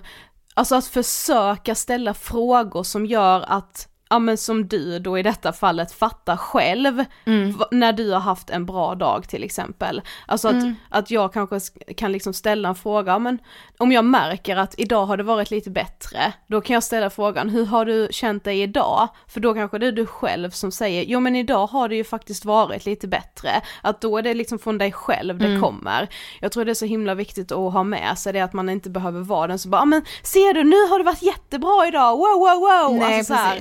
alltså 0.54 0.76
att 0.76 0.88
försöka 0.88 1.76
ställa 1.76 2.14
frågor 2.14 2.84
som 2.84 3.06
gör 3.06 3.46
att 3.48 3.95
Ja 4.16 4.20
men 4.20 4.38
som 4.38 4.68
du 4.68 5.00
då 5.00 5.20
i 5.20 5.24
detta 5.24 5.54
fallet 5.54 5.92
fattar 5.92 6.38
själv 6.38 7.04
v- 7.26 7.66
när 7.72 7.94
du 7.94 8.12
har 8.12 8.20
haft 8.20 8.50
en 8.50 8.66
bra 8.66 8.96
dag 8.96 9.30
till 9.30 9.44
exempel. 9.44 10.02
Alltså 10.28 10.48
att, 10.48 10.54
Mm. 10.54 10.76
att 10.90 11.12
jag 11.12 11.34
kanske 11.34 11.56
sk- 11.56 11.94
kan 11.98 12.12
liksom 12.12 12.34
ställa 12.34 12.70
en 12.70 12.76
fråga, 12.76 13.20
men 13.20 13.38
om 13.78 13.92
jag 13.92 14.06
märker 14.06 14.56
att 14.58 14.76
idag 14.78 15.06
har 15.06 15.18
det 15.18 15.24
varit 15.24 15.52
lite 15.52 15.70
bättre, 15.70 16.34
då 16.48 16.62
kan 16.62 16.74
jag 16.74 16.84
ställa 16.84 17.10
frågan, 17.10 17.50
hur 17.50 17.66
har 17.66 17.86
du 17.86 18.08
känt 18.12 18.44
dig 18.44 18.62
idag? 18.62 19.08
För 19.28 19.40
då 19.40 19.54
kanske 19.54 19.78
det 19.80 19.88
är 19.88 19.92
du 19.92 20.06
själv 20.06 20.50
som 20.50 20.72
säger, 20.72 21.04
jo 21.08 21.20
men 21.20 21.36
idag 21.36 21.68
har 21.68 21.90
det 21.90 21.96
ju 21.96 22.04
faktiskt 22.04 22.46
varit 22.46 22.86
lite 22.86 23.08
bättre. 23.08 23.50
Att 23.82 24.02
då 24.02 24.18
är 24.18 24.22
det 24.22 24.34
liksom 24.34 24.60
från 24.60 24.78
dig 24.78 24.92
själv 24.92 25.38
det 25.38 25.46
Mm. 25.46 25.62
kommer. 25.62 26.08
Jag 26.42 26.52
tror 26.52 26.66
det 26.66 26.72
är 26.72 26.74
så 26.74 26.86
himla 26.86 27.16
viktigt 27.16 27.52
att 27.52 27.74
ha 27.74 27.84
med 27.84 28.18
sig 28.18 28.34
det 28.34 28.40
att 28.42 28.54
man 28.54 28.70
inte 28.70 28.90
behöver 28.90 29.22
vara 29.22 29.48
den 29.48 29.60
som 29.60 29.72
bara, 29.72 29.82
"Ja, 29.82 29.86
men 29.86 30.02
ser 30.24 30.54
du 30.54 30.64
nu 30.64 30.76
har 30.90 30.98
det 31.00 31.06
varit 31.06 31.22
jättebra 31.22 31.88
idag, 31.88 32.18
wow 32.18 32.40
wow 32.40 32.60
wow! 32.60 33.00
Nej, 33.00 33.18
alltså 33.18 33.34
så 33.34 33.40
här 33.40 33.56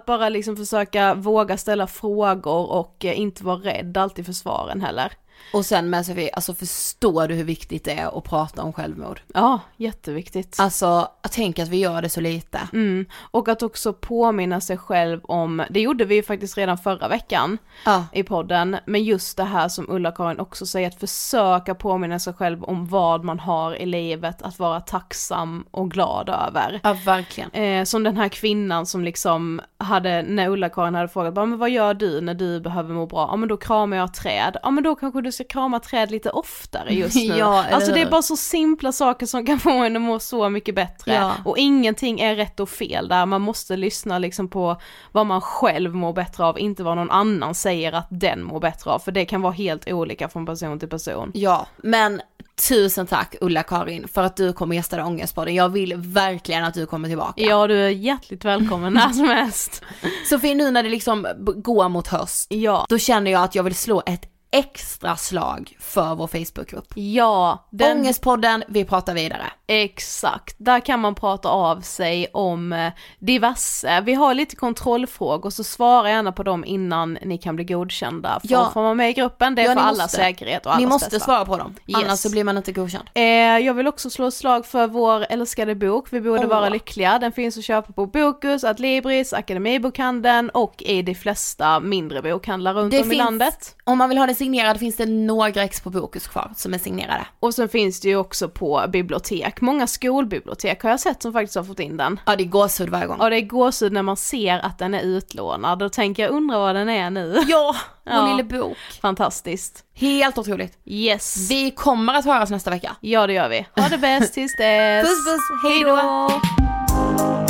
att 0.00 0.06
bara 0.06 0.28
liksom 0.28 0.56
försöka 0.56 1.14
våga 1.14 1.56
ställa 1.56 1.86
frågor 1.86 2.70
och 2.70 3.04
eh, 3.04 3.20
inte 3.20 3.44
vara 3.44 3.56
rädd 3.56 3.96
alltid 3.96 4.26
för 4.26 4.32
svaren 4.32 4.80
heller. 4.80 5.12
Och 5.52 5.66
sen 5.66 5.90
med 5.90 6.06
Sofie, 6.06 6.30
alltså 6.32 6.54
förstår 6.54 7.28
du 7.28 7.34
hur 7.34 7.44
viktigt 7.44 7.84
det 7.84 7.92
är 7.92 8.18
att 8.18 8.24
prata 8.24 8.62
om 8.62 8.72
självmord? 8.72 9.20
Ja, 9.34 9.60
jätteviktigt. 9.76 10.56
Alltså, 10.60 11.08
tänker 11.30 11.62
att 11.62 11.68
vi 11.68 11.76
gör 11.76 12.02
det 12.02 12.08
så 12.08 12.20
lite. 12.20 12.60
Mm. 12.72 13.06
Och 13.30 13.48
att 13.48 13.62
också 13.62 13.92
påminna 13.92 14.60
sig 14.60 14.76
själv 14.76 15.20
om, 15.24 15.62
det 15.70 15.80
gjorde 15.80 16.04
vi 16.04 16.14
ju 16.14 16.22
faktiskt 16.22 16.56
redan 16.58 16.78
förra 16.78 17.08
veckan 17.08 17.58
Ja. 17.84 18.04
i 18.12 18.22
podden, 18.22 18.76
men 18.86 19.04
just 19.04 19.36
det 19.36 19.44
här 19.44 19.68
som 19.68 19.86
Ulla-Karin 19.90 20.40
också 20.40 20.66
säger, 20.66 20.88
att 20.88 21.00
försöka 21.00 21.74
påminna 21.74 22.18
sig 22.18 22.32
själv 22.34 22.64
om 22.64 22.86
vad 22.86 23.24
man 23.24 23.38
har 23.38 23.74
i 23.74 23.86
livet, 23.86 24.42
att 24.42 24.58
vara 24.58 24.80
tacksam 24.80 25.64
och 25.70 25.90
glad 25.90 26.28
över. 26.28 26.80
Ja, 26.82 26.96
verkligen. 27.04 27.50
Eh, 27.50 27.84
som 27.84 28.02
den 28.02 28.16
här 28.16 28.28
kvinnan 28.28 28.86
som 28.86 29.04
liksom 29.04 29.60
hade, 29.78 30.22
när 30.22 30.48
Ulla-Karin 30.48 30.94
hade 30.94 31.08
frågat, 31.08 31.34
men 31.34 31.58
vad 31.58 31.70
gör 31.70 31.94
du 31.94 32.20
när 32.20 32.34
du 32.34 32.60
behöver 32.60 32.94
må 32.94 33.06
bra? 33.06 33.28
Ja 33.30 33.36
men 33.36 33.48
då 33.48 33.56
kramar 33.56 33.96
jag 33.96 34.14
träd. 34.14 34.56
Ja 34.62 34.70
men 34.70 34.84
då 34.84 34.94
kanske 34.94 35.20
du 35.20 35.29
ska 35.32 35.44
krama 35.44 35.80
träd 35.80 36.10
lite 36.10 36.30
oftare 36.30 36.94
just 36.94 37.16
nu. 37.16 37.22
Ja, 37.38 37.64
alltså 37.72 37.92
det 37.92 38.00
är 38.00 38.10
bara 38.10 38.22
så 38.22 38.36
simpla 38.36 38.92
saker 38.92 39.26
som 39.26 39.46
kan 39.46 39.58
få 39.60 39.70
en 39.70 39.96
att 39.96 40.02
må 40.02 40.18
så 40.18 40.48
mycket 40.48 40.74
bättre. 40.74 41.14
Ja. 41.14 41.34
Och 41.44 41.58
ingenting 41.58 42.20
är 42.20 42.36
rätt 42.36 42.60
och 42.60 42.68
fel 42.68 43.08
där, 43.08 43.26
man 43.26 43.40
måste 43.40 43.76
lyssna 43.76 44.18
liksom 44.18 44.48
på 44.48 44.80
vad 45.12 45.26
man 45.26 45.40
själv 45.40 45.94
mår 45.94 46.12
bättre 46.12 46.44
av, 46.44 46.58
inte 46.58 46.82
vad 46.82 46.96
någon 46.96 47.10
annan 47.10 47.54
säger 47.54 47.92
att 47.92 48.06
den 48.10 48.42
mår 48.42 48.60
bättre 48.60 48.90
av, 48.90 48.98
för 48.98 49.12
det 49.12 49.24
kan 49.24 49.42
vara 49.42 49.52
helt 49.52 49.88
olika 49.88 50.28
från 50.28 50.46
person 50.46 50.78
till 50.78 50.88
person. 50.88 51.30
Ja, 51.34 51.66
men 51.76 52.20
tusen 52.68 53.06
tack 53.06 53.34
Ulla-Karin 53.40 54.08
för 54.08 54.22
att 54.22 54.36
du 54.36 54.52
kommer 54.52 54.76
gästa 54.76 55.04
Ångestpodden. 55.04 55.54
Jag 55.54 55.68
vill 55.68 55.94
verkligen 55.96 56.64
att 56.64 56.74
du 56.74 56.86
kommer 56.86 57.08
tillbaka. 57.08 57.40
Ja, 57.42 57.66
du 57.66 57.84
är 57.84 57.88
hjärtligt 57.88 58.44
välkommen 58.44 58.92
när 58.92 59.08
som 59.08 59.28
helst. 59.28 59.82
Sofie, 60.28 60.54
nu 60.54 60.70
när 60.70 60.82
det 60.82 60.88
liksom 60.88 61.26
går 61.56 61.88
mot 61.88 62.06
höst, 62.08 62.46
Ja. 62.52 62.86
då 62.88 62.98
känner 62.98 63.30
jag 63.30 63.42
att 63.44 63.54
jag 63.54 63.62
vill 63.62 63.74
slå 63.74 64.02
ett 64.06 64.22
extra 64.52 65.16
slag 65.16 65.76
för 65.80 66.14
vår 66.14 66.26
Facebookgrupp. 66.26 66.92
Ja, 66.94 67.66
den... 67.70 67.98
Ångestpodden, 67.98 68.64
vi 68.68 68.84
pratar 68.84 69.14
vidare. 69.14 69.46
Exakt, 69.66 70.56
där 70.58 70.80
kan 70.80 71.00
man 71.00 71.14
prata 71.14 71.48
av 71.48 71.80
sig 71.80 72.26
om 72.32 72.72
eh, 72.72 72.92
diverse, 73.18 74.00
vi 74.00 74.14
har 74.14 74.34
lite 74.34 74.56
kontrollfrågor 74.56 75.50
så 75.50 75.64
svara 75.64 76.10
gärna 76.10 76.32
på 76.32 76.42
dem 76.42 76.64
innan 76.64 77.18
ni 77.24 77.38
kan 77.38 77.56
bli 77.56 77.64
godkända 77.64 78.40
för 78.40 78.48
Ja. 78.52 78.66
att 78.66 78.72
få 78.72 78.82
vara 78.82 78.94
med 78.94 79.10
i 79.10 79.12
gruppen, 79.12 79.54
det 79.54 79.62
är 79.62 79.66
Ja, 79.66 79.74
för 79.74 79.80
allas 79.80 79.98
måste. 79.98 80.16
säkerhet 80.16 80.66
och 80.66 80.72
allas 80.72 80.80
Ni 80.80 80.86
måste 80.86 81.10
bästa. 81.10 81.24
svara 81.24 81.44
på 81.44 81.56
dem, 81.56 81.74
Yes. 81.86 81.98
annars 82.04 82.18
så 82.18 82.30
blir 82.30 82.44
man 82.44 82.56
inte 82.56 82.72
godkänd. 82.72 83.08
Eh, 83.14 83.22
jag 83.58 83.74
vill 83.74 83.86
också 83.86 84.10
slå 84.10 84.26
ett 84.26 84.34
slag 84.34 84.66
för 84.66 84.86
vår 84.86 85.26
älskade 85.30 85.74
bok, 85.74 86.06
Vi 86.10 86.20
borde 86.20 86.40
Åh. 86.42 86.46
vara 86.48 86.68
lyckliga. 86.68 87.18
Den 87.18 87.32
finns 87.32 87.58
att 87.58 87.64
köpa 87.64 87.92
på 87.92 88.06
Bokus, 88.06 88.64
Adlibris, 88.64 89.32
Akademibokhandeln 89.32 90.50
och 90.50 90.82
i 90.82 91.02
de 91.02 91.14
flesta 91.14 91.80
mindre 91.80 92.22
bokhandlar 92.22 92.74
runt 92.74 92.90
Det 92.90 92.98
om 93.00 93.06
i 93.06 93.10
finns- 93.10 93.18
landet. 93.18 93.76
Om 93.84 93.98
man 93.98 94.08
vill 94.08 94.18
ha 94.18 94.26
den 94.26 94.34
signerad 94.40 94.78
finns 94.78 94.96
det 94.96 95.06
några 95.06 95.62
ex 95.62 95.80
på 95.80 95.90
Bokus 95.90 96.26
kvar 96.28 96.52
som 96.56 96.74
är 96.74 96.78
signerade. 96.78 97.26
Och 97.40 97.54
sen 97.54 97.68
finns 97.68 98.00
det 98.00 98.08
ju 98.08 98.16
också 98.16 98.48
på 98.48 98.84
bibliotek, 98.88 99.60
många 99.60 99.86
skolbibliotek 99.86 100.82
har 100.82 100.90
jag 100.90 101.00
sett 101.00 101.22
som 101.22 101.32
faktiskt 101.32 101.56
har 101.56 101.64
fått 101.64 101.80
in 101.80 101.96
den. 101.96 102.20
Ja 102.26 102.36
det 102.36 102.42
är 102.42 102.46
gåshud 102.46 102.88
varje 102.88 103.06
gång. 103.06 103.16
Ja 103.20 103.30
det 103.30 103.36
är 103.36 103.40
gåshud 103.46 103.92
när 103.92 104.02
man 104.02 104.16
ser 104.16 104.58
att 104.58 104.78
den 104.78 104.94
är 104.94 105.02
utlånad, 105.02 105.78
då 105.78 105.88
tänker 105.88 106.22
jag 106.22 106.32
undra 106.32 106.58
vad 106.58 106.74
den 106.74 106.88
är 106.88 107.10
nu. 107.10 107.42
Ja, 107.48 107.76
vår 108.04 108.12
Ja. 108.14 108.36
lilla 108.36 108.48
bok. 108.48 108.76
Fantastiskt. 109.02 109.84
Helt 109.94 110.38
otroligt. 110.38 110.78
Yes. 110.84 111.50
Vi 111.50 111.70
kommer 111.70 112.14
att 112.14 112.24
höras 112.24 112.50
nästa 112.50 112.70
vecka. 112.70 112.96
Ja 113.00 113.26
det 113.26 113.32
gör 113.32 113.48
vi. 113.48 113.66
Ha 113.76 113.88
det 113.88 113.98
bäst 113.98 114.34
tills 114.34 114.56
dess. 114.56 115.06
Puss 115.08 115.24
puss, 115.26 115.40
hej 115.70 115.84
då! 115.84 117.49